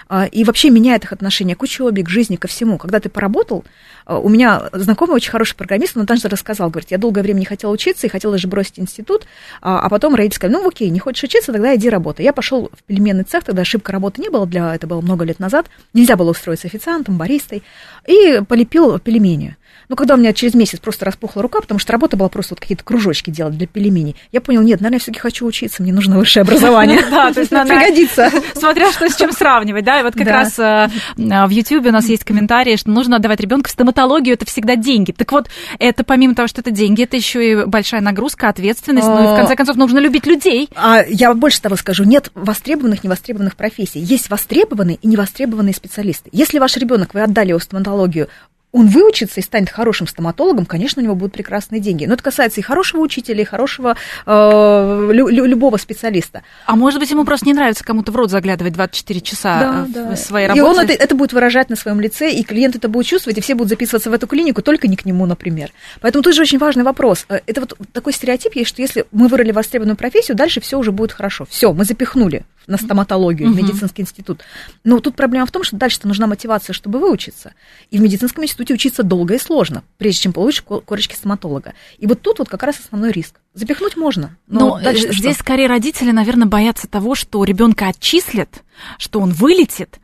А, 0.10 0.25
и 0.25 0.43
вообще 0.43 0.69
меняет 0.69 1.03
их 1.03 1.13
отношение 1.13 1.55
к 1.55 1.62
учебе, 1.62 2.03
к 2.03 2.10
жизни, 2.10 2.36
ко 2.36 2.47
всему. 2.47 2.77
Когда 2.77 2.99
ты 2.99 3.10
поработал, 3.10 3.65
а, 4.05 4.19
у 4.19 4.29
меня 4.29 4.69
знакомый 4.71 5.15
очень 5.15 5.31
хороший 5.31 5.55
программист, 5.55 5.97
он 5.97 6.05
также 6.05 6.27
рассказал, 6.27 6.69
говорит, 6.69 6.91
я 6.91 6.97
долгое 6.97 7.21
время 7.21 7.39
не 7.39 7.45
хотела 7.45 7.71
учиться 7.71 8.07
и 8.07 8.10
хотела 8.10 8.33
даже 8.33 8.47
бросить 8.47 8.79
институт, 8.79 9.25
а, 9.62 9.79
а 9.79 9.89
потом 9.89 10.15
родители 10.15 10.36
сказали, 10.36 10.62
ну 10.62 10.67
окей, 10.67 10.89
не 10.89 10.99
хочешь 10.99 11.23
учиться, 11.23 11.51
тогда 11.51 11.75
иди 11.75 11.89
работай. 11.89 12.23
Я 12.23 12.33
пошел 12.33 12.69
в 12.73 12.83
пельменный 12.83 13.23
цех, 13.23 13.43
тогда 13.43 13.62
ошибка 13.63 13.91
работы 13.91 14.21
не 14.21 14.29
было, 14.29 14.45
для, 14.45 14.75
это 14.75 14.88
было 14.88 15.01
много 15.01 15.25
лет 15.25 15.39
назад, 15.39 15.67
нельзя 15.93 16.15
было 16.15 16.31
устроиться 16.31 16.67
официантом, 16.67 17.17
баристой, 17.17 17.63
и 18.07 18.41
полепил 18.47 18.99
пельмени. 18.99 19.57
Но 19.89 19.95
когда 19.95 20.15
у 20.15 20.17
меня 20.17 20.34
через 20.34 20.54
месяц 20.54 20.80
просто 20.80 21.06
распухла 21.06 21.41
рука, 21.41 21.62
потому 21.62 21.80
что 21.80 21.91
работа 21.91 22.17
была 22.17 22.30
просто 22.30 22.54
вот 22.56 22.60
какие-то 22.60 22.84
кружочки 22.84 23.30
делать 23.30 23.58
для 23.58 23.67
пельменей, 23.67 24.15
я 24.32 24.41
понял, 24.41 24.62
нет, 24.62 24.82
наверное, 24.82 24.97
я 24.97 25.00
все-таки 25.00 25.19
хочу 25.19 25.45
учиться, 25.45 25.82
мне 25.82 25.93
нужно 25.93 26.17
высшее 26.17 26.41
образование. 26.41 27.02
Да, 27.10 27.32
то 27.32 27.39
есть 27.39 27.52
надо 27.58 27.69
пригодится. 27.69 28.30
Смотря 28.54 28.91
что 28.91 29.10
с 29.10 29.15
чем 29.15 29.32
сравнивать, 29.32 29.86
да, 29.86 30.00
и 30.00 30.04
вот 30.04 30.13
как 30.15 30.28
раз 30.28 30.60
э, 30.60 30.89
в 31.15 31.50
YouTube 31.50 31.86
у 31.88 31.91
нас 31.91 32.08
есть 32.08 32.23
комментарии, 32.23 32.76
что 32.76 32.89
нужно 32.89 33.15
отдавать 33.15 33.39
ребенка 33.39 33.69
в 33.69 33.71
стоматологию, 33.71 34.34
это 34.34 34.45
всегда 34.45 34.76
деньги. 34.76 35.12
Так 35.12 35.32
вот, 35.32 35.47
это 35.80 36.04
помимо 36.04 36.36
того, 36.36 36.47
что 36.47 36.62
это 36.62 36.71
деньги, 36.71 37.04
это 37.04 37.15
еще 37.15 37.52
и 37.52 37.65
большая 37.65 38.02
нагрузка, 38.02 38.50
ответственность, 38.50 39.08
ну 39.08 39.23
и 39.23 39.34
в 39.34 39.38
конце 39.38 39.56
концов 39.56 39.78
нужно 39.78 40.00
любить 40.00 40.26
людей. 40.26 40.69
А 40.76 41.04
я 41.08 41.34
больше 41.34 41.62
того 41.62 41.76
скажу, 41.76 42.04
нет 42.04 42.30
востребованных, 42.36 43.04
невостребованных 43.04 43.56
профессий. 43.56 44.00
Есть 44.00 44.30
востребованные 44.30 44.97
и 44.97 45.08
невостребованные 45.08 45.73
специалисты. 45.73 46.30
Если 46.32 46.60
ваш 46.60 46.78
ребенок, 46.78 47.13
вы 47.13 47.21
отдали 47.21 47.50
его 47.50 47.60
в 47.60 47.63
стоматологию, 47.63 48.28
он 48.77 48.87
выучится 48.87 49.39
и 49.39 49.43
станет 49.43 49.69
хорошим 49.69 50.07
стоматологом, 50.07 50.67
конечно, 50.67 51.01
у 51.01 51.03
него 51.03 51.15
будут 51.15 51.33
прекрасные 51.33 51.81
деньги. 51.81 52.05
Но 52.05 52.13
это 52.13 52.23
касается 52.23 52.59
и 52.59 52.63
хорошего 52.63 53.01
учителя, 53.01 53.41
и 53.41 53.43
хорошего 53.43 53.95
э, 54.25 55.09
лю- 55.11 55.45
любого 55.45 55.77
специалиста. 55.77 56.43
А 56.67 56.75
может 56.75 56.99
быть, 56.99 57.09
ему 57.09 57.25
просто 57.25 57.47
не 57.47 57.53
нравится 57.53 57.83
кому-то 57.83 58.11
в 58.11 58.15
рот 58.15 58.29
заглядывать 58.29 58.73
24 58.73 59.21
часа 59.21 59.59
да, 59.59 60.03
в 60.03 60.09
да. 60.09 60.15
своей 60.15 60.47
работе? 60.47 60.59
И 60.59 60.63
он 60.63 60.79
это, 60.79 60.93
это 60.93 61.15
будет 61.15 61.33
выражать 61.33 61.69
на 61.69 61.75
своем 61.75 61.99
лице, 61.99 62.31
и 62.31 62.43
клиент 62.43 62.75
это 62.75 62.87
будет 62.87 63.07
чувствовать, 63.07 63.39
и 63.39 63.41
все 63.41 63.55
будут 63.55 63.69
записываться 63.69 64.11
в 64.11 64.13
эту 64.13 64.27
клинику, 64.27 64.61
только 64.61 64.87
не 64.87 64.95
к 64.95 65.05
нему, 65.05 65.25
например. 65.25 65.71
Поэтому 66.01 66.21
тут 66.21 66.35
же 66.35 66.43
очень 66.43 66.59
важный 66.59 66.83
вопрос. 66.83 67.25
Э, 67.29 67.39
это 67.47 67.61
вот 67.61 67.75
такой 67.93 68.13
стереотип 68.13 68.55
есть, 68.55 68.69
что 68.69 68.81
если 68.83 69.05
мы 69.11 69.27
выбрали 69.27 69.51
востребованную 69.51 69.97
профессию, 69.97 70.37
дальше 70.37 70.61
все 70.61 70.77
уже 70.77 70.91
будет 70.91 71.13
хорошо. 71.13 71.47
Все, 71.49 71.73
мы 71.73 71.83
запихнули 71.83 72.45
на 72.67 72.77
стоматологию, 72.77 73.49
в 73.51 73.55
медицинский 73.55 74.01
институт. 74.01 74.43
Но 74.83 74.99
тут 74.99 75.15
проблема 75.15 75.45
в 75.45 75.51
том, 75.51 75.63
что 75.63 75.77
дальше-то 75.77 76.07
нужна 76.07 76.27
мотивация, 76.27 76.73
чтобы 76.73 76.99
выучиться. 76.99 77.53
И 77.91 77.97
в 77.97 78.01
медицинском 78.01 78.43
институте 78.43 78.66
учиться 78.73 79.03
долго 79.03 79.36
и 79.36 79.39
сложно, 79.39 79.84
прежде 79.97 80.21
чем 80.21 80.34
получишь 80.34 80.62
корочки 80.62 81.15
стоматолога. 81.15 81.73
И 81.97 82.08
вот 82.08 82.21
тут 82.21 82.39
вот 82.39 82.49
как 82.49 82.63
раз 82.63 82.80
основной 82.80 83.12
риск. 83.12 83.39
Запихнуть 83.53 83.97
можно. 83.97 84.36
Но, 84.47 84.80
но 84.82 84.93
здесь 84.93 85.36
что? 85.36 85.43
скорее 85.43 85.67
родители, 85.67 86.12
наверное, 86.12 86.47
боятся 86.47 86.88
того, 86.88 87.15
что 87.15 87.43
ребенка 87.43 87.88
отчислят, 87.88 88.63
что 88.97 89.19
он 89.19 89.32
вылетит, 89.32 89.99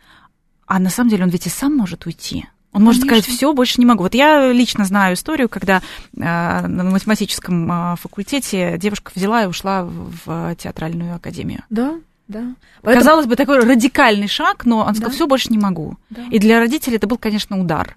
а 0.65 0.79
на 0.79 0.89
самом 0.89 1.09
деле 1.09 1.23
он 1.23 1.29
ведь 1.29 1.47
и 1.47 1.49
сам 1.49 1.75
может 1.75 2.05
уйти. 2.05 2.45
Он 2.71 2.81
Конечно. 2.81 2.85
может 2.85 3.01
сказать, 3.03 3.25
все, 3.25 3.53
больше 3.53 3.79
не 3.79 3.85
могу. 3.85 4.01
Вот 4.01 4.15
я 4.15 4.51
лично 4.51 4.83
знаю 4.85 5.13
историю, 5.13 5.47
когда 5.47 5.77
э, 5.77 6.19
на 6.19 6.83
математическом 6.83 7.71
э, 7.71 7.95
факультете 7.97 8.79
девушка 8.79 9.11
взяла 9.13 9.43
и 9.43 9.45
ушла 9.45 9.83
в 9.85 10.55
театральную 10.55 11.15
академию. 11.15 11.63
Да, 11.69 11.99
да. 12.27 12.55
Поэтому... 12.81 13.03
Казалось 13.03 13.25
бы, 13.27 13.35
такой 13.35 13.59
радикальный 13.59 14.27
шаг, 14.27 14.65
но 14.65 14.79
он 14.79 14.95
сказал, 14.95 15.11
да. 15.11 15.15
все, 15.15 15.27
больше 15.27 15.49
не 15.49 15.59
могу. 15.59 15.97
Да. 16.09 16.23
И 16.31 16.39
для 16.39 16.59
родителей 16.59 16.95
это 16.95 17.05
был, 17.05 17.17
конечно, 17.17 17.59
удар. 17.59 17.95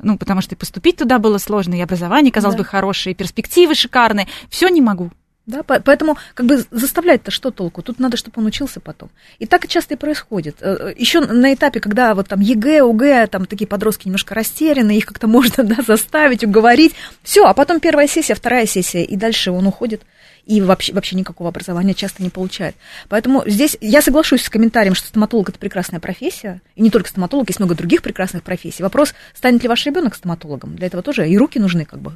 Ну, 0.00 0.18
потому 0.18 0.40
что 0.40 0.54
и 0.54 0.58
поступить 0.58 0.96
туда 0.96 1.18
было 1.18 1.38
сложно, 1.38 1.74
и 1.74 1.80
образование, 1.80 2.32
казалось 2.32 2.56
да. 2.56 2.62
бы, 2.62 2.68
хорошее, 2.68 3.14
и 3.14 3.16
перспективы 3.16 3.74
шикарные. 3.74 4.28
Все 4.50 4.68
не 4.68 4.80
могу. 4.80 5.10
Да, 5.46 5.62
поэтому 5.62 6.18
как 6.34 6.46
бы 6.46 6.64
заставлять-то 6.72 7.30
что 7.30 7.52
толку? 7.52 7.80
Тут 7.80 8.00
надо, 8.00 8.16
чтобы 8.16 8.40
он 8.40 8.46
учился 8.46 8.80
потом. 8.80 9.10
И 9.38 9.46
так 9.46 9.68
часто 9.68 9.94
и 9.94 9.96
происходит. 9.96 10.56
Э, 10.60 10.92
Еще 10.98 11.20
на 11.20 11.54
этапе, 11.54 11.78
когда 11.78 12.16
вот 12.16 12.26
там 12.26 12.40
ЕГЭ, 12.40 12.82
ОГЭ, 12.82 13.28
там 13.28 13.46
такие 13.46 13.68
подростки 13.68 14.08
немножко 14.08 14.34
растеряны, 14.34 14.96
их 14.96 15.06
как-то 15.06 15.28
можно 15.28 15.62
да, 15.64 15.76
заставить, 15.86 16.42
уговорить. 16.42 16.96
Все, 17.22 17.44
а 17.44 17.54
потом 17.54 17.78
первая 17.78 18.08
сессия, 18.08 18.34
вторая 18.34 18.66
сессия, 18.66 19.04
и 19.04 19.14
дальше 19.14 19.52
он 19.52 19.68
уходит 19.68 20.02
и 20.46 20.60
вообще, 20.60 20.92
вообще 20.92 21.16
никакого 21.16 21.50
образования 21.50 21.94
часто 21.94 22.22
не 22.22 22.30
получает. 22.30 22.76
Поэтому 23.08 23.42
здесь 23.46 23.76
я 23.80 24.00
соглашусь 24.00 24.42
с 24.42 24.48
комментарием, 24.48 24.94
что 24.94 25.08
стоматолог 25.08 25.48
это 25.48 25.58
прекрасная 25.58 26.00
профессия, 26.00 26.62
и 26.76 26.82
не 26.82 26.90
только 26.90 27.08
стоматолог, 27.08 27.48
есть 27.48 27.58
много 27.58 27.74
других 27.74 28.02
прекрасных 28.02 28.42
профессий. 28.42 28.82
Вопрос, 28.82 29.14
станет 29.34 29.62
ли 29.62 29.68
ваш 29.68 29.84
ребенок 29.86 30.14
стоматологом? 30.14 30.76
Для 30.76 30.86
этого 30.86 31.02
тоже 31.02 31.28
и 31.28 31.36
руки 31.36 31.58
нужны, 31.58 31.84
как 31.84 32.00
бы, 32.00 32.12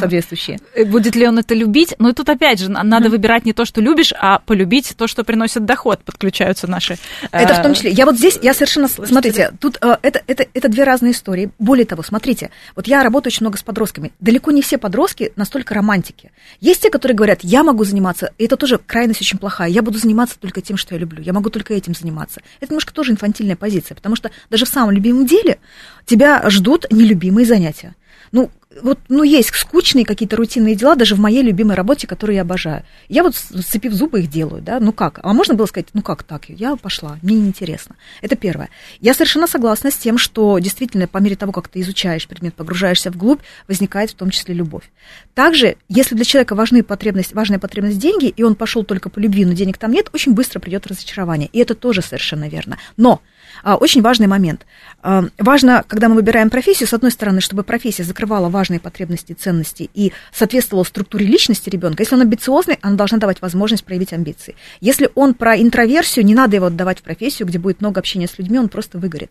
соответствующие. 0.00 0.58
Э, 0.74 0.84
будет 0.84 1.14
ли 1.14 1.26
он 1.26 1.38
это 1.38 1.54
любить? 1.54 1.94
Ну, 1.98 2.12
тут 2.12 2.28
опять 2.28 2.58
же 2.58 2.70
надо 2.70 3.10
выбирать 3.10 3.44
не 3.44 3.52
то, 3.52 3.64
что 3.64 3.80
любишь, 3.80 4.12
а 4.18 4.40
полюбить 4.40 4.94
то, 4.96 5.06
что 5.06 5.24
приносит 5.24 5.64
доход. 5.64 6.00
Подключаются 6.04 6.66
наши. 6.66 6.98
Это 7.30 7.54
в 7.54 7.62
том 7.62 7.72
э, 7.72 7.74
числе. 7.74 7.90
Я 7.92 8.06
вот 8.06 8.16
здесь, 8.16 8.38
я 8.42 8.54
совершенно, 8.54 8.88
смотрите, 8.88 9.52
тут 9.60 9.78
э, 9.80 9.96
это, 10.02 10.22
это, 10.26 10.46
это 10.52 10.68
две 10.68 10.84
разные 10.84 11.12
истории. 11.12 11.50
Более 11.58 11.86
того, 11.86 12.02
смотрите, 12.02 12.50
вот 12.74 12.86
я 12.86 13.02
работаю 13.02 13.30
очень 13.30 13.44
много 13.44 13.58
с 13.58 13.62
подростками. 13.62 14.12
Далеко 14.20 14.50
не 14.50 14.62
все 14.62 14.78
подростки 14.78 15.32
настолько 15.36 15.74
романтики. 15.74 16.32
Есть 16.60 16.82
те, 16.82 16.90
которые 16.90 17.14
говорят, 17.14 17.40
я 17.42 17.62
могу 17.68 17.84
заниматься, 17.84 18.32
и 18.38 18.44
это 18.44 18.56
тоже 18.56 18.78
крайность 18.78 19.20
очень 19.20 19.38
плохая, 19.38 19.68
я 19.68 19.82
буду 19.82 19.98
заниматься 19.98 20.38
только 20.38 20.60
тем, 20.60 20.76
что 20.76 20.94
я 20.94 21.00
люблю, 21.00 21.22
я 21.22 21.32
могу 21.32 21.50
только 21.50 21.74
этим 21.74 21.94
заниматься. 21.94 22.40
Это 22.60 22.72
немножко 22.72 22.92
тоже 22.92 23.12
инфантильная 23.12 23.56
позиция, 23.56 23.94
потому 23.94 24.16
что 24.16 24.30
даже 24.50 24.64
в 24.64 24.68
самом 24.68 24.90
любимом 24.90 25.26
деле 25.26 25.58
тебя 26.06 26.48
ждут 26.50 26.86
нелюбимые 26.90 27.46
занятия. 27.46 27.94
Ну, 28.32 28.50
вот, 28.82 28.98
ну, 29.08 29.22
есть 29.22 29.54
скучные 29.54 30.04
какие-то 30.04 30.36
рутинные 30.36 30.74
дела 30.74 30.94
даже 30.94 31.14
в 31.14 31.20
моей 31.20 31.42
любимой 31.42 31.74
работе, 31.74 32.06
которую 32.06 32.36
я 32.36 32.42
обожаю. 32.42 32.84
Я 33.08 33.22
вот, 33.22 33.34
сцепив 33.34 33.92
зубы, 33.92 34.20
их 34.20 34.30
делаю, 34.30 34.62
да, 34.62 34.78
ну 34.78 34.92
как? 34.92 35.20
А 35.22 35.32
можно 35.32 35.54
было 35.54 35.66
сказать, 35.66 35.88
ну 35.94 36.02
как 36.02 36.22
так? 36.22 36.48
Я 36.48 36.76
пошла, 36.76 37.18
мне 37.22 37.36
неинтересно. 37.36 37.96
Это 38.20 38.36
первое. 38.36 38.68
Я 39.00 39.14
совершенно 39.14 39.46
согласна 39.46 39.90
с 39.90 39.96
тем, 39.96 40.18
что 40.18 40.58
действительно 40.58 41.08
по 41.08 41.18
мере 41.18 41.36
того, 41.36 41.52
как 41.52 41.68
ты 41.68 41.80
изучаешь 41.80 42.28
предмет, 42.28 42.54
погружаешься 42.54 43.10
вглубь, 43.10 43.40
возникает 43.66 44.10
в 44.10 44.14
том 44.14 44.30
числе 44.30 44.54
любовь. 44.54 44.90
Также, 45.34 45.76
если 45.88 46.14
для 46.14 46.24
человека 46.24 46.54
важны 46.54 46.82
потребность, 46.82 47.32
важная 47.32 47.58
потребность 47.58 47.98
деньги, 47.98 48.26
и 48.26 48.42
он 48.42 48.54
пошел 48.54 48.84
только 48.84 49.08
по 49.08 49.18
любви, 49.18 49.44
но 49.44 49.54
денег 49.54 49.78
там 49.78 49.92
нет, 49.92 50.10
очень 50.12 50.34
быстро 50.34 50.60
придет 50.60 50.86
разочарование. 50.86 51.48
И 51.52 51.58
это 51.58 51.74
тоже 51.74 52.02
совершенно 52.02 52.48
верно. 52.48 52.78
Но 52.96 53.22
очень 53.64 54.02
важный 54.02 54.26
момент. 54.26 54.66
А, 55.02 55.24
важно, 55.38 55.84
когда 55.86 56.08
мы 56.08 56.16
выбираем 56.16 56.50
профессию, 56.50 56.88
с 56.88 56.94
одной 56.94 57.10
стороны, 57.10 57.40
чтобы 57.40 57.62
профессия 57.62 58.04
закрывала 58.04 58.48
важные 58.48 58.80
потребности 58.80 59.32
и 59.32 59.34
ценности 59.34 59.90
и 59.94 60.12
соответствовала 60.32 60.84
структуре 60.84 61.26
личности 61.26 61.70
ребенка. 61.70 62.02
Если 62.02 62.14
он 62.14 62.22
амбициозный, 62.22 62.78
она 62.82 62.96
должна 62.96 63.18
давать 63.18 63.40
возможность 63.42 63.84
проявить 63.84 64.12
амбиции. 64.12 64.56
Если 64.80 65.10
он 65.14 65.34
про 65.34 65.56
интроверсию, 65.56 66.24
не 66.24 66.34
надо 66.34 66.56
его 66.56 66.66
отдавать 66.66 67.00
в 67.00 67.02
профессию, 67.02 67.46
где 67.48 67.58
будет 67.58 67.80
много 67.80 68.00
общения 68.00 68.28
с 68.28 68.38
людьми, 68.38 68.58
он 68.58 68.68
просто 68.68 68.98
выгорит. 68.98 69.30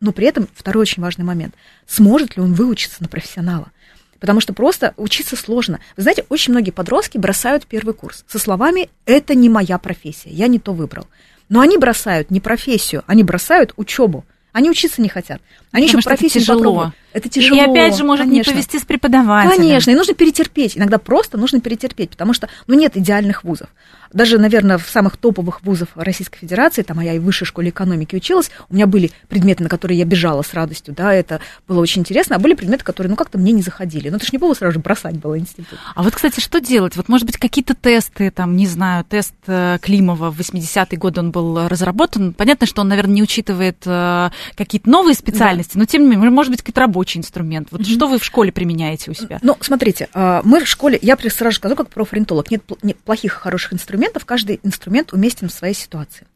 Но 0.00 0.12
при 0.12 0.26
этом 0.26 0.48
второй 0.54 0.82
очень 0.82 1.02
важный 1.02 1.24
момент. 1.24 1.54
Сможет 1.86 2.36
ли 2.36 2.42
он 2.42 2.54
выучиться 2.54 2.96
на 3.00 3.08
профессионала? 3.08 3.70
Потому 4.18 4.40
что 4.40 4.52
просто 4.52 4.94
учиться 4.96 5.36
сложно. 5.36 5.80
Вы 5.96 6.02
знаете, 6.02 6.24
очень 6.28 6.52
многие 6.52 6.70
подростки 6.70 7.18
бросают 7.18 7.66
первый 7.66 7.94
курс 7.94 8.24
со 8.28 8.38
словами 8.38 8.88
«это 9.04 9.34
не 9.34 9.48
моя 9.48 9.78
профессия, 9.78 10.30
я 10.30 10.46
не 10.46 10.58
то 10.58 10.72
выбрал». 10.72 11.06
Но 11.52 11.60
они 11.60 11.76
бросают 11.76 12.30
не 12.30 12.40
профессию, 12.40 13.04
они 13.06 13.22
бросают 13.22 13.74
учебу. 13.76 14.24
Они 14.52 14.70
учиться 14.70 15.02
не 15.02 15.10
хотят. 15.10 15.42
Они 15.70 15.84
Потому 15.84 15.98
еще 15.98 16.08
профессию 16.08 16.40
тяжело. 16.40 16.94
Это 17.12 17.28
тяжело. 17.28 17.60
И 17.60 17.64
опять 17.64 17.96
же 17.96 18.04
может 18.04 18.26
конечно. 18.26 18.50
не 18.50 18.54
повести 18.54 18.78
с 18.78 18.84
преподавателем. 18.84 19.56
Конечно, 19.56 19.90
и 19.90 19.94
нужно 19.94 20.14
перетерпеть. 20.14 20.76
Иногда 20.76 20.98
просто 20.98 21.38
нужно 21.38 21.60
перетерпеть, 21.60 22.10
потому 22.10 22.32
что 22.32 22.48
ну, 22.66 22.74
нет 22.74 22.96
идеальных 22.96 23.44
вузов 23.44 23.68
даже, 24.12 24.38
наверное, 24.38 24.78
в 24.78 24.88
самых 24.88 25.16
топовых 25.16 25.62
вузах 25.62 25.88
Российской 25.94 26.38
Федерации, 26.38 26.82
там, 26.82 26.98
а 26.98 27.04
я 27.04 27.14
и 27.14 27.18
в 27.18 27.24
высшей 27.24 27.46
школе 27.46 27.70
экономики 27.70 28.14
училась, 28.14 28.50
у 28.68 28.74
меня 28.74 28.86
были 28.86 29.10
предметы, 29.28 29.62
на 29.62 29.68
которые 29.68 29.98
я 29.98 30.04
бежала 30.04 30.42
с 30.42 30.54
радостью, 30.54 30.94
да, 30.94 31.12
это 31.12 31.40
было 31.66 31.80
очень 31.80 32.00
интересно, 32.00 32.36
а 32.36 32.38
были 32.38 32.54
предметы, 32.54 32.84
которые, 32.84 33.10
ну, 33.10 33.16
как-то 33.16 33.38
мне 33.38 33.52
не 33.52 33.62
заходили. 33.62 34.08
Ну, 34.08 34.16
это 34.16 34.24
же 34.24 34.30
не 34.32 34.38
было 34.38 34.54
сразу 34.54 34.74
же 34.74 34.78
бросать 34.78 35.16
было 35.16 35.38
институт. 35.38 35.78
А 35.94 36.02
вот, 36.02 36.14
кстати, 36.14 36.40
что 36.40 36.60
делать? 36.60 36.96
Вот, 36.96 37.08
может 37.08 37.26
быть, 37.26 37.36
какие-то 37.36 37.74
тесты, 37.74 38.30
там, 38.30 38.56
не 38.56 38.66
знаю, 38.66 39.04
тест 39.04 39.34
э, 39.46 39.78
Климова 39.80 40.30
в 40.30 40.40
80-е 40.40 40.98
годы 40.98 41.20
он 41.20 41.30
был 41.30 41.68
разработан. 41.68 42.32
Понятно, 42.32 42.66
что 42.66 42.82
он, 42.82 42.88
наверное, 42.88 43.14
не 43.14 43.22
учитывает 43.22 43.78
э, 43.86 44.30
какие-то 44.54 44.88
новые 44.88 45.14
специальности, 45.14 45.74
да. 45.74 45.80
но, 45.80 45.84
тем 45.86 46.02
не 46.02 46.10
менее, 46.10 46.30
может 46.30 46.50
быть, 46.50 46.60
какой-то 46.60 46.80
рабочий 47.02 47.18
инструмент. 47.18 47.68
Вот 47.70 47.82
mm-hmm. 47.82 47.94
что 47.94 48.08
вы 48.08 48.18
в 48.18 48.24
школе 48.24 48.52
применяете 48.52 49.10
у 49.10 49.14
себя? 49.14 49.38
Ну, 49.42 49.56
смотрите, 49.60 50.08
э, 50.14 50.40
мы 50.44 50.64
в 50.64 50.68
школе, 50.68 50.98
я 51.02 51.16
сразу 51.16 51.56
скажу, 51.56 51.76
как 51.76 51.88
профориентолог, 51.88 52.50
нет 52.50 52.62
плохих, 53.04 53.32
хороших 53.32 53.72
инструментов, 53.74 53.92
инструментов, 54.02 54.24
каждый 54.24 54.60
инструмент 54.62 55.12
уместен 55.12 55.48
в 55.48 55.52
своей 55.52 55.74
ситуации. 55.74 56.26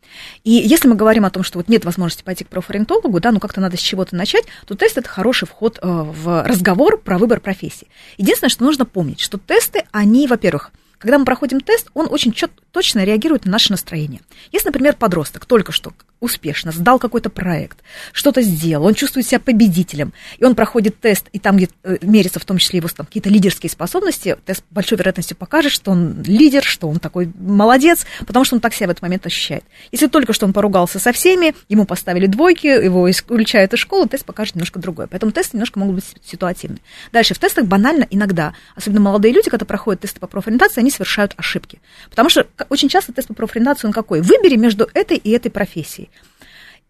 И 0.44 0.50
если 0.50 0.88
мы 0.88 0.94
говорим 0.94 1.24
о 1.24 1.30
том, 1.30 1.42
что 1.42 1.58
вот 1.58 1.68
нет 1.68 1.84
возможности 1.84 2.22
пойти 2.22 2.44
к 2.44 2.48
профориентологу, 2.48 3.20
да, 3.20 3.32
ну 3.32 3.40
как-то 3.40 3.60
надо 3.60 3.76
с 3.76 3.80
чего-то 3.80 4.14
начать, 4.16 4.44
то 4.66 4.74
тест 4.74 4.98
это 4.98 5.08
хороший 5.08 5.46
вход 5.46 5.78
э, 5.80 5.86
в 5.86 6.44
разговор 6.44 6.98
про 6.98 7.18
выбор 7.18 7.40
профессии. 7.40 7.88
Единственное, 8.18 8.50
что 8.50 8.64
нужно 8.64 8.84
помнить, 8.84 9.20
что 9.20 9.38
тесты, 9.38 9.84
они, 9.92 10.26
во-первых, 10.26 10.72
когда 10.98 11.18
мы 11.18 11.24
проходим 11.24 11.60
тест, 11.60 11.90
он 11.94 12.06
очень 12.10 12.32
чет, 12.32 12.50
точно 12.76 13.04
реагирует 13.04 13.46
на 13.46 13.52
наше 13.52 13.72
настроение. 13.72 14.20
Если, 14.52 14.68
например, 14.68 14.96
подросток 14.96 15.46
только 15.46 15.72
что 15.72 15.94
успешно 16.20 16.72
сдал 16.72 16.98
какой-то 16.98 17.30
проект, 17.30 17.78
что-то 18.12 18.42
сделал, 18.42 18.84
он 18.84 18.92
чувствует 18.92 19.26
себя 19.26 19.40
победителем, 19.40 20.12
и 20.36 20.44
он 20.44 20.54
проходит 20.54 21.00
тест, 21.00 21.26
и 21.32 21.38
там 21.38 21.56
где 21.56 21.70
э, 21.84 21.96
мерится 22.02 22.38
в 22.38 22.44
том 22.44 22.58
числе 22.58 22.78
его 22.78 22.88
там, 22.88 23.06
какие-то 23.06 23.30
лидерские 23.30 23.70
способности, 23.70 24.36
тест 24.44 24.62
большой 24.70 24.98
вероятностью 24.98 25.36
покажет, 25.38 25.72
что 25.72 25.90
он 25.90 26.22
лидер, 26.22 26.62
что 26.62 26.88
он 26.88 26.98
такой 26.98 27.30
молодец, 27.38 28.06
потому 28.26 28.44
что 28.44 28.56
он 28.56 28.60
так 28.60 28.74
себя 28.74 28.88
в 28.88 28.90
этот 28.90 29.02
момент 29.02 29.24
ощущает. 29.24 29.64
Если 29.90 30.06
только 30.06 30.32
что 30.34 30.44
он 30.46 30.52
поругался 30.52 30.98
со 30.98 31.12
всеми, 31.12 31.54
ему 31.68 31.86
поставили 31.86 32.26
двойки, 32.26 32.66
его 32.66 33.10
исключают 33.10 33.72
из 33.72 33.78
школы, 33.78 34.06
тест 34.06 34.24
покажет 34.24 34.54
немножко 34.54 34.78
другое. 34.78 35.06
Поэтому 35.06 35.32
тесты 35.32 35.56
немножко 35.56 35.78
могут 35.78 35.96
быть 35.96 36.04
ситуативны. 36.24 36.78
Дальше, 37.12 37.34
в 37.34 37.38
тестах 37.38 37.66
банально 37.66 38.06
иногда, 38.10 38.54
особенно 38.74 39.00
молодые 39.00 39.32
люди, 39.32 39.48
когда 39.48 39.64
проходят 39.64 40.02
тесты 40.02 40.20
по 40.20 40.26
профориентации, 40.26 40.80
они 40.80 40.90
совершают 40.90 41.34
ошибки. 41.36 41.80
Потому 42.10 42.30
что 42.30 42.46
очень 42.68 42.88
часто 42.88 43.12
тест 43.12 43.28
по 43.28 43.34
профориентации, 43.34 43.86
он 43.86 43.92
какой? 43.92 44.20
Выбери 44.20 44.56
между 44.56 44.88
этой 44.94 45.16
и 45.16 45.30
этой 45.30 45.50
профессией 45.50 46.10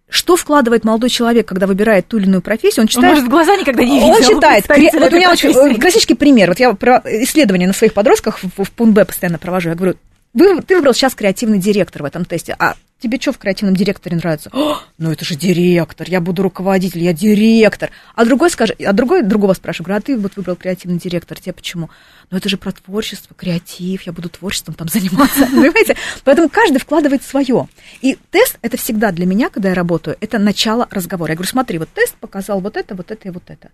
что 0.08 0.36
вкладывает 0.36 0.84
молодой 0.84 1.10
человек, 1.10 1.48
когда 1.48 1.66
выбирает 1.66 2.06
ту 2.06 2.18
или 2.18 2.26
иную 2.26 2.40
профессию? 2.40 2.84
Он 2.84 2.88
читает... 2.88 3.08
Он, 3.08 3.14
может, 3.14 3.28
глаза 3.28 3.56
никогда 3.56 3.82
не 3.82 3.98
видел. 3.98 4.14
Он 4.14 4.22
читает. 4.22 4.64
Вот 4.68 5.12
у 5.12 5.16
меня 5.16 5.32
очень 5.32 5.80
классический 5.80 6.14
пример. 6.14 6.50
Вот 6.50 6.60
я 6.60 6.72
про 6.74 7.02
исследования 7.04 7.66
на 7.66 7.72
своих 7.72 7.92
подростках 7.92 8.38
в, 8.40 8.64
в 8.64 8.70
ПУНБ 8.70 9.06
постоянно 9.06 9.38
провожу. 9.38 9.70
Я 9.70 9.74
говорю, 9.74 9.96
вы, 10.32 10.62
ты 10.62 10.76
выбрал 10.76 10.94
сейчас 10.94 11.14
креативный 11.14 11.58
директор 11.58 12.02
в 12.02 12.06
этом 12.06 12.24
тесте, 12.24 12.54
а 12.58 12.74
тебе 12.98 13.20
что 13.20 13.32
в 13.32 13.38
креативном 13.38 13.76
директоре 13.76 14.16
нравится? 14.16 14.50
О, 14.52 14.80
ну 14.98 15.10
это 15.10 15.24
же 15.24 15.34
директор, 15.34 16.08
я 16.08 16.20
буду 16.20 16.42
руководитель, 16.42 17.02
я 17.02 17.12
директор. 17.12 17.90
А 18.14 18.24
другой 18.24 18.50
скажет, 18.50 18.80
а 18.80 18.92
другой 18.92 19.22
другого 19.22 19.54
спрашивает, 19.54 19.86
говорю, 19.86 19.98
а 19.98 20.02
ты 20.02 20.18
вот 20.18 20.36
выбрал 20.36 20.56
креативный 20.56 20.98
директор, 20.98 21.38
тебе 21.38 21.52
почему? 21.52 21.90
Ну 22.30 22.38
это 22.38 22.48
же 22.48 22.56
про 22.56 22.72
творчество, 22.72 23.34
креатив, 23.34 24.02
я 24.02 24.12
буду 24.12 24.28
творчеством 24.28 24.74
там 24.74 24.88
заниматься, 24.88 25.46
понимаете? 25.46 25.96
Поэтому 26.24 26.48
каждый 26.48 26.78
вкладывает 26.78 27.22
свое. 27.22 27.68
И 28.00 28.18
тест 28.30 28.58
это 28.62 28.76
всегда 28.76 29.12
для 29.12 29.26
меня, 29.26 29.50
когда 29.50 29.68
я 29.68 29.74
работаю, 29.74 30.16
это 30.20 30.38
начало 30.38 30.88
разговора. 30.90 31.32
Я 31.32 31.36
говорю, 31.36 31.50
смотри, 31.50 31.78
вот 31.78 31.88
тест 31.90 32.14
показал 32.16 32.60
вот 32.60 32.76
это, 32.76 32.94
вот 32.94 33.10
это 33.10 33.28
и 33.28 33.30
вот 33.30 33.44
это. 33.48 33.70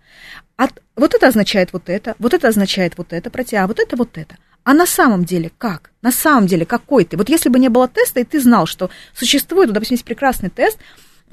От, 0.56 0.82
вот 0.96 1.14
это 1.14 1.28
означает 1.28 1.72
вот 1.72 1.88
это, 1.88 2.14
вот 2.18 2.34
это 2.34 2.48
означает 2.48 2.98
вот 2.98 3.12
это 3.12 3.30
про 3.30 3.44
тебя, 3.44 3.64
а 3.64 3.66
вот 3.66 3.78
это, 3.78 3.96
вот 3.96 4.18
это. 4.18 4.36
А 4.64 4.74
на 4.74 4.86
самом 4.86 5.24
деле 5.24 5.50
как? 5.58 5.90
На 6.02 6.12
самом 6.12 6.46
деле 6.46 6.64
какой 6.64 7.04
ты? 7.04 7.16
Вот 7.16 7.28
если 7.28 7.48
бы 7.48 7.58
не 7.58 7.68
было 7.68 7.88
теста, 7.88 8.20
и 8.20 8.24
ты 8.24 8.40
знал, 8.40 8.66
что 8.66 8.90
существует, 9.14 9.68
вот, 9.68 9.74
допустим, 9.74 9.94
есть 9.94 10.04
прекрасный 10.04 10.50
тест, 10.50 10.78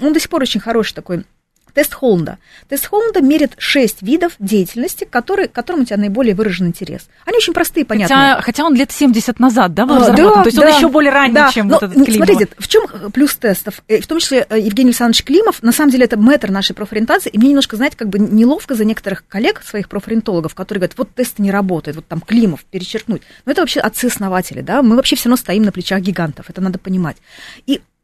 он 0.02 0.14
до 0.14 0.20
сих 0.20 0.30
пор 0.30 0.42
очень 0.42 0.60
хороший 0.60 0.94
такой 0.94 1.26
Тест 1.74 1.94
Холланда. 1.94 2.38
Тест 2.68 2.88
Холланда 2.88 3.22
мерит 3.22 3.54
шесть 3.58 4.02
видов 4.02 4.34
деятельности, 4.40 5.06
которые, 5.10 5.48
которым 5.48 5.82
у 5.82 5.86
тебя 5.86 5.98
наиболее 5.98 6.36
выражен 6.36 6.68
интерес. 6.68 7.08
Они 7.26 7.38
очень 7.38 7.54
простые, 7.54 7.86
понятные. 7.86 8.36
Хотя, 8.36 8.42
хотя 8.42 8.66
он 8.66 8.76
лет 8.76 8.92
70 8.92 9.40
назад, 9.40 9.74
да, 9.74 9.86
был 9.86 9.96
а? 9.96 10.12
Да, 10.12 10.16
То 10.16 10.46
есть 10.46 10.58
да, 10.58 10.68
он 10.68 10.78
еще 10.78 10.90
более 10.90 11.12
ранний, 11.12 11.36
да. 11.36 11.52
чем 11.52 11.68
Но, 11.68 11.76
вот 11.76 11.84
этот 11.84 12.06
Климов. 12.06 12.28
Смотрите, 12.28 12.54
в 12.58 12.68
чем 12.68 13.12
плюс 13.12 13.36
тестов? 13.36 13.82
Э, 13.88 14.02
в 14.02 14.08
том 14.08 14.20
числе 14.20 14.46
э, 14.50 14.60
Евгений 14.60 14.90
Александрович 14.90 15.24
Климов, 15.24 15.62
на 15.64 15.72
самом 15.72 15.92
деле 15.92 16.06
это 16.06 16.18
мэтр 16.18 16.52
нашей 16.52 16.76
профориентации, 16.76 17.30
и 17.30 17.38
мне 17.38 17.50
немножко, 17.50 17.76
знаете, 17.76 17.98
как 17.98 18.10
бы 18.10 18.20
неловко 18.20 18.76
за 18.76 18.86
некоторых 18.86 19.26
коллег, 19.28 19.62
своих 19.64 19.90
профориентологов, 19.90 20.56
которые 20.56 20.82
говорят, 20.82 20.98
вот 20.98 21.14
тесты 21.14 21.42
не 21.42 21.52
работают, 21.52 21.96
вот 21.98 22.08
там 22.08 22.22
Климов 22.22 22.66
перечеркнуть. 22.66 23.22
Но 23.46 23.52
это 23.52 23.62
вообще 23.62 23.80
отцы-основатели, 23.80 24.62
да, 24.62 24.82
мы 24.82 24.96
вообще 24.96 25.16
все 25.16 25.30
равно 25.30 25.38
стоим 25.38 25.64
на 25.64 25.72
плечах 25.72 26.02
гигантов, 26.02 26.50
это 26.50 26.62
надо 26.62 26.80
понимать. 26.80 27.18
И 27.66 27.80
Э, 27.80 27.99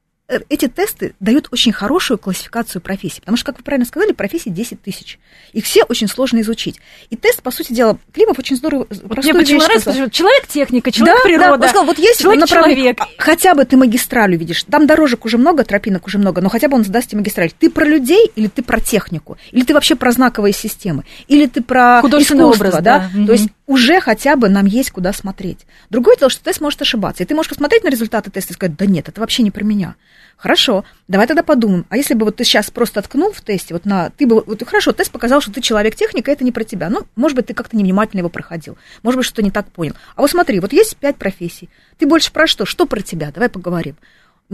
эти 0.49 0.67
тесты 0.67 1.13
дают 1.19 1.49
очень 1.51 1.71
хорошую 1.71 2.17
классификацию 2.17 2.81
профессий, 2.81 3.19
потому 3.19 3.37
что, 3.37 3.45
как 3.45 3.57
вы 3.59 3.63
правильно 3.63 3.85
сказали, 3.85 4.11
профессий 4.11 4.49
10 4.49 4.81
тысяч. 4.81 5.19
Их 5.53 5.65
все 5.65 5.83
очень 5.83 6.07
сложно 6.07 6.41
изучить. 6.41 6.79
И 7.09 7.15
тест, 7.15 7.43
по 7.43 7.51
сути 7.51 7.73
дела, 7.73 7.99
Климов 8.11 8.39
очень 8.39 8.55
здорово... 8.55 8.87
Вот 8.89 9.17
мне 9.19 9.33
почему 9.33 9.61
нравится, 9.61 10.09
человек-техника, 10.09 10.91
человек-природа, 10.91 11.57
да, 11.57 11.67
сказал, 11.67 11.85
вот 11.85 11.99
есть 11.99 12.21
человек-человек. 12.21 12.99
Хотя 13.17 13.53
бы 13.53 13.65
ты 13.65 13.77
магистраль 13.77 14.35
увидишь. 14.35 14.63
Там 14.63 14.87
дорожек 14.87 15.25
уже 15.25 15.37
много, 15.37 15.63
тропинок 15.63 16.07
уже 16.07 16.17
много, 16.17 16.41
но 16.41 16.49
хотя 16.49 16.69
бы 16.69 16.75
он 16.75 16.83
задаст 16.83 17.09
тебе 17.09 17.19
магистраль. 17.19 17.51
Ты 17.51 17.69
про 17.69 17.85
людей 17.85 18.31
или 18.35 18.47
ты 18.47 18.63
про 18.63 18.79
технику? 18.79 19.37
Или 19.51 19.63
ты 19.63 19.73
вообще 19.73 19.95
про 19.95 20.11
знаковые 20.11 20.53
системы? 20.53 21.03
Или 21.27 21.45
ты 21.45 21.61
про 21.61 22.01
Художественный 22.01 22.45
искусство, 22.45 22.67
образ, 22.67 22.83
да? 22.83 23.09
да? 23.13 23.25
То 23.27 23.31
есть 23.33 23.49
уже 23.67 23.99
хотя 23.99 24.35
бы 24.35 24.49
нам 24.49 24.65
есть 24.65 24.91
куда 24.91 25.11
смотреть. 25.11 25.65
Другое 25.89 26.15
дело, 26.17 26.29
что 26.29 26.43
тест 26.43 26.61
может 26.61 26.81
ошибаться. 26.81 27.23
И 27.23 27.25
ты 27.25 27.33
можешь 27.33 27.49
посмотреть 27.49 27.83
на 27.83 27.89
результаты 27.89 28.29
теста 28.29 28.53
и 28.53 28.55
сказать, 28.55 28.75
да 28.77 28.85
нет, 28.85 29.09
это 29.09 29.19
вообще 29.19 29.43
не 29.43 29.51
про 29.51 29.63
меня. 29.63 29.95
Хорошо, 30.37 30.83
давай 31.07 31.27
тогда 31.27 31.43
подумаем. 31.43 31.85
А 31.89 31.97
если 31.97 32.13
бы 32.13 32.25
вот 32.25 32.35
ты 32.35 32.43
сейчас 32.43 32.69
просто 32.69 33.01
ткнул 33.01 33.31
в 33.31 33.41
тесте, 33.41 33.73
вот 33.73 33.85
на, 33.85 34.09
ты 34.11 34.27
бы, 34.27 34.43
вот 34.45 34.63
хорошо, 34.67 34.91
тест 34.91 35.11
показал, 35.11 35.41
что 35.41 35.51
ты 35.51 35.61
человек-техника, 35.61 36.31
это 36.31 36.43
не 36.43 36.51
про 36.51 36.63
тебя. 36.63 36.89
Ну, 36.89 37.05
может 37.15 37.35
быть, 37.35 37.47
ты 37.47 37.53
как-то 37.53 37.77
невнимательно 37.77 38.19
его 38.19 38.29
проходил. 38.29 38.77
Может 39.01 39.17
быть, 39.17 39.25
что-то 39.25 39.41
не 39.41 39.51
так 39.51 39.67
понял. 39.67 39.93
А 40.15 40.21
вот 40.21 40.29
смотри, 40.29 40.59
вот 40.59 40.73
есть 40.73 40.97
пять 40.97 41.15
профессий. 41.15 41.69
Ты 41.97 42.05
больше 42.05 42.31
про 42.31 42.47
что? 42.47 42.65
Что 42.65 42.85
про 42.85 43.01
тебя? 43.01 43.31
Давай 43.31 43.49
поговорим. 43.49 43.95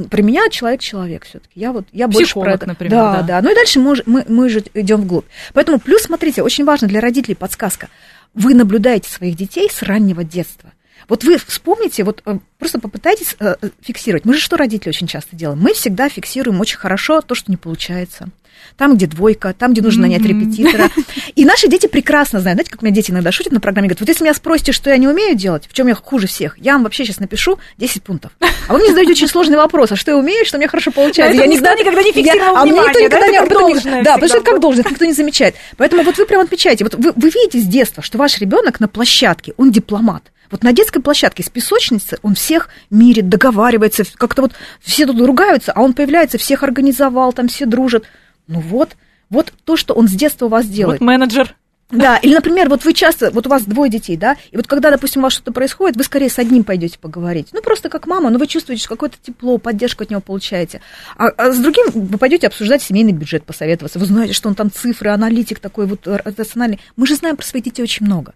Про 0.09 0.21
меня 0.21 0.47
человек-человек 0.49 1.25
все-таки. 1.25 1.59
Я 1.59 1.73
вот 1.73 1.85
я 1.91 2.07
больше 2.07 2.39
про 2.39 2.53
это. 2.53 2.65
например. 2.65 2.91
Да, 2.91 3.15
да, 3.17 3.23
да. 3.23 3.41
Ну 3.41 3.51
и 3.51 3.55
дальше 3.55 3.79
мы, 3.79 3.95
мы, 4.05 4.23
мы 4.29 4.47
же 4.47 4.63
идем 4.73 5.01
вглубь. 5.01 5.25
Поэтому 5.53 5.79
плюс, 5.79 6.03
смотрите, 6.03 6.43
очень 6.43 6.63
важно 6.63 6.87
для 6.87 7.01
родителей 7.01 7.35
подсказка. 7.35 7.89
Вы 8.33 8.53
наблюдаете 8.53 9.09
своих 9.09 9.35
детей 9.35 9.69
с 9.69 9.81
раннего 9.81 10.23
детства. 10.23 10.71
Вот 11.07 11.23
вы 11.23 11.37
вспомните, 11.37 12.03
вот 12.03 12.21
э, 12.25 12.39
просто 12.57 12.79
попытайтесь 12.79 13.35
э, 13.39 13.55
фиксировать. 13.81 14.23
Мы 14.25 14.35
же 14.35 14.39
что 14.39 14.55
родители 14.55 14.89
очень 14.89 15.07
часто 15.07 15.35
делаем? 15.35 15.59
Мы 15.59 15.73
всегда 15.73 16.09
фиксируем 16.09 16.61
очень 16.61 16.77
хорошо 16.77 17.21
то, 17.21 17.35
что 17.35 17.51
не 17.51 17.57
получается. 17.57 18.29
Там, 18.77 18.95
где 18.95 19.05
двойка, 19.07 19.53
там, 19.53 19.73
где 19.73 19.81
нужно 19.81 20.03
нанять 20.03 20.23
репетитора. 20.23 20.89
И 21.35 21.45
наши 21.45 21.67
дети 21.67 21.87
прекрасно 21.87 22.39
знают. 22.39 22.57
Знаете, 22.57 22.71
как 22.71 22.81
у 22.81 22.85
меня 22.85 22.95
дети 22.95 23.11
иногда 23.11 23.31
шутят 23.31 23.53
на 23.53 23.59
программе, 23.59 23.87
говорят, 23.87 23.99
вот 23.99 24.09
если 24.09 24.23
меня 24.23 24.33
спросите, 24.33 24.71
что 24.71 24.89
я 24.89 24.97
не 24.97 25.07
умею 25.07 25.35
делать, 25.35 25.67
в 25.67 25.73
чем 25.73 25.87
я 25.87 25.95
хуже 25.95 26.27
всех, 26.27 26.57
я 26.57 26.73
вам 26.73 26.83
вообще 26.83 27.05
сейчас 27.05 27.19
напишу 27.19 27.59
10 27.77 28.03
пунктов. 28.03 28.31
А 28.67 28.73
вы 28.73 28.79
мне 28.79 28.89
задаете 28.89 29.11
очень 29.11 29.27
сложный 29.27 29.57
вопрос, 29.57 29.91
а 29.91 29.95
что 29.95 30.11
я 30.11 30.17
умею, 30.17 30.45
что 30.45 30.57
мне 30.57 30.67
хорошо 30.67 30.91
получается? 30.91 31.37
Я 31.37 31.47
никогда 31.47 31.75
никогда 31.75 32.03
не 32.03 32.11
фиксировала 32.11 32.59
А 32.59 32.65
мне 32.65 32.79
никто 32.79 32.99
никогда 32.99 33.27
не... 33.27 34.03
Да, 34.03 34.13
потому 34.13 34.27
что 34.27 34.37
это 34.37 34.51
как 34.51 34.59
должность, 34.59 34.89
никто 34.89 35.05
не 35.05 35.13
замечает. 35.13 35.55
Поэтому 35.77 36.03
вот 36.03 36.17
вы 36.17 36.25
прям 36.25 36.41
отмечаете, 36.41 36.83
вот 36.83 36.95
вы 36.95 37.29
видите 37.29 37.59
с 37.59 37.65
детства, 37.65 38.03
что 38.03 38.17
ваш 38.17 38.39
ребенок 38.39 38.79
на 38.79 38.87
площадке, 38.87 39.53
он 39.57 39.71
дипломат. 39.71 40.31
Вот 40.51 40.63
на 40.63 40.73
детской 40.73 41.01
площадке 41.01 41.43
с 41.43 41.49
песочницы 41.49 42.19
он 42.21 42.35
всех 42.35 42.69
мирит, 42.89 43.29
договаривается, 43.29 44.03
как-то 44.17 44.43
вот 44.43 44.51
все 44.81 45.05
тут 45.05 45.19
ругаются, 45.21 45.71
а 45.71 45.81
он 45.81 45.93
появляется, 45.93 46.37
всех 46.37 46.63
организовал, 46.63 47.31
там 47.31 47.47
все 47.47 47.65
дружат. 47.65 48.03
Ну 48.51 48.59
вот, 48.59 48.97
вот 49.29 49.53
то, 49.63 49.77
что 49.77 49.93
он 49.93 50.07
с 50.07 50.11
детства 50.11 50.47
у 50.47 50.49
вас 50.49 50.65
делает. 50.67 50.99
Вот 50.99 51.05
менеджер. 51.05 51.55
Да, 51.89 52.17
или, 52.17 52.33
например, 52.33 52.69
вот 52.69 52.85
вы 52.85 52.93
часто, 52.93 53.31
вот 53.31 53.47
у 53.47 53.49
вас 53.49 53.63
двое 53.63 53.91
детей, 53.91 54.15
да, 54.15 54.37
и 54.51 54.55
вот 54.55 54.65
когда, 54.65 54.91
допустим, 54.91 55.21
у 55.21 55.23
вас 55.23 55.33
что-то 55.33 55.51
происходит, 55.51 55.97
вы 55.97 56.03
скорее 56.05 56.29
с 56.29 56.39
одним 56.39 56.63
пойдете 56.63 56.97
поговорить. 56.97 57.49
Ну, 57.51 57.61
просто 57.61 57.89
как 57.89 58.07
мама, 58.07 58.29
но 58.29 58.39
вы 58.39 58.47
чувствуете, 58.47 58.81
что 58.81 58.89
какое-то 58.89 59.17
тепло, 59.21 59.57
поддержку 59.57 60.03
от 60.03 60.09
него 60.09 60.21
получаете. 60.21 60.81
А, 61.17 61.27
а 61.27 61.51
с 61.51 61.57
другим 61.57 61.87
вы 61.93 62.17
пойдете 62.17 62.47
обсуждать 62.47 62.81
семейный 62.81 63.11
бюджет, 63.11 63.43
посоветоваться. 63.43 63.99
Вы 63.99 64.05
знаете, 64.05 64.33
что 64.33 64.47
он 64.47 64.55
там 64.55 64.71
цифры, 64.71 65.09
аналитик 65.09 65.59
такой 65.59 65.85
вот 65.85 66.07
рациональный. 66.07 66.79
Мы 66.95 67.07
же 67.07 67.15
знаем 67.15 67.35
про 67.35 67.45
своих 67.45 67.65
детей 67.65 67.83
очень 67.83 68.05
много. 68.05 68.33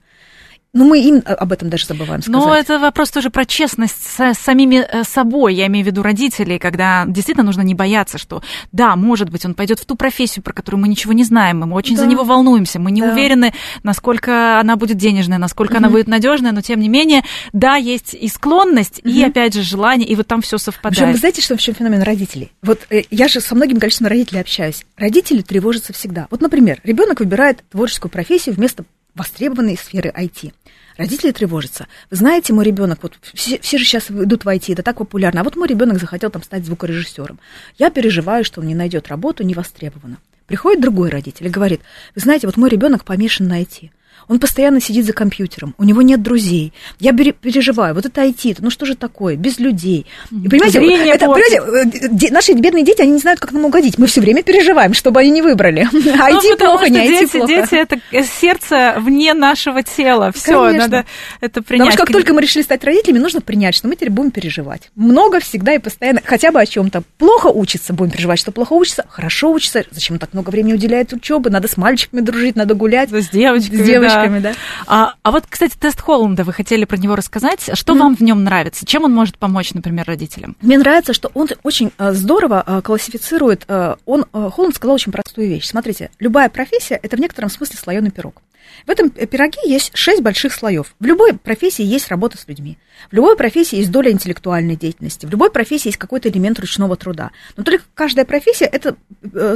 Ну, 0.75 0.83
мы 0.83 1.01
им 1.01 1.23
об 1.25 1.53
этом 1.53 1.69
даже 1.69 1.85
забываем 1.85 2.21
сказать. 2.21 2.45
Но 2.45 2.53
это 2.53 2.79
вопрос 2.79 3.09
тоже 3.09 3.29
про 3.29 3.45
честность 3.45 3.95
с 3.95 4.33
самими 4.33 4.85
э, 4.85 5.05
собой, 5.05 5.55
я 5.55 5.67
имею 5.67 5.85
в 5.85 5.87
виду 5.87 6.03
родителей, 6.03 6.59
когда 6.59 7.05
действительно 7.07 7.45
нужно 7.45 7.61
не 7.61 7.73
бояться, 7.73 8.17
что 8.17 8.43
да, 8.73 8.97
может 8.97 9.29
быть, 9.29 9.45
он 9.45 9.53
пойдет 9.53 9.79
в 9.79 9.85
ту 9.85 9.95
профессию, 9.95 10.43
про 10.43 10.51
которую 10.51 10.81
мы 10.81 10.89
ничего 10.89 11.13
не 11.13 11.23
знаем, 11.23 11.59
мы 11.59 11.73
очень 11.73 11.95
да. 11.95 12.03
за 12.03 12.09
него 12.09 12.25
волнуемся, 12.25 12.77
мы 12.77 12.91
не 12.91 12.99
да. 12.99 13.13
уверены, 13.13 13.53
насколько 13.83 14.59
она 14.59 14.75
будет 14.75 14.97
денежная, 14.97 15.37
насколько 15.37 15.71
угу. 15.71 15.77
она 15.77 15.89
будет 15.89 16.07
надежная, 16.07 16.51
но 16.51 16.59
тем 16.59 16.81
не 16.81 16.89
менее, 16.89 17.23
да, 17.53 17.77
есть 17.77 18.13
и 18.13 18.27
склонность, 18.27 18.99
угу. 18.99 19.07
и 19.07 19.23
опять 19.23 19.53
же 19.53 19.61
желание, 19.61 20.05
и 20.05 20.13
вот 20.17 20.27
там 20.27 20.41
все 20.41 20.57
совпадает. 20.57 20.97
Причем, 20.97 21.11
вы 21.13 21.17
знаете, 21.17 21.41
что 21.41 21.55
в 21.55 21.61
чем 21.61 21.73
феномен 21.73 22.01
родителей? 22.01 22.51
Вот 22.61 22.81
э, 22.89 23.03
я 23.11 23.29
же 23.29 23.39
со 23.39 23.55
многим 23.55 23.79
количеством 23.79 24.07
родителей 24.07 24.41
общаюсь. 24.41 24.85
Родители 24.97 25.41
тревожатся 25.41 25.93
всегда. 25.93 26.27
Вот, 26.29 26.41
например, 26.41 26.81
ребенок 26.83 27.21
выбирает 27.21 27.63
творческую 27.69 28.11
профессию 28.11 28.55
вместо 28.55 28.83
востребованной 29.15 29.77
сферы 29.77 30.13
IT. 30.15 30.53
Родители 30.97 31.31
тревожатся. 31.31 31.87
Знаете, 32.09 32.53
мой 32.53 32.63
ребенок, 32.63 32.99
вот 33.01 33.17
все, 33.33 33.59
все 33.59 33.77
же 33.77 33.85
сейчас 33.85 34.09
идут 34.09 34.45
в 34.45 34.47
IT, 34.47 34.71
это 34.73 34.83
так 34.83 34.97
популярно, 34.97 35.41
а 35.41 35.43
вот 35.43 35.55
мой 35.55 35.67
ребенок 35.67 35.99
захотел 35.99 36.29
там 36.29 36.41
стать 36.41 36.65
звукорежиссером. 36.65 37.39
Я 37.77 37.89
переживаю, 37.89 38.45
что 38.45 38.61
он 38.61 38.67
не 38.67 38.75
найдет 38.75 39.09
работу, 39.09 39.43
не 39.43 39.53
востребована. 39.53 40.17
Приходит 40.47 40.81
другой 40.81 41.09
родитель 41.09 41.47
и 41.47 41.49
говорит, 41.49 41.81
вы 42.13 42.21
знаете, 42.21 42.47
вот 42.47 42.55
мой 42.55 42.69
ребенок 42.69 43.03
помешан 43.03 43.47
на 43.47 43.61
IT. 43.61 43.89
Он 44.27 44.39
постоянно 44.39 44.81
сидит 44.81 45.05
за 45.05 45.13
компьютером, 45.13 45.75
у 45.77 45.83
него 45.83 46.01
нет 46.01 46.21
друзей. 46.21 46.73
Я 46.99 47.13
переживаю, 47.13 47.93
вот 47.93 48.05
это 48.05 48.23
IT, 48.23 48.57
ну 48.59 48.69
что 48.69 48.85
же 48.85 48.95
такое, 48.95 49.35
без 49.35 49.59
людей. 49.59 50.05
И, 50.31 50.49
понимаете, 50.49 50.79
это, 51.09 51.27
понимаете, 51.27 52.27
э, 52.27 52.31
наши 52.31 52.53
бедные 52.53 52.83
дети, 52.83 53.01
они 53.01 53.13
не 53.13 53.19
знают, 53.19 53.39
как 53.39 53.51
нам 53.51 53.65
угодить. 53.65 53.97
Мы 53.97 54.07
все 54.07 54.21
время 54.21 54.43
переживаем, 54.43 54.93
чтобы 54.93 55.19
они 55.19 55.29
не 55.29 55.41
выбрали. 55.41 55.87
IT 55.91 56.41
ну, 56.43 56.57
плохо, 56.57 56.89
не 56.89 56.99
IT 56.99 57.07
дети, 57.07 57.31
плохо. 57.37 57.47
Дети 57.47 57.75
это 57.75 57.99
сердце 58.23 58.95
вне 58.97 59.33
нашего 59.33 59.83
тела. 59.83 60.31
Все, 60.33 60.71
надо 60.71 61.05
это 61.41 61.61
принять. 61.61 61.87
Потому 61.87 61.91
что 61.91 61.97
как 61.99 62.11
только 62.11 62.33
мы 62.33 62.41
решили 62.41 62.63
стать 62.63 62.83
родителями, 62.83 63.19
нужно 63.19 63.41
принять, 63.41 63.75
что 63.75 63.87
мы 63.87 63.95
теперь 63.95 64.09
будем 64.09 64.31
переживать. 64.31 64.89
Много 64.95 65.39
всегда 65.39 65.73
и 65.73 65.79
постоянно, 65.79 66.21
хотя 66.23 66.51
бы 66.51 66.59
о 66.59 66.65
чем-то. 66.65 67.03
Плохо 67.17 67.47
учится, 67.47 67.93
будем 67.93 68.11
переживать, 68.11 68.39
что 68.39 68.51
плохо 68.51 68.73
учится, 68.73 69.05
хорошо 69.09 69.51
учится. 69.51 69.83
Зачем 69.91 70.19
так 70.19 70.33
много 70.33 70.49
времени 70.49 70.73
уделяет 70.73 71.13
учебы? 71.13 71.49
Надо 71.49 71.67
с 71.67 71.77
мальчиками 71.77 72.21
дружить, 72.21 72.55
надо 72.55 72.73
гулять. 72.73 73.09
С 73.09 73.29
девочками, 73.29 73.81
с 73.81 73.85
девочками 73.85 74.14
девочками, 74.15 74.39
да. 74.39 74.53
А, 74.87 75.15
а 75.23 75.31
вот, 75.31 75.45
кстати, 75.49 75.75
тест 75.79 76.01
Холланда, 76.01 76.43
вы 76.43 76.53
хотели 76.53 76.85
про 76.85 76.97
него 76.97 77.15
рассказать. 77.15 77.69
Что 77.73 77.93
mm. 77.93 77.97
вам 77.97 78.15
в 78.15 78.21
нем 78.21 78.43
нравится? 78.43 78.85
Чем 78.85 79.03
он 79.03 79.13
может 79.13 79.37
помочь, 79.37 79.73
например, 79.73 80.05
родителям? 80.05 80.55
Мне 80.61 80.77
нравится, 80.77 81.13
что 81.13 81.31
он 81.33 81.47
очень 81.63 81.91
э, 81.97 82.11
здорово 82.13 82.63
э, 82.65 82.81
классифицирует. 82.81 83.65
Э, 83.67 83.95
он, 84.05 84.25
Холланд 84.31 84.75
сказал 84.75 84.95
очень 84.95 85.11
простую 85.11 85.47
вещь. 85.47 85.67
Смотрите, 85.67 86.09
любая 86.19 86.49
профессия– 86.49 86.99
это 87.03 87.17
в 87.17 87.19
некотором 87.19 87.49
смысле 87.49 87.77
слоеный 87.77 88.11
пирог. 88.11 88.41
В 88.85 88.89
этом 88.89 89.09
пироге 89.09 89.59
есть 89.65 89.91
шесть 89.95 90.21
больших 90.21 90.53
слоев. 90.53 90.95
В 90.99 91.05
любой 91.05 91.33
профессии 91.33 91.83
есть 91.83 92.09
работа 92.09 92.37
с 92.37 92.47
людьми. 92.47 92.77
В 93.11 93.13
любой 93.13 93.35
профессии 93.35 93.77
есть 93.77 93.91
доля 93.91 94.11
интеллектуальной 94.11 94.75
деятельности. 94.75 95.25
В 95.25 95.29
любой 95.29 95.51
профессии 95.51 95.89
есть 95.89 95.97
какой-то 95.97 96.29
элемент 96.29 96.59
ручного 96.59 96.95
труда. 96.95 97.31
Но 97.57 97.63
только 97.63 97.83
каждая 97.93 98.25
профессия– 98.25 98.65
это 98.71 98.95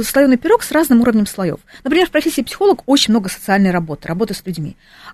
слоеный 0.04 0.36
пирог 0.36 0.62
с 0.62 0.72
разным 0.72 1.00
уровнем 1.00 1.26
слоев. 1.26 1.58
Например, 1.84 2.06
в 2.06 2.10
профессии 2.10 2.42
психолог 2.42 2.82
очень 2.86 3.12
много 3.12 3.28
социальной 3.28 3.70
работы, 3.70 4.08
работы 4.08 4.34
с 4.34 4.44
людьми. 4.44 4.49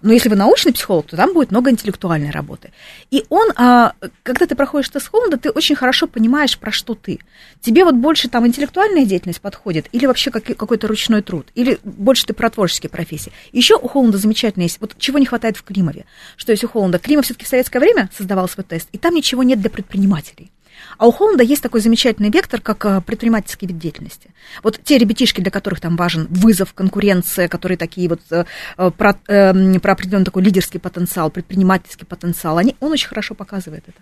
Но 0.02 0.12
если 0.12 0.28
вы 0.28 0.36
научный 0.36 0.72
психолог, 0.72 1.06
то 1.06 1.16
там 1.16 1.32
будет 1.32 1.50
много 1.50 1.70
интеллектуальной 1.70 2.30
работы. 2.30 2.72
И 3.10 3.24
он, 3.28 3.52
а, 3.56 3.92
когда 4.22 4.46
ты 4.46 4.54
проходишь 4.54 4.88
тест 4.88 5.08
Холланда, 5.08 5.36
ты 5.36 5.50
очень 5.50 5.74
хорошо 5.74 6.06
понимаешь, 6.06 6.58
про 6.58 6.70
что 6.70 6.94
ты. 6.94 7.18
Тебе 7.60 7.84
вот 7.84 7.94
больше 7.94 8.28
там 8.28 8.46
интеллектуальная 8.46 9.04
деятельность 9.04 9.40
подходит, 9.40 9.88
или 9.92 10.06
вообще 10.06 10.30
какой-то 10.30 10.88
ручной 10.88 11.22
труд, 11.22 11.46
или 11.54 11.78
больше 11.82 12.26
ты 12.26 12.34
про 12.34 12.50
творческие 12.50 12.90
профессии. 12.90 13.32
Еще 13.52 13.76
у 13.76 13.88
Холланда 13.88 14.18
замечательно 14.18 14.64
есть, 14.64 14.80
вот 14.80 14.96
чего 14.98 15.18
не 15.18 15.26
хватает 15.26 15.56
в 15.56 15.62
Климове. 15.62 16.04
Что 16.36 16.52
есть 16.52 16.64
у 16.64 16.68
Холланда? 16.68 16.98
Климов 16.98 17.24
все-таки 17.24 17.44
в 17.44 17.48
советское 17.48 17.78
время 17.78 18.10
создавал 18.16 18.48
свой 18.48 18.64
тест, 18.64 18.88
и 18.92 18.98
там 18.98 19.14
ничего 19.14 19.42
нет 19.42 19.60
для 19.60 19.70
предпринимателей. 19.70 20.50
А 20.98 21.06
у 21.06 21.12
Холланда 21.12 21.42
есть 21.42 21.62
такой 21.62 21.80
замечательный 21.80 22.30
вектор, 22.30 22.60
как 22.60 22.84
э, 22.84 23.00
предпринимательский 23.00 23.68
вид 23.68 23.78
деятельности. 23.78 24.30
Вот 24.62 24.80
те 24.82 24.98
ребятишки, 24.98 25.40
для 25.40 25.50
которых 25.50 25.80
там 25.80 25.96
важен 25.96 26.26
вызов, 26.30 26.72
конкуренция, 26.74 27.48
которые 27.48 27.78
такие 27.78 28.08
вот 28.08 28.20
э, 28.30 28.44
э, 28.78 28.90
про, 28.90 29.14
про 29.14 29.92
определенный 29.92 30.24
такой 30.24 30.42
лидерский 30.42 30.80
потенциал, 30.80 31.30
предпринимательский 31.30 32.06
потенциал, 32.06 32.58
они, 32.58 32.76
он 32.80 32.92
очень 32.92 33.08
хорошо 33.08 33.34
показывает 33.34 33.84
это. 33.86 33.98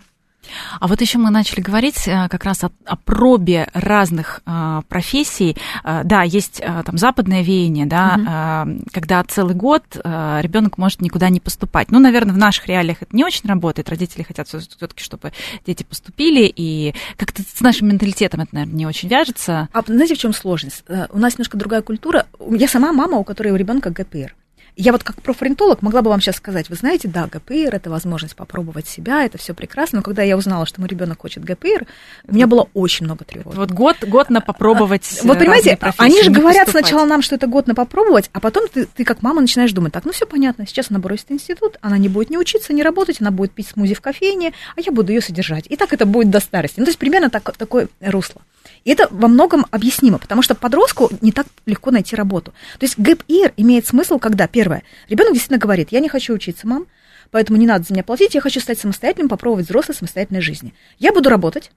А 0.79 0.87
вот 0.87 1.01
еще 1.01 1.17
мы 1.17 1.29
начали 1.29 1.61
говорить 1.61 2.07
э, 2.07 2.27
как 2.29 2.43
раз 2.43 2.63
о, 2.63 2.71
о 2.85 2.95
пробе 2.95 3.69
разных 3.73 4.41
а, 4.45 4.81
профессий. 4.87 5.57
А, 5.83 6.03
да, 6.03 6.23
есть 6.23 6.61
а, 6.61 6.83
там 6.83 6.97
западное 6.97 7.41
веяние, 7.41 7.85
да, 7.85 8.15
угу. 8.15 8.25
а, 8.27 8.67
когда 8.91 9.23
целый 9.23 9.55
год 9.55 9.83
а, 10.03 10.39
ребенок 10.41 10.77
может 10.77 11.01
никуда 11.01 11.29
не 11.29 11.39
поступать. 11.39 11.91
Ну, 11.91 11.99
наверное, 11.99 12.33
в 12.33 12.37
наших 12.37 12.67
реалиях 12.67 13.01
это 13.01 13.15
не 13.15 13.23
очень 13.23 13.47
работает. 13.49 13.89
Родители 13.89 14.23
хотят 14.23 14.47
все-таки, 14.47 15.03
чтобы 15.03 15.33
дети 15.65 15.83
поступили, 15.83 16.51
и 16.55 16.93
как-то 17.17 17.41
с 17.43 17.61
нашим 17.61 17.89
менталитетом 17.89 18.41
это, 18.41 18.55
наверное, 18.55 18.75
не 18.75 18.85
очень 18.85 19.09
вяжется. 19.09 19.69
А 19.73 19.81
знаете, 19.85 20.15
в 20.15 20.19
чем 20.19 20.33
сложность? 20.33 20.83
У 21.09 21.17
нас 21.17 21.33
немножко 21.33 21.57
другая 21.57 21.81
культура. 21.81 22.25
Я 22.49 22.67
сама 22.67 22.93
мама, 22.93 23.17
у 23.17 23.23
которой 23.23 23.49
у 23.49 23.55
ребенка 23.55 23.89
ГПР. 23.89 24.35
Я 24.75 24.91
вот 24.91 25.03
как 25.03 25.21
профориентолог 25.21 25.81
могла 25.81 26.01
бы 26.01 26.09
вам 26.09 26.19
сейчас 26.19 26.35
сказать, 26.35 26.69
вы 26.69 26.75
знаете, 26.75 27.07
да, 27.07 27.27
ГПР– 27.27 27.69
это 27.75 27.89
возможность 27.89 28.35
попробовать 28.35 28.87
себя, 28.87 29.23
это 29.23 29.37
все 29.37 29.53
прекрасно, 29.53 29.99
но 29.99 30.03
когда 30.03 30.21
я 30.21 30.35
узнала, 30.35 30.65
что 30.65 30.81
мой 30.81 30.89
ребенок 30.89 31.21
хочет 31.21 31.43
ГПР, 31.45 31.85
у 32.27 32.33
меня 32.33 32.45
было 32.45 32.67
очень 32.73 33.05
много 33.05 33.23
тревог. 33.23 33.55
Вот 33.55 33.71
год, 33.71 33.97
год 34.05 34.29
на 34.29 34.41
попробовать 34.41 35.21
Вот 35.23 35.39
понимаете, 35.39 35.77
они 35.97 36.21
же 36.21 36.31
говорят 36.31 36.65
поступать. 36.65 36.87
сначала 36.87 37.05
нам, 37.05 37.21
что 37.21 37.35
это 37.35 37.47
год 37.47 37.67
на 37.67 37.75
попробовать, 37.75 38.29
а 38.33 38.39
потом 38.39 38.67
ты, 38.67 38.85
ты 38.85 39.05
как 39.05 39.21
мама 39.21 39.41
начинаешь 39.41 39.71
думать, 39.71 39.93
так, 39.93 40.03
ну 40.03 40.11
все 40.11 40.25
понятно, 40.25 40.67
сейчас 40.67 40.87
она 40.89 40.99
бросит 40.99 41.31
институт, 41.31 41.77
она 41.81 41.97
не 41.97 42.09
будет 42.09 42.29
не 42.29 42.37
учиться, 42.37 42.73
не 42.73 42.83
работать, 42.83 43.21
она 43.21 43.31
будет 43.31 43.51
пить 43.51 43.67
смузи 43.67 43.93
в 43.93 44.01
кофейне, 44.01 44.53
а 44.75 44.81
я 44.81 44.91
буду 44.91 45.13
ее 45.13 45.21
содержать. 45.21 45.65
И 45.69 45.77
так 45.77 45.93
это 45.93 46.05
будет 46.05 46.29
до 46.29 46.39
старости. 46.39 46.79
Ну, 46.79 46.85
то 46.85 46.89
есть 46.89 46.99
примерно 46.99 47.29
так, 47.29 47.55
такое 47.55 47.87
русло. 48.01 48.41
И 48.83 48.91
это 48.91 49.07
во 49.09 49.27
многом 49.27 49.65
объяснимо, 49.71 50.17
потому 50.17 50.41
что 50.41 50.55
подростку 50.55 51.09
не 51.21 51.31
так 51.31 51.47
легко 51.65 51.91
найти 51.91 52.15
работу. 52.15 52.51
То 52.79 52.85
есть 52.85 52.97
гэп 52.97 53.23
year 53.27 53.53
имеет 53.57 53.87
смысл, 53.87 54.19
когда, 54.19 54.47
первое, 54.47 54.64
ребенок 55.09 55.33
действительно 55.33 55.59
говорит, 55.59 55.89
я 55.91 55.99
не 55.99 56.09
хочу 56.09 56.33
учиться, 56.33 56.67
мам, 56.67 56.87
поэтому 57.31 57.57
не 57.57 57.67
надо 57.67 57.85
за 57.85 57.93
меня 57.93 58.03
платить, 58.03 58.35
я 58.35 58.41
хочу 58.41 58.59
стать 58.59 58.79
самостоятельным, 58.79 59.29
попробовать 59.29 59.65
взрослой 59.65 59.95
самостоятельной 59.95 60.41
жизни. 60.41 60.73
Я 60.99 61.11
буду 61.13 61.29
работать, 61.29 61.71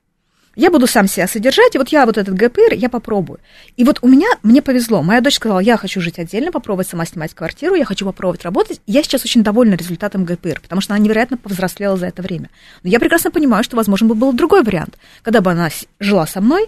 я 0.58 0.72
буду 0.72 0.88
сам 0.88 1.06
себя 1.06 1.28
содержать, 1.28 1.76
и 1.76 1.78
вот 1.78 1.90
я 1.90 2.04
вот 2.04 2.18
этот 2.18 2.34
ГПР, 2.34 2.74
я 2.74 2.88
попробую. 2.88 3.38
И 3.76 3.84
вот 3.84 4.00
у 4.02 4.08
меня, 4.08 4.26
мне 4.42 4.60
повезло, 4.60 5.04
моя 5.04 5.20
дочь 5.20 5.36
сказала, 5.36 5.60
я 5.60 5.76
хочу 5.76 6.00
жить 6.00 6.18
отдельно, 6.18 6.50
попробовать 6.50 6.88
сама 6.88 7.04
снимать 7.04 7.32
квартиру, 7.32 7.76
я 7.76 7.84
хочу 7.84 8.04
попробовать 8.04 8.42
работать. 8.42 8.80
Я 8.84 9.04
сейчас 9.04 9.24
очень 9.24 9.44
довольна 9.44 9.74
результатом 9.74 10.24
ГПР, 10.24 10.60
потому 10.60 10.80
что 10.80 10.94
она 10.94 11.04
невероятно 11.04 11.36
повзрослела 11.36 11.96
за 11.96 12.06
это 12.06 12.22
время. 12.22 12.50
Но 12.82 12.90
я 12.90 12.98
прекрасно 12.98 13.30
понимаю, 13.30 13.62
что, 13.62 13.76
возможно, 13.76 14.08
бы 14.08 14.16
был 14.16 14.32
другой 14.32 14.64
вариант, 14.64 14.98
когда 15.22 15.40
бы 15.40 15.52
она 15.52 15.68
жила 16.00 16.26
со 16.26 16.40
мной, 16.40 16.66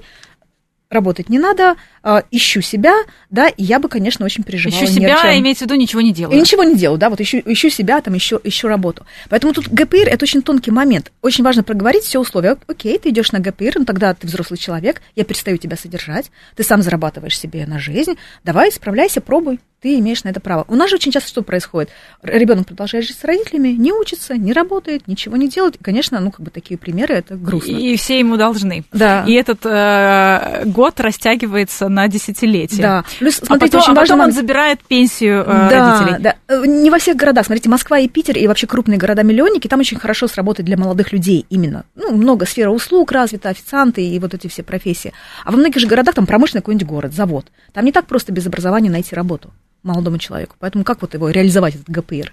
работать 0.90 1.28
не 1.28 1.38
надо, 1.38 1.76
э, 2.02 2.22
ищу 2.30 2.60
себя, 2.60 2.94
да, 3.30 3.48
и 3.48 3.62
я 3.62 3.78
бы, 3.78 3.88
конечно, 3.88 4.24
очень 4.26 4.42
переживала. 4.42 4.84
Ищу 4.84 4.92
себя, 4.92 5.38
имеется 5.38 5.64
в 5.64 5.66
виду, 5.68 5.76
ничего 5.76 6.00
не 6.00 6.12
делаю. 6.12 6.36
И 6.36 6.40
ничего 6.40 6.64
не 6.64 6.76
делаю, 6.76 6.98
да, 6.98 7.08
вот 7.08 7.20
ищу, 7.20 7.40
ищу 7.44 7.70
себя, 7.70 8.00
там, 8.00 8.16
ищу, 8.16 8.40
ищу 8.42 8.68
работу. 8.68 9.06
Поэтому 9.28 9.52
тут 9.52 9.68
ГПР– 9.68 10.08
это 10.10 10.24
очень 10.24 10.42
тонкий 10.42 10.72
момент. 10.72 11.12
Очень 11.22 11.44
важно 11.44 11.62
проговорить 11.62 12.02
все 12.02 12.18
условия. 12.18 12.56
Окей, 12.66 12.98
ты 12.98 13.10
идешь 13.10 13.30
на 13.30 13.38
ГПР, 13.38 13.72
ну 13.76 13.84
тогда 13.84 14.12
ты 14.14 14.26
взрослый 14.26 14.58
человек, 14.58 15.00
я 15.14 15.24
перестаю 15.24 15.56
тебя 15.56 15.76
содержать, 15.76 16.30
ты 16.56 16.64
сам 16.64 16.82
зарабатываешь 16.82 17.38
себе 17.38 17.64
на 17.66 17.78
жизнь, 17.78 18.14
давай, 18.44 18.72
справляйся, 18.72 19.20
пробуй 19.20 19.60
ты 19.80 19.98
имеешь 19.98 20.24
на 20.24 20.28
это 20.28 20.40
право. 20.40 20.64
У 20.68 20.74
нас 20.74 20.90
же 20.90 20.96
очень 20.96 21.10
часто 21.10 21.28
что 21.28 21.42
происходит? 21.42 21.90
Ребенок 22.22 22.66
продолжает 22.66 23.06
жить 23.06 23.18
с 23.18 23.24
родителями, 23.24 23.68
не 23.68 23.92
учится, 23.92 24.34
не 24.36 24.52
работает, 24.52 25.08
ничего 25.08 25.36
не 25.36 25.48
делает. 25.48 25.76
И, 25.76 25.82
конечно, 25.82 26.20
ну, 26.20 26.30
как 26.30 26.40
бы 26.40 26.50
такие 26.50 26.76
примеры, 26.76 27.14
это 27.14 27.36
грустно. 27.36 27.72
И 27.72 27.96
все 27.96 28.18
ему 28.18 28.36
должны. 28.36 28.84
Да. 28.92 29.24
И 29.26 29.32
этот 29.32 29.64
э, 29.64 30.64
год 30.66 31.00
растягивается 31.00 31.88
на 31.88 32.08
десятилетие. 32.08 32.82
Да. 32.82 33.04
Плюс, 33.18 33.40
а 33.40 33.46
смотрите, 33.46 33.78
а 33.78 33.80
потом, 33.80 33.80
очень 33.80 33.94
важно... 33.94 34.14
потом 34.16 34.28
он 34.28 34.32
забирает 34.32 34.80
пенсию 34.84 35.42
э, 35.42 35.46
да, 35.46 35.98
родителей. 35.98 36.22
Да, 36.22 36.36
э, 36.48 36.66
не 36.66 36.90
во 36.90 36.98
всех 36.98 37.16
городах. 37.16 37.46
Смотрите, 37.46 37.70
Москва 37.70 37.98
и 37.98 38.08
Питер, 38.08 38.36
и 38.36 38.46
вообще 38.46 38.66
крупные 38.66 38.98
города-миллионники, 38.98 39.66
там 39.66 39.80
очень 39.80 39.98
хорошо 39.98 40.28
сработает 40.28 40.66
для 40.66 40.76
молодых 40.76 41.12
людей 41.12 41.46
именно. 41.48 41.84
Ну, 41.94 42.14
много 42.14 42.44
сфера 42.44 42.70
услуг 42.70 43.12
развита, 43.12 43.48
официанты 43.48 44.02
и 44.02 44.18
вот 44.18 44.34
эти 44.34 44.46
все 44.46 44.62
профессии. 44.62 45.14
А 45.44 45.52
во 45.52 45.56
многих 45.56 45.80
же 45.80 45.86
городах 45.86 46.14
там 46.14 46.26
промышленный 46.26 46.60
какой-нибудь 46.60 46.86
город, 46.86 47.14
завод. 47.14 47.46
Там 47.72 47.86
не 47.86 47.92
так 47.92 48.06
просто 48.06 48.30
без 48.30 48.46
образования 48.46 48.90
найти 48.90 49.14
работу 49.14 49.52
молодому 49.82 50.18
человеку. 50.18 50.56
Поэтому 50.58 50.84
как 50.84 51.02
вот 51.02 51.14
его 51.14 51.30
реализовать, 51.30 51.74
этот 51.74 51.88
ГПР? 51.88 52.32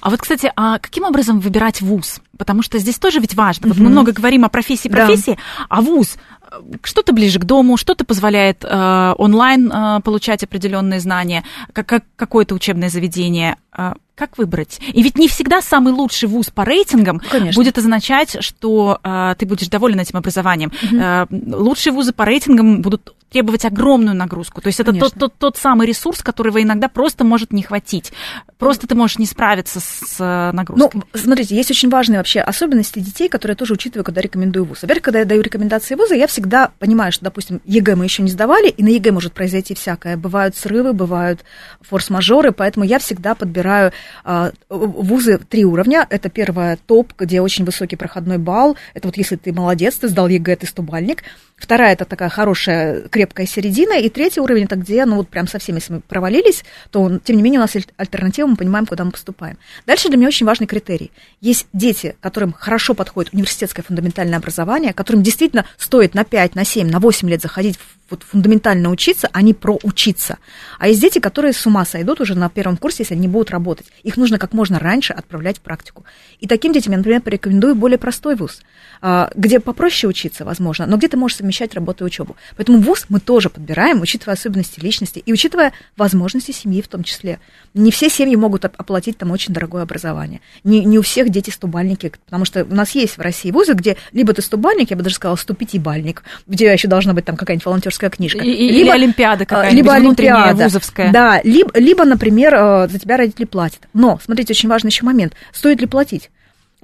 А 0.00 0.10
вот, 0.10 0.20
кстати, 0.20 0.52
а 0.56 0.78
каким 0.78 1.04
образом 1.04 1.40
выбирать 1.40 1.80
вуз? 1.80 2.20
Потому 2.36 2.62
что 2.62 2.78
здесь 2.78 2.98
тоже 2.98 3.20
ведь 3.20 3.34
важно. 3.34 3.68
Вот 3.68 3.78
мы 3.78 3.88
много 3.88 4.12
говорим 4.12 4.44
о 4.44 4.48
профессии, 4.48 4.88
профессии, 4.88 5.36
да. 5.36 5.66
а 5.68 5.80
вуз 5.80 6.16
э, 6.42 6.60
что-то 6.82 7.12
ближе 7.12 7.38
к 7.38 7.44
дому, 7.44 7.76
что-то 7.76 8.04
позволяет 8.04 8.64
э, 8.64 9.14
онлайн 9.16 9.72
э, 9.72 10.00
получать 10.00 10.42
определенные 10.42 11.00
знания, 11.00 11.44
как, 11.72 11.86
как 11.86 12.04
какое-то 12.16 12.54
учебное 12.54 12.90
заведение. 12.90 13.56
Э, 13.76 13.94
как 14.14 14.38
выбрать? 14.38 14.80
И 14.92 15.02
ведь 15.02 15.18
не 15.18 15.28
всегда 15.28 15.60
самый 15.60 15.92
лучший 15.92 16.28
вуз 16.28 16.50
по 16.50 16.64
рейтингам 16.64 17.20
Конечно. 17.20 17.58
будет 17.58 17.78
означать, 17.78 18.36
что 18.44 19.00
э, 19.02 19.34
ты 19.38 19.46
будешь 19.46 19.68
доволен 19.68 19.98
этим 19.98 20.18
образованием. 20.18 20.72
Угу. 20.82 20.96
Э, 20.96 21.26
лучшие 21.56 21.92
вузы 21.92 22.12
по 22.12 22.24
рейтингам 22.24 22.82
будут 22.82 23.14
требовать 23.34 23.64
огромную 23.64 24.14
нагрузку. 24.14 24.60
То 24.60 24.68
есть 24.68 24.78
это 24.78 24.92
тот, 24.92 25.12
тот, 25.14 25.34
тот 25.36 25.56
самый 25.56 25.88
ресурс, 25.88 26.22
которого 26.22 26.62
иногда 26.62 26.88
просто 26.88 27.24
может 27.24 27.52
не 27.52 27.64
хватить. 27.64 28.12
Просто 28.58 28.86
ты 28.86 28.94
можешь 28.94 29.18
не 29.18 29.26
справиться 29.26 29.80
с 29.80 30.20
э, 30.20 30.52
нагрузкой. 30.52 31.02
Ну, 31.12 31.18
смотрите, 31.18 31.56
есть 31.56 31.68
очень 31.68 31.90
важные 31.90 32.18
вообще 32.18 32.40
особенности 32.40 33.00
детей, 33.00 33.28
которые 33.28 33.54
я 33.54 33.56
тоже 33.56 33.74
учитываю, 33.74 34.04
когда 34.04 34.20
рекомендую 34.20 34.64
вуз. 34.64 34.82
Во-первых, 34.82 35.02
когда 35.02 35.18
я 35.18 35.24
даю 35.24 35.42
рекомендации 35.42 35.96
вуза, 35.96 36.14
я 36.14 36.28
всегда 36.28 36.70
понимаю, 36.78 37.10
что, 37.10 37.24
допустим, 37.24 37.60
ЕГЭ 37.64 37.96
мы 37.96 38.04
еще 38.04 38.22
не 38.22 38.30
сдавали, 38.30 38.68
и 38.68 38.84
на 38.84 38.88
ЕГЭ 38.90 39.10
может 39.10 39.32
произойти 39.32 39.74
всякое. 39.74 40.16
Бывают 40.16 40.56
срывы, 40.56 40.92
бывают 40.92 41.40
форс-мажоры, 41.80 42.52
поэтому 42.52 42.84
я 42.84 43.00
всегда 43.00 43.34
подбираю 43.34 43.90
а, 44.22 44.52
вузы 44.68 45.38
три 45.38 45.64
уровня. 45.64 46.06
Это 46.08 46.28
первое 46.30 46.78
топ, 46.86 47.12
где 47.18 47.40
очень 47.40 47.64
высокий 47.64 47.96
проходной 47.96 48.38
балл. 48.38 48.76
Это 48.94 49.08
вот 49.08 49.16
если 49.16 49.34
ты 49.34 49.52
молодец, 49.52 49.96
ты 49.96 50.06
сдал 50.06 50.28
ЕГЭ, 50.28 50.54
ты 50.54 50.66
стобалльник. 50.68 51.24
Вторая 51.56 51.92
это 51.92 52.04
такая 52.04 52.28
хорошая, 52.28 53.02
крепкая 53.08 53.46
середина. 53.46 53.94
И 53.98 54.08
третий 54.08 54.40
уровень 54.40 54.64
это 54.64 54.76
где, 54.76 55.04
ну 55.04 55.16
вот 55.16 55.28
прям 55.28 55.46
совсем, 55.46 55.76
если 55.76 55.94
мы 55.94 56.00
провалились, 56.00 56.64
то, 56.90 57.18
тем 57.20 57.36
не 57.36 57.42
менее, 57.42 57.60
у 57.60 57.62
нас 57.62 57.74
альтернатива, 57.96 58.46
мы 58.46 58.56
понимаем, 58.56 58.86
куда 58.86 59.04
мы 59.04 59.12
поступаем. 59.12 59.56
Дальше 59.86 60.08
для 60.08 60.18
меня 60.18 60.28
очень 60.28 60.46
важный 60.46 60.66
критерий. 60.66 61.12
Есть 61.40 61.66
дети, 61.72 62.16
которым 62.20 62.52
хорошо 62.52 62.94
подходит 62.94 63.32
университетское 63.32 63.84
фундаментальное 63.84 64.38
образование, 64.38 64.92
которым 64.92 65.22
действительно 65.22 65.64
стоит 65.78 66.14
на 66.14 66.24
5, 66.24 66.54
на 66.54 66.64
7, 66.64 66.90
на 66.90 66.98
8 66.98 67.30
лет 67.30 67.40
заходить 67.40 67.78
в 67.78 67.94
вот 68.10 68.22
фундаментально 68.22 68.90
учиться, 68.90 69.28
а 69.32 69.42
не 69.42 69.54
проучиться. 69.54 70.38
А 70.78 70.88
есть 70.88 71.00
дети, 71.00 71.18
которые 71.18 71.52
с 71.52 71.66
ума 71.66 71.84
сойдут 71.84 72.20
уже 72.20 72.34
на 72.34 72.48
первом 72.50 72.76
курсе, 72.76 73.02
если 73.02 73.14
они 73.14 73.28
будут 73.28 73.50
работать. 73.50 73.86
Их 74.02 74.16
нужно 74.16 74.38
как 74.38 74.52
можно 74.52 74.78
раньше 74.78 75.12
отправлять 75.12 75.58
в 75.58 75.60
практику. 75.60 76.04
И 76.38 76.46
таким 76.46 76.72
детям 76.72 76.92
я, 76.92 76.98
например, 76.98 77.22
порекомендую 77.22 77.74
более 77.74 77.98
простой 77.98 78.36
вуз, 78.36 78.62
а, 79.00 79.30
где 79.34 79.58
попроще 79.58 80.08
учиться, 80.08 80.44
возможно, 80.44 80.86
но 80.86 80.96
где 80.96 81.08
ты 81.08 81.16
можешь 81.16 81.38
совмещать 81.44 81.74
работу 81.74 82.04
и 82.04 82.06
учебу. 82.06 82.36
Поэтому 82.56 82.78
вуз 82.78 83.04
мы 83.10 83.20
тоже 83.20 83.50
подбираем, 83.50 84.00
учитывая 84.00 84.34
особенности 84.34 84.80
личности 84.80 85.18
и 85.18 85.32
учитывая 85.32 85.74
возможности 85.94 86.52
семьи 86.52 86.80
в 86.80 86.88
том 86.88 87.04
числе. 87.04 87.38
Не 87.74 87.90
все 87.90 88.08
семьи 88.08 88.34
могут 88.34 88.64
оплатить 88.64 89.18
там 89.18 89.30
очень 89.30 89.52
дорогое 89.52 89.82
образование. 89.82 90.40
Не, 90.64 90.82
не 90.84 90.98
у 90.98 91.02
всех 91.02 91.28
дети 91.28 91.50
стубальники, 91.50 92.12
потому 92.24 92.46
что 92.46 92.64
у 92.64 92.74
нас 92.74 92.92
есть 92.92 93.18
в 93.18 93.20
России 93.20 93.50
вузы, 93.50 93.74
где 93.74 93.98
либо 94.12 94.32
ты 94.32 94.40
стубальник, 94.40 94.90
я 94.90 94.96
бы 94.96 95.02
даже 95.02 95.16
сказала, 95.16 95.36
105-бальник, 95.36 96.22
где 96.46 96.72
еще 96.72 96.88
должна 96.88 97.12
быть 97.12 97.26
там 97.26 97.36
какая-нибудь 97.36 97.66
волонтерская 97.66 98.08
книжка. 98.08 98.38
И, 98.38 98.50
либо, 98.50 98.70
или 98.70 98.88
Олимпиада 98.88 99.44
какая-нибудь 99.44 99.76
либо 99.76 99.92
Олимпиада, 99.92 100.64
вузовская. 100.64 101.12
Да, 101.12 101.42
либо, 101.44 101.78
либо, 101.78 102.06
например, 102.06 102.54
э, 102.54 102.88
за 102.88 102.98
тебя 102.98 103.18
родители 103.18 103.44
платят. 103.44 103.80
Но, 103.92 104.18
смотрите, 104.24 104.54
очень 104.54 104.70
важный 104.70 104.88
еще 104.88 105.04
момент. 105.04 105.34
Стоит 105.52 105.80
ли 105.80 105.86
платить? 105.86 106.30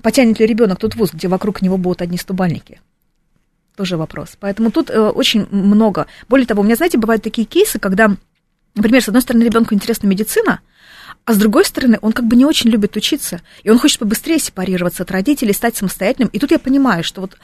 Потянет 0.02 0.38
ли 0.38 0.46
ребенок 0.46 0.78
тот 0.78 0.96
вуз, 0.96 1.12
где 1.12 1.28
вокруг 1.28 1.62
него 1.62 1.78
будут 1.78 2.02
одни 2.02 2.18
стубальники? 2.18 2.80
Тоже 3.80 3.96
вопрос. 3.96 4.36
Поэтому 4.38 4.70
тут 4.70 4.90
э, 4.90 5.00
очень 5.00 5.46
много. 5.50 6.06
Более 6.28 6.46
того, 6.46 6.60
у 6.60 6.64
меня, 6.66 6.76
знаете, 6.76 6.98
бывают 6.98 7.22
такие 7.22 7.46
кейсы, 7.46 7.78
когда, 7.78 8.14
например, 8.74 9.02
с 9.02 9.08
одной 9.08 9.22
стороны, 9.22 9.42
ребенку 9.42 9.72
интересна 9.72 10.06
медицина, 10.06 10.60
а 11.24 11.32
с 11.32 11.38
другой 11.38 11.64
стороны, 11.64 11.98
он 12.02 12.12
как 12.12 12.26
бы 12.26 12.36
не 12.36 12.44
очень 12.44 12.68
любит 12.68 12.94
учиться, 12.96 13.40
и 13.62 13.70
он 13.70 13.78
хочет 13.78 14.00
побыстрее 14.00 14.38
сепарироваться 14.38 15.04
от 15.04 15.10
родителей, 15.10 15.54
стать 15.54 15.78
самостоятельным. 15.78 16.28
И 16.28 16.38
тут 16.38 16.50
я 16.50 16.58
понимаю, 16.58 17.02
что 17.02 17.22
вот 17.22 17.38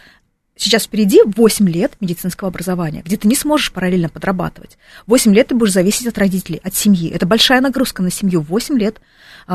сейчас 0.56 0.84
впереди 0.84 1.22
8 1.24 1.66
лет 1.70 1.94
медицинского 2.00 2.48
образования, 2.48 3.00
где 3.02 3.16
ты 3.16 3.28
не 3.28 3.34
сможешь 3.34 3.72
параллельно 3.72 4.10
подрабатывать. 4.10 4.76
8 5.06 5.34
лет 5.34 5.48
ты 5.48 5.54
будешь 5.54 5.72
зависеть 5.72 6.06
от 6.06 6.18
родителей, 6.18 6.60
от 6.62 6.74
семьи. 6.74 7.10
Это 7.10 7.24
большая 7.24 7.62
нагрузка 7.62 8.02
на 8.02 8.10
семью. 8.10 8.42
8 8.42 8.78
лет 8.78 9.00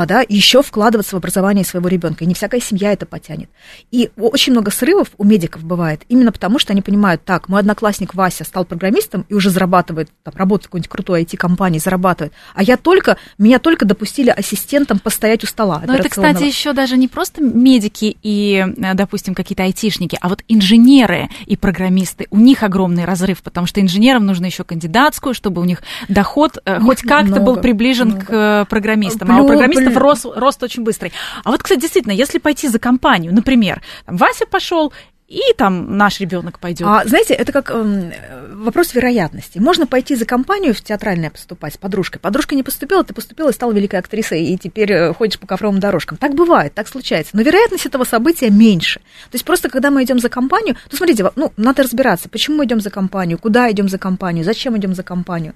да, 0.06 0.24
еще 0.28 0.62
вкладываться 0.62 1.16
в 1.16 1.18
образование 1.18 1.66
своего 1.66 1.88
ребенка. 1.88 2.24
И 2.24 2.28
не 2.28 2.34
всякая 2.34 2.62
семья 2.62 2.94
это 2.94 3.06
потянет. 3.06 3.50
И 3.92 4.10
очень 4.18 4.54
много 4.54 4.72
срывов 4.72 5.10
у 5.18 5.24
медиков 5.24 5.64
бывает, 5.64 6.02
именно 6.08 6.32
потому 6.32 6.60
что 6.60 6.74
они 6.74 6.82
понимают, 6.82 7.24
так, 7.24 7.50
мой 7.50 7.60
одноклассник 7.60 8.16
Вася 8.16 8.44
стал 8.44 8.66
программистом 8.66 9.26
и 9.30 9.34
уже 9.34 9.50
зарабатывает, 9.50 10.10
там, 10.24 10.34
работает 10.36 10.66
в 10.66 10.70
какой-нибудь 10.70 10.90
крутой 10.90 11.24
IT-компании, 11.24 11.80
зарабатывает, 11.80 12.34
а 12.56 12.64
я 12.64 12.78
только, 12.78 13.18
меня 13.38 13.60
только 13.60 13.86
допустили 13.86 14.30
ассистентом 14.30 15.00
постоять 15.00 15.44
у 15.44 15.48
стола. 15.48 15.82
Но 15.86 15.96
это, 15.96 16.10
кстати, 16.10 16.44
еще 16.44 16.74
даже 16.74 16.98
не 16.98 17.08
просто 17.08 17.42
медики 17.42 18.18
и, 18.24 18.66
э, 18.78 18.94
допустим, 18.94 19.36
какие-то 19.36 19.64
айтишники, 19.64 20.18
а 20.22 20.30
вот 20.30 20.44
инженеры 20.48 21.30
и 21.46 21.58
программисты, 21.58 22.28
у 22.32 22.40
них 22.40 22.64
огромный 22.64 23.06
разрыв, 23.06 23.42
потому 23.42 23.68
что 23.68 23.82
инженерам 23.82 24.26
нужно 24.26 24.46
еще 24.46 24.64
кандидатскую, 24.64 25.34
чтобы 25.34 25.62
у 25.62 25.66
них 25.66 25.82
доход 26.08 26.60
э, 26.66 26.80
хоть 26.80 27.02
как-то 27.02 27.40
был 27.40 27.58
приближен 27.58 28.08
много. 28.10 28.26
к 28.26 28.32
э, 28.32 28.66
программистам. 28.70 29.28
Плю, 29.28 29.38
а 29.38 29.42
у 29.42 29.48
программистов 29.48 29.81
рост, 29.88 30.26
рост 30.26 30.64
очень 30.64 30.84
быстрый. 30.84 31.12
А 31.44 31.52
вот, 31.52 31.64
кстати, 31.64 31.82
действительно, 31.82 32.14
если 32.14 32.40
пойти 32.40 32.68
за 32.68 32.80
компанию, 32.80 33.34
например, 33.34 33.82
там, 34.06 34.18
Вася 34.18 34.46
пошел 34.46 34.94
и 35.32 35.54
там 35.56 35.96
наш 35.98 36.20
ребенок 36.20 36.60
пойдет. 36.60 36.86
А, 36.86 37.06
знаете, 37.06 37.34
это 37.34 37.54
как 37.54 37.72
э, 37.72 38.12
вопрос 38.54 38.94
вероятности. 38.94 39.60
Можно 39.60 39.88
пойти 39.88 40.16
за 40.16 40.26
компанию 40.26 40.74
в 40.74 40.82
театральное 40.82 41.30
поступать 41.30 41.76
с 41.76 41.78
подружкой. 41.78 42.20
Подружка 42.20 42.54
не 42.54 42.64
поступила, 42.64 43.02
ты 43.06 43.14
поступила 43.14 43.50
и 43.50 43.54
стала 43.54 43.72
великой 43.72 44.00
актрисой, 44.00 44.44
и 44.44 44.58
теперь 44.58 44.92
э, 44.92 45.14
ходишь 45.14 45.40
по 45.40 45.48
ковровым 45.48 45.80
дорожкам. 45.80 46.18
Так 46.18 46.36
бывает, 46.36 46.74
так 46.74 46.90
случается. 46.90 47.32
Но 47.34 47.44
вероятность 47.44 47.86
этого 47.86 48.04
события 48.04 48.50
меньше. 48.50 49.00
То 49.00 49.36
есть 49.36 49.46
просто 49.46 49.70
когда 49.70 49.90
мы 49.90 50.04
идем 50.04 50.20
за 50.20 50.28
компанию, 50.28 50.76
то 50.90 50.98
смотрите, 50.98 51.32
ну, 51.38 51.54
надо 51.56 51.84
разбираться, 51.84 52.28
почему 52.28 52.58
мы 52.58 52.66
идем 52.66 52.82
за 52.82 52.90
компанию, 52.90 53.38
куда 53.38 53.72
идем 53.72 53.88
за 53.88 53.98
компанию, 53.98 54.44
зачем 54.44 54.78
идем 54.78 54.94
за 54.94 55.04
компанию. 55.04 55.54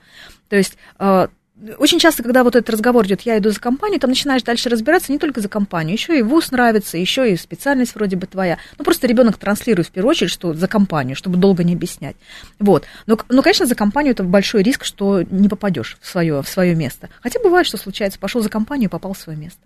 То 0.48 0.56
есть 0.56 0.78
э, 1.00 1.28
очень 1.78 2.00
часто, 2.00 2.22
когда 2.22 2.44
вот 2.44 2.56
этот 2.56 2.70
разговор 2.70 3.06
идет, 3.06 3.22
я 3.22 3.38
иду 3.38 3.50
за 3.50 3.60
компанию, 3.60 4.00
там 4.00 4.10
начинаешь 4.10 4.44
дальше 4.44 4.70
разбираться 4.70 5.12
не 5.12 5.20
только 5.20 5.40
за 5.40 5.48
компанию, 5.48 5.94
еще 5.94 6.18
и 6.20 6.22
вуз 6.22 6.52
нравится, 6.52 6.98
еще 6.98 7.32
и 7.32 7.38
специальность 7.38 7.96
вроде 7.96 8.18
бы 8.18 8.28
твоя. 8.28 8.58
Ну, 8.78 8.84
просто 8.84 9.08
ребенок 9.08 9.38
транслирует 9.38 9.88
в 9.88 9.92
первую 9.92 10.12
очередь, 10.12 10.32
что 10.32 10.54
за 10.54 10.68
компанию, 10.68 11.16
чтобы 11.16 11.38
долго 11.38 11.64
не 11.64 11.74
объяснять. 11.74 12.18
Вот. 12.60 12.86
Но, 13.08 13.18
но 13.30 13.42
конечно, 13.42 13.66
за 13.66 13.76
компанию 13.76 14.12
это 14.12 14.24
большой 14.24 14.64
риск, 14.64 14.84
что 14.84 15.24
не 15.24 15.48
попадешь 15.48 15.98
в 16.02 16.08
свое, 16.08 16.42
в 16.42 16.50
свое 16.50 16.76
место. 16.76 17.10
Хотя 17.22 17.40
бывает, 17.40 17.66
что 17.66 17.78
случается, 17.78 18.20
пошел 18.20 18.42
за 18.42 18.50
компанию, 18.50 18.90
попал 18.90 19.14
в 19.14 19.18
свое 19.18 19.38
место. 19.38 19.62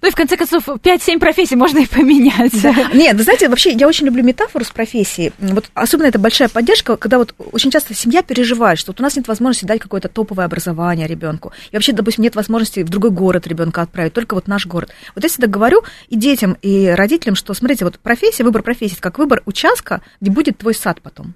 Ну 0.00 0.08
и 0.08 0.10
в 0.10 0.14
конце 0.14 0.36
концов, 0.36 0.68
5-7 0.68 1.18
профессий 1.18 1.56
можно 1.56 1.80
и 1.80 1.86
поменять. 1.86 2.60
Да. 2.62 2.90
Нет, 2.92 3.16
вы 3.16 3.22
знаете, 3.22 3.48
вообще 3.48 3.72
я 3.72 3.86
очень 3.86 4.06
люблю 4.06 4.22
метафору 4.22 4.64
с 4.64 4.70
профессией. 4.70 5.32
Вот 5.38 5.70
особенно 5.74 6.06
это 6.06 6.18
большая 6.18 6.48
поддержка, 6.48 6.96
когда 6.96 7.18
вот 7.18 7.34
очень 7.52 7.70
часто 7.70 7.94
семья 7.94 8.22
переживает, 8.22 8.78
что 8.78 8.92
вот 8.92 9.00
у 9.00 9.02
нас 9.02 9.16
нет 9.16 9.28
возможности 9.28 9.64
дать 9.64 9.80
какое-то 9.80 10.08
топовое 10.08 10.46
образование 10.46 11.06
ребенку. 11.06 11.52
И 11.70 11.76
вообще, 11.76 11.92
допустим, 11.92 12.24
нет 12.24 12.34
возможности 12.34 12.80
в 12.80 12.88
другой 12.88 13.10
город 13.10 13.46
ребенка 13.46 13.82
отправить, 13.82 14.12
только 14.12 14.34
вот 14.34 14.48
наш 14.48 14.66
город. 14.66 14.90
Вот 15.14 15.22
я 15.22 15.28
всегда 15.28 15.46
говорю 15.46 15.82
и 16.08 16.16
детям, 16.16 16.56
и 16.62 16.86
родителям, 16.88 17.34
что, 17.34 17.54
смотрите, 17.54 17.84
вот 17.84 17.98
профессия, 17.98 18.44
выбор 18.44 18.62
профессии, 18.62 18.96
как 18.98 19.18
выбор 19.18 19.42
участка, 19.46 20.02
где 20.20 20.30
будет 20.30 20.58
твой 20.58 20.74
сад 20.74 21.00
потом. 21.02 21.34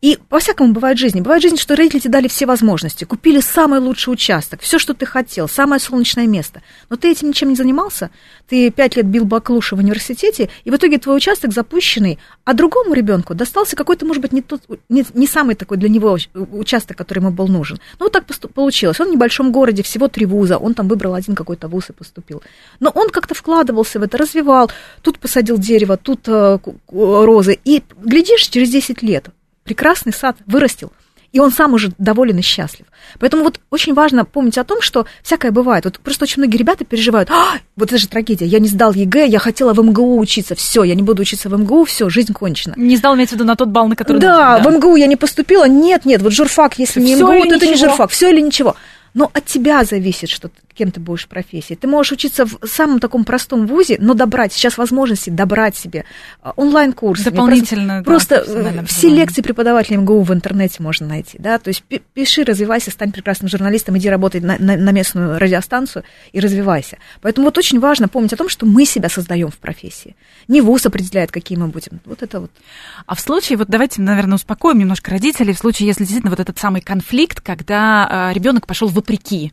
И 0.00 0.18
по-всякому 0.28 0.72
бывает 0.72 0.96
в 0.96 1.00
жизни. 1.00 1.20
Бывает 1.20 1.42
в 1.42 1.44
жизни, 1.44 1.58
что 1.58 1.76
родители 1.76 2.00
тебе 2.00 2.12
дали 2.12 2.28
все 2.28 2.46
возможности, 2.46 3.04
купили 3.04 3.40
самый 3.40 3.80
лучший 3.80 4.12
участок, 4.12 4.60
все, 4.62 4.78
что 4.78 4.94
ты 4.94 5.04
хотел, 5.04 5.48
самое 5.48 5.78
солнечное 5.78 6.26
место. 6.26 6.62
Но 6.88 6.96
ты 6.96 7.10
этим 7.10 7.28
ничем 7.28 7.50
не 7.50 7.54
занимался. 7.54 8.10
Ты 8.48 8.70
пять 8.70 8.96
лет 8.96 9.06
бил 9.06 9.26
баклуши 9.26 9.76
в 9.76 9.78
университете, 9.78 10.48
и 10.64 10.70
в 10.70 10.76
итоге 10.76 10.98
твой 10.98 11.16
участок 11.16 11.52
запущенный, 11.52 12.18
а 12.44 12.54
другому 12.54 12.94
ребенку 12.94 13.34
достался 13.34 13.76
какой-то, 13.76 14.06
может 14.06 14.22
быть, 14.22 14.32
не, 14.32 14.40
тот, 14.40 14.62
не, 14.88 15.04
не 15.12 15.26
самый 15.26 15.54
такой 15.54 15.76
для 15.76 15.88
него 15.88 16.16
участок, 16.34 16.96
который 16.96 17.18
ему 17.18 17.30
был 17.30 17.48
нужен. 17.48 17.78
Ну, 17.98 18.06
вот 18.06 18.12
так 18.12 18.24
получилось. 18.54 19.00
Он 19.00 19.08
в 19.08 19.12
небольшом 19.12 19.52
городе, 19.52 19.82
всего 19.82 20.08
три 20.08 20.24
вуза, 20.24 20.56
он 20.56 20.74
там 20.74 20.88
выбрал 20.88 21.14
один 21.14 21.34
какой-то 21.34 21.68
вуз 21.68 21.90
и 21.90 21.92
поступил. 21.92 22.42
Но 22.80 22.90
он 22.90 23.10
как-то 23.10 23.34
вкладывался 23.34 24.00
в 24.00 24.02
это, 24.02 24.16
развивал. 24.16 24.70
Тут 25.02 25.18
посадил 25.18 25.58
дерево, 25.58 25.98
тут 25.98 26.26
э, 26.26 26.58
розы. 26.88 27.58
И, 27.64 27.82
глядишь, 28.02 28.48
через 28.48 28.70
10 28.70 29.02
лет 29.02 29.28
прекрасный 29.70 30.12
сад 30.12 30.36
вырастил, 30.46 30.90
и 31.30 31.38
он 31.38 31.52
сам 31.52 31.74
уже 31.74 31.92
доволен 31.96 32.38
и 32.38 32.42
счастлив. 32.42 32.86
Поэтому 33.20 33.44
вот 33.44 33.60
очень 33.70 33.94
важно 33.94 34.24
помнить 34.24 34.58
о 34.58 34.64
том, 34.64 34.82
что 34.82 35.06
всякое 35.22 35.52
бывает. 35.52 35.84
Вот 35.84 36.00
просто 36.00 36.24
очень 36.24 36.42
многие 36.42 36.56
ребята 36.56 36.84
переживают, 36.84 37.30
а, 37.30 37.58
вот 37.76 37.90
это 37.90 37.98
же 37.98 38.08
трагедия, 38.08 38.46
я 38.46 38.58
не 38.58 38.66
сдал 38.66 38.92
ЕГЭ, 38.92 39.28
я 39.28 39.38
хотела 39.38 39.72
в 39.72 39.80
МГУ 39.80 40.18
учиться, 40.18 40.56
все, 40.56 40.82
я 40.82 40.96
не 40.96 41.02
буду 41.02 41.22
учиться 41.22 41.48
в 41.48 41.56
МГУ, 41.56 41.84
все, 41.84 42.08
жизнь 42.08 42.32
кончена. 42.32 42.74
Не 42.76 42.96
сдал, 42.96 43.14
имеется 43.14 43.36
в 43.36 43.38
виду, 43.38 43.46
на 43.46 43.54
тот 43.54 43.68
балл, 43.68 43.86
на 43.86 43.94
который... 43.94 44.18
Да, 44.18 44.56
нужно, 44.58 44.64
да. 44.64 44.70
в 44.70 44.78
МГУ 44.78 44.96
я 44.96 45.06
не 45.06 45.14
поступила, 45.14 45.68
нет, 45.68 46.04
нет, 46.04 46.20
вот 46.20 46.32
журфак, 46.32 46.80
если 46.80 46.98
всё 46.98 47.14
не 47.14 47.14
МГУ, 47.14 47.28
то 47.28 47.36
ничего. 47.36 47.54
это 47.54 47.66
не 47.66 47.76
журфак, 47.76 48.10
все 48.10 48.28
или 48.30 48.40
ничего. 48.40 48.74
Но 49.14 49.30
от 49.32 49.44
тебя 49.44 49.84
зависит, 49.84 50.30
что 50.30 50.50
кем 50.74 50.90
ты 50.90 51.00
будешь 51.00 51.24
в 51.24 51.28
профессии. 51.28 51.74
Ты 51.74 51.86
можешь 51.86 52.12
учиться 52.12 52.46
в 52.46 52.58
самом 52.66 53.00
таком 53.00 53.24
простом 53.24 53.66
вузе, 53.66 53.96
но 54.00 54.14
добрать, 54.14 54.52
сейчас 54.52 54.78
возможности 54.78 55.30
добрать 55.30 55.76
себе 55.76 56.04
а, 56.42 56.52
онлайн-курс. 56.56 57.22
Дополнительно, 57.22 58.02
Просто, 58.04 58.44
да, 58.46 58.70
просто 58.70 58.84
все 58.86 59.08
лекции 59.08 59.42
преподавателей 59.42 59.98
МГУ 59.98 60.22
в 60.22 60.32
интернете 60.32 60.82
можно 60.82 61.06
найти, 61.06 61.38
да, 61.38 61.58
то 61.58 61.68
есть 61.68 61.82
пиши, 62.14 62.44
развивайся, 62.44 62.90
стань 62.90 63.12
прекрасным 63.12 63.48
журналистом, 63.48 63.96
иди 63.98 64.08
работать 64.08 64.42
на, 64.42 64.56
на, 64.58 64.76
на 64.76 64.90
местную 64.90 65.38
радиостанцию 65.38 66.04
и 66.32 66.40
развивайся. 66.40 66.98
Поэтому 67.20 67.46
вот 67.46 67.58
очень 67.58 67.80
важно 67.80 68.08
помнить 68.08 68.32
о 68.32 68.36
том, 68.36 68.48
что 68.48 68.66
мы 68.66 68.84
себя 68.84 69.08
создаем 69.08 69.50
в 69.50 69.58
профессии. 69.58 70.16
Не 70.48 70.60
вуз 70.60 70.86
определяет, 70.86 71.30
какие 71.30 71.58
мы 71.58 71.68
будем. 71.68 72.00
Вот 72.04 72.22
это 72.22 72.40
вот. 72.40 72.50
А 73.06 73.14
в 73.14 73.20
случае, 73.20 73.58
вот 73.58 73.68
давайте, 73.68 74.00
наверное, 74.02 74.36
успокоим 74.36 74.78
немножко 74.78 75.10
родителей, 75.10 75.52
в 75.52 75.58
случае, 75.58 75.88
если 75.88 76.04
действительно 76.04 76.30
вот 76.30 76.40
этот 76.40 76.58
самый 76.58 76.80
конфликт, 76.80 77.40
когда 77.40 78.06
а, 78.08 78.32
ребенок 78.32 78.66
пошел 78.66 78.88
вопреки 78.88 79.52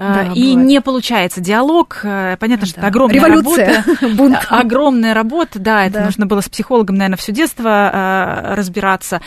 да, 0.00 0.22
и 0.34 0.50
бывает. 0.52 0.68
не 0.68 0.80
получается 0.80 1.40
диалог. 1.40 2.00
Э, 2.02 2.36
понятно, 2.40 2.66
что 2.66 2.76
да. 2.76 2.80
это 2.80 2.88
огромная 2.88 3.16
Революция. 3.16 3.84
работа. 3.86 4.08
Бунт. 4.16 4.46
Огромная 4.48 5.14
работа, 5.14 5.58
да, 5.58 5.84
это 5.84 5.98
да. 5.98 6.04
нужно 6.06 6.26
было 6.26 6.40
с 6.40 6.48
психологом, 6.48 6.96
наверное, 6.96 7.18
все 7.18 7.32
детство 7.32 7.90
э, 7.92 8.54
разбираться 8.54 9.20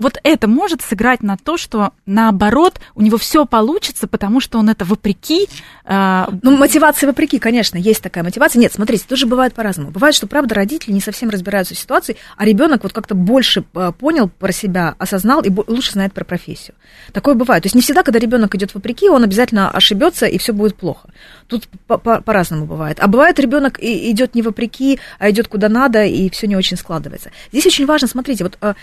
вот 0.00 0.18
это 0.24 0.48
может 0.48 0.82
сыграть 0.82 1.22
на 1.22 1.36
то, 1.36 1.56
что 1.56 1.92
наоборот 2.06 2.80
у 2.94 3.02
него 3.02 3.18
все 3.18 3.44
получится, 3.44 4.08
потому 4.08 4.40
что 4.40 4.58
он 4.58 4.68
это 4.68 4.84
вопреки. 4.84 5.46
Э... 5.84 6.24
Ну, 6.42 6.56
мотивация 6.56 7.06
вопреки, 7.06 7.38
конечно, 7.38 7.76
есть 7.76 8.02
такая 8.02 8.24
мотивация. 8.24 8.58
Нет, 8.58 8.72
смотрите, 8.72 9.04
тоже 9.06 9.26
бывает 9.26 9.54
по-разному. 9.54 9.90
Бывает, 9.90 10.14
что, 10.14 10.26
правда, 10.26 10.54
родители 10.54 10.92
не 10.92 11.00
совсем 11.00 11.30
разбираются 11.30 11.74
в 11.74 11.78
ситуации, 11.78 12.16
а 12.36 12.44
ребенок 12.44 12.82
вот 12.82 12.92
как-то 12.92 13.14
больше 13.14 13.62
э, 13.74 13.92
понял 13.96 14.28
про 14.28 14.52
себя, 14.52 14.94
осознал 14.98 15.42
и 15.42 15.50
лучше 15.68 15.92
знает 15.92 16.14
про 16.14 16.24
профессию. 16.24 16.74
Такое 17.12 17.34
бывает. 17.34 17.62
То 17.62 17.66
есть 17.66 17.76
не 17.76 17.82
всегда, 17.82 18.02
когда 18.02 18.18
ребенок 18.18 18.54
идет 18.54 18.74
вопреки, 18.74 19.08
он 19.08 19.22
обязательно 19.22 19.70
ошибется 19.70 20.26
и 20.26 20.38
все 20.38 20.52
будет 20.52 20.76
плохо. 20.76 21.10
Тут 21.46 21.68
по-разному 21.86 22.64
бывает. 22.64 22.98
А 23.00 23.06
бывает, 23.06 23.38
ребенок 23.38 23.78
идет 23.80 24.34
не 24.34 24.40
вопреки, 24.40 24.98
а 25.18 25.30
идет 25.30 25.48
куда 25.48 25.68
надо, 25.68 26.04
и 26.04 26.30
все 26.30 26.46
не 26.46 26.56
очень 26.56 26.78
складывается. 26.78 27.30
Здесь 27.52 27.66
очень 27.66 27.84
важно, 27.84 28.08
смотрите, 28.08 28.44
вот 28.44 28.56
э, 28.62 28.74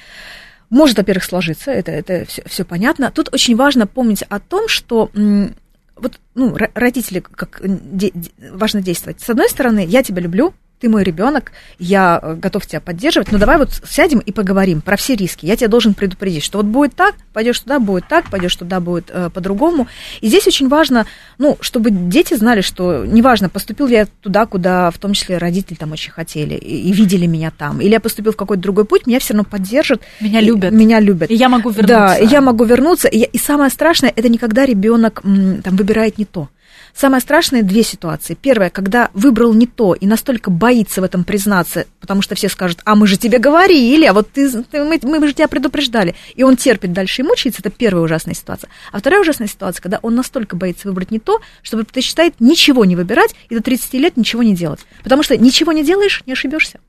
может, 0.70 0.98
во-первых, 0.98 1.24
сложиться, 1.24 1.72
это, 1.72 1.92
это 1.92 2.26
все, 2.26 2.44
все 2.46 2.66
понятно. 2.66 3.12
Тут 3.12 3.34
очень 3.34 3.56
важно 3.56 3.88
помнить 3.88 4.24
о 4.24 4.40
том, 4.40 4.68
что 4.68 5.10
вот, 5.96 6.20
ну, 6.36 6.56
родители, 6.76 7.20
как 7.20 7.62
де, 7.64 8.12
важно 8.52 8.82
действовать. 8.82 9.22
С 9.22 9.30
одной 9.30 9.50
стороны, 9.50 9.86
я 9.86 10.04
тебя 10.04 10.22
люблю, 10.22 10.54
ты 10.80 10.90
мой 10.90 11.04
ребенок, 11.04 11.52
я 11.80 12.20
э, 12.22 12.36
готов 12.36 12.66
тебя 12.68 12.80
поддерживать, 12.80 13.32
но 13.32 13.40
давай 13.40 13.58
вот 13.58 13.70
сядем 13.90 14.20
и 14.20 14.32
поговорим 14.32 14.82
про 14.82 14.96
все 14.96 15.16
риски. 15.16 15.46
Я 15.46 15.56
тебя 15.56 15.70
должен 15.70 15.96
предупредить, 15.96 16.44
что 16.44 16.60
вот 16.60 16.68
будет 16.68 16.96
так, 16.96 17.16
пойдешь 17.34 17.60
туда, 17.60 17.80
будет 17.80 18.08
так, 18.08 18.30
пойдешь 18.30 18.56
туда, 18.56 18.80
будет 18.80 19.10
э, 19.12 19.30
по-другому. 19.34 19.88
И 20.22 20.28
здесь 20.28 20.46
очень 20.46 20.68
важно, 20.68 21.08
ну, 21.40 21.58
чтобы 21.62 21.90
дети 21.90 22.36
знали, 22.36 22.62
что 22.62 23.06
неважно, 23.06 23.50
поступил 23.50 23.88
я 23.88 24.06
туда, 24.22 24.46
куда 24.46 24.92
в 24.92 25.00
том 25.00 25.14
числе 25.14 25.40
родители 25.40 25.76
там 25.76 25.92
очень 25.94 26.12
хотели 26.12 26.54
и, 26.54 26.90
и 26.90 26.92
видели 26.92 27.26
меня 27.26 27.52
там, 27.52 27.82
или 27.82 27.92
я 27.92 28.00
поступил 28.00 28.34
в 28.34 28.38
какой-то 28.38 28.62
другой 28.62 28.86
путь, 28.86 29.08
меня 29.08 29.20
все 29.20 29.34
равно 29.34 29.50
поддержат. 29.50 30.02
Меня 30.20 30.42
любят. 30.42 30.72
Меня 30.72 31.00
любят. 31.00 31.32
И 31.32 31.36
я 31.36 31.50
могу 31.50 31.70
вернуться. 31.70 31.88
Да, 31.88 32.18
я 32.18 32.42
могу 32.42 32.66
вернуться. 32.66 33.08
И, 33.08 33.24
и 33.24 33.38
самое 33.40 33.72
страшное, 33.72 34.14
это 34.16 34.30
никогда 34.30 34.66
ребенок 34.66 35.22
там 35.24 35.76
выбирает 35.76 36.20
не 36.20 36.26
то. 36.26 36.50
Самое 36.98 37.22
страшное 37.22 37.62
две 37.62 37.84
ситуации. 37.84 38.34
Первое, 38.34 38.72
когда 38.72 39.12
выбрал 39.14 39.54
не 39.54 39.68
то 39.68 39.94
и 39.94 40.08
настолько 40.08 40.50
боится 40.50 41.00
в 41.00 41.04
этом 41.04 41.24
признаться, 41.24 41.86
потому 42.00 42.24
что 42.24 42.34
все 42.34 42.50
скажут, 42.50 42.80
а 42.86 42.96
мы 42.96 43.06
же 43.06 43.18
тебе 43.18 43.38
говорили, 43.38 44.06
а 44.06 44.14
вот 44.14 44.32
ты, 44.32 44.50
ты 44.64 44.84
мы, 44.84 45.00
мы 45.04 45.28
же 45.28 45.34
тебя 45.34 45.48
предупреждали. 45.48 46.16
И 46.34 46.42
он 46.42 46.58
терпит 46.58 46.94
дальше 46.94 47.22
и 47.22 47.24
мучается, 47.24 47.62
это 47.62 47.70
первая 47.70 48.04
ужасная 48.04 48.34
ситуация. 48.34 48.72
А 48.92 48.98
вторая 48.98 49.22
ужасная 49.22 49.48
ситуация, 49.48 49.80
когда 49.80 50.00
он 50.02 50.16
настолько 50.16 50.56
боится 50.56 50.88
выбрать 50.88 51.12
не 51.12 51.20
то, 51.20 51.40
что 51.62 51.78
предпочитает 51.78 52.34
ничего 52.40 52.84
не 52.84 52.96
выбирать 52.96 53.36
и 53.50 53.56
до 53.56 53.62
30 53.62 53.94
лет 53.94 54.18
ничего 54.18 54.42
не 54.42 54.56
делать. 54.56 54.80
Потому 55.04 55.22
что 55.22 55.38
ничего 55.38 55.74
не 55.74 55.84
делаешь, 55.84 56.24
не 56.26 56.34
ошибешься. 56.34 56.80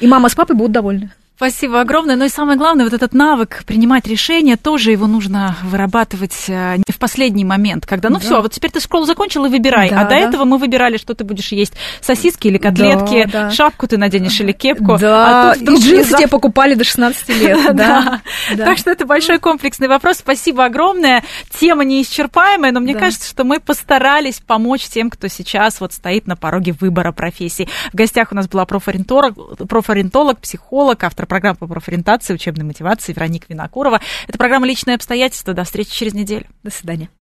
И 0.00 0.06
мама 0.06 0.30
с 0.30 0.34
папой 0.34 0.56
будут 0.56 0.72
довольны. 0.72 1.12
Спасибо 1.38 1.80
огромное. 1.80 2.16
Ну 2.16 2.24
и 2.24 2.28
самое 2.28 2.58
главное, 2.58 2.84
вот 2.84 2.92
этот 2.92 3.14
навык 3.14 3.62
принимать 3.64 4.08
решения, 4.08 4.56
тоже 4.56 4.90
его 4.90 5.06
нужно 5.06 5.54
вырабатывать 5.62 6.46
э, 6.48 6.78
не 6.78 6.92
в 6.92 6.98
последний 6.98 7.44
момент, 7.44 7.86
когда, 7.86 8.08
ну 8.08 8.16
да. 8.16 8.20
все, 8.20 8.42
вот 8.42 8.50
теперь 8.50 8.72
ты 8.72 8.80
школу 8.80 9.04
закончил 9.04 9.44
и 9.44 9.48
выбирай. 9.48 9.88
Да, 9.88 10.00
а 10.00 10.02
до 10.02 10.10
да. 10.10 10.18
этого 10.18 10.44
мы 10.44 10.58
выбирали, 10.58 10.96
что 10.96 11.14
ты 11.14 11.22
будешь 11.22 11.52
есть 11.52 11.74
сосиски 12.00 12.48
или 12.48 12.58
котлетки, 12.58 13.30
да, 13.32 13.44
да. 13.44 13.50
шапку 13.52 13.86
ты 13.86 13.98
наденешь 13.98 14.40
или 14.40 14.50
кепку. 14.50 14.98
Да, 14.98 15.52
а 15.52 15.54
и 15.54 15.64
джинсы 15.64 15.94
внезап... 15.94 16.18
тебе 16.18 16.28
покупали 16.28 16.74
до 16.74 16.82
16 16.82 17.28
лет. 17.40 17.58
Да. 17.78 18.20
Так 18.56 18.78
что 18.78 18.90
это 18.90 19.06
большой 19.06 19.38
комплексный 19.38 19.86
вопрос. 19.86 20.18
Спасибо 20.18 20.64
огромное. 20.64 21.22
Тема 21.60 21.84
неисчерпаемая, 21.84 22.72
но 22.72 22.80
мне 22.80 22.96
кажется, 22.96 23.28
что 23.28 23.44
мы 23.44 23.60
постарались 23.60 24.40
помочь 24.44 24.88
тем, 24.88 25.08
кто 25.08 25.28
сейчас 25.28 25.80
вот 25.80 25.92
стоит 25.92 26.26
на 26.26 26.34
пороге 26.34 26.74
выбора 26.80 27.12
профессии. 27.12 27.68
В 27.92 27.94
гостях 27.94 28.32
у 28.32 28.34
нас 28.34 28.48
была 28.48 28.64
профориентолог, 28.64 29.34
профориентолог 29.68 30.40
психолог, 30.40 31.04
автор 31.04 31.27
программа 31.28 31.56
по 31.56 31.66
профориентации, 31.66 32.34
учебной 32.34 32.64
мотивации 32.64 33.12
Вероника 33.12 33.46
Винокурова. 33.48 34.00
Это 34.26 34.38
программа 34.38 34.66
«Личные 34.66 34.96
обстоятельства». 34.96 35.54
До 35.54 35.64
встречи 35.64 35.92
через 35.92 36.14
неделю. 36.14 36.46
До 36.62 36.70
свидания. 36.70 37.08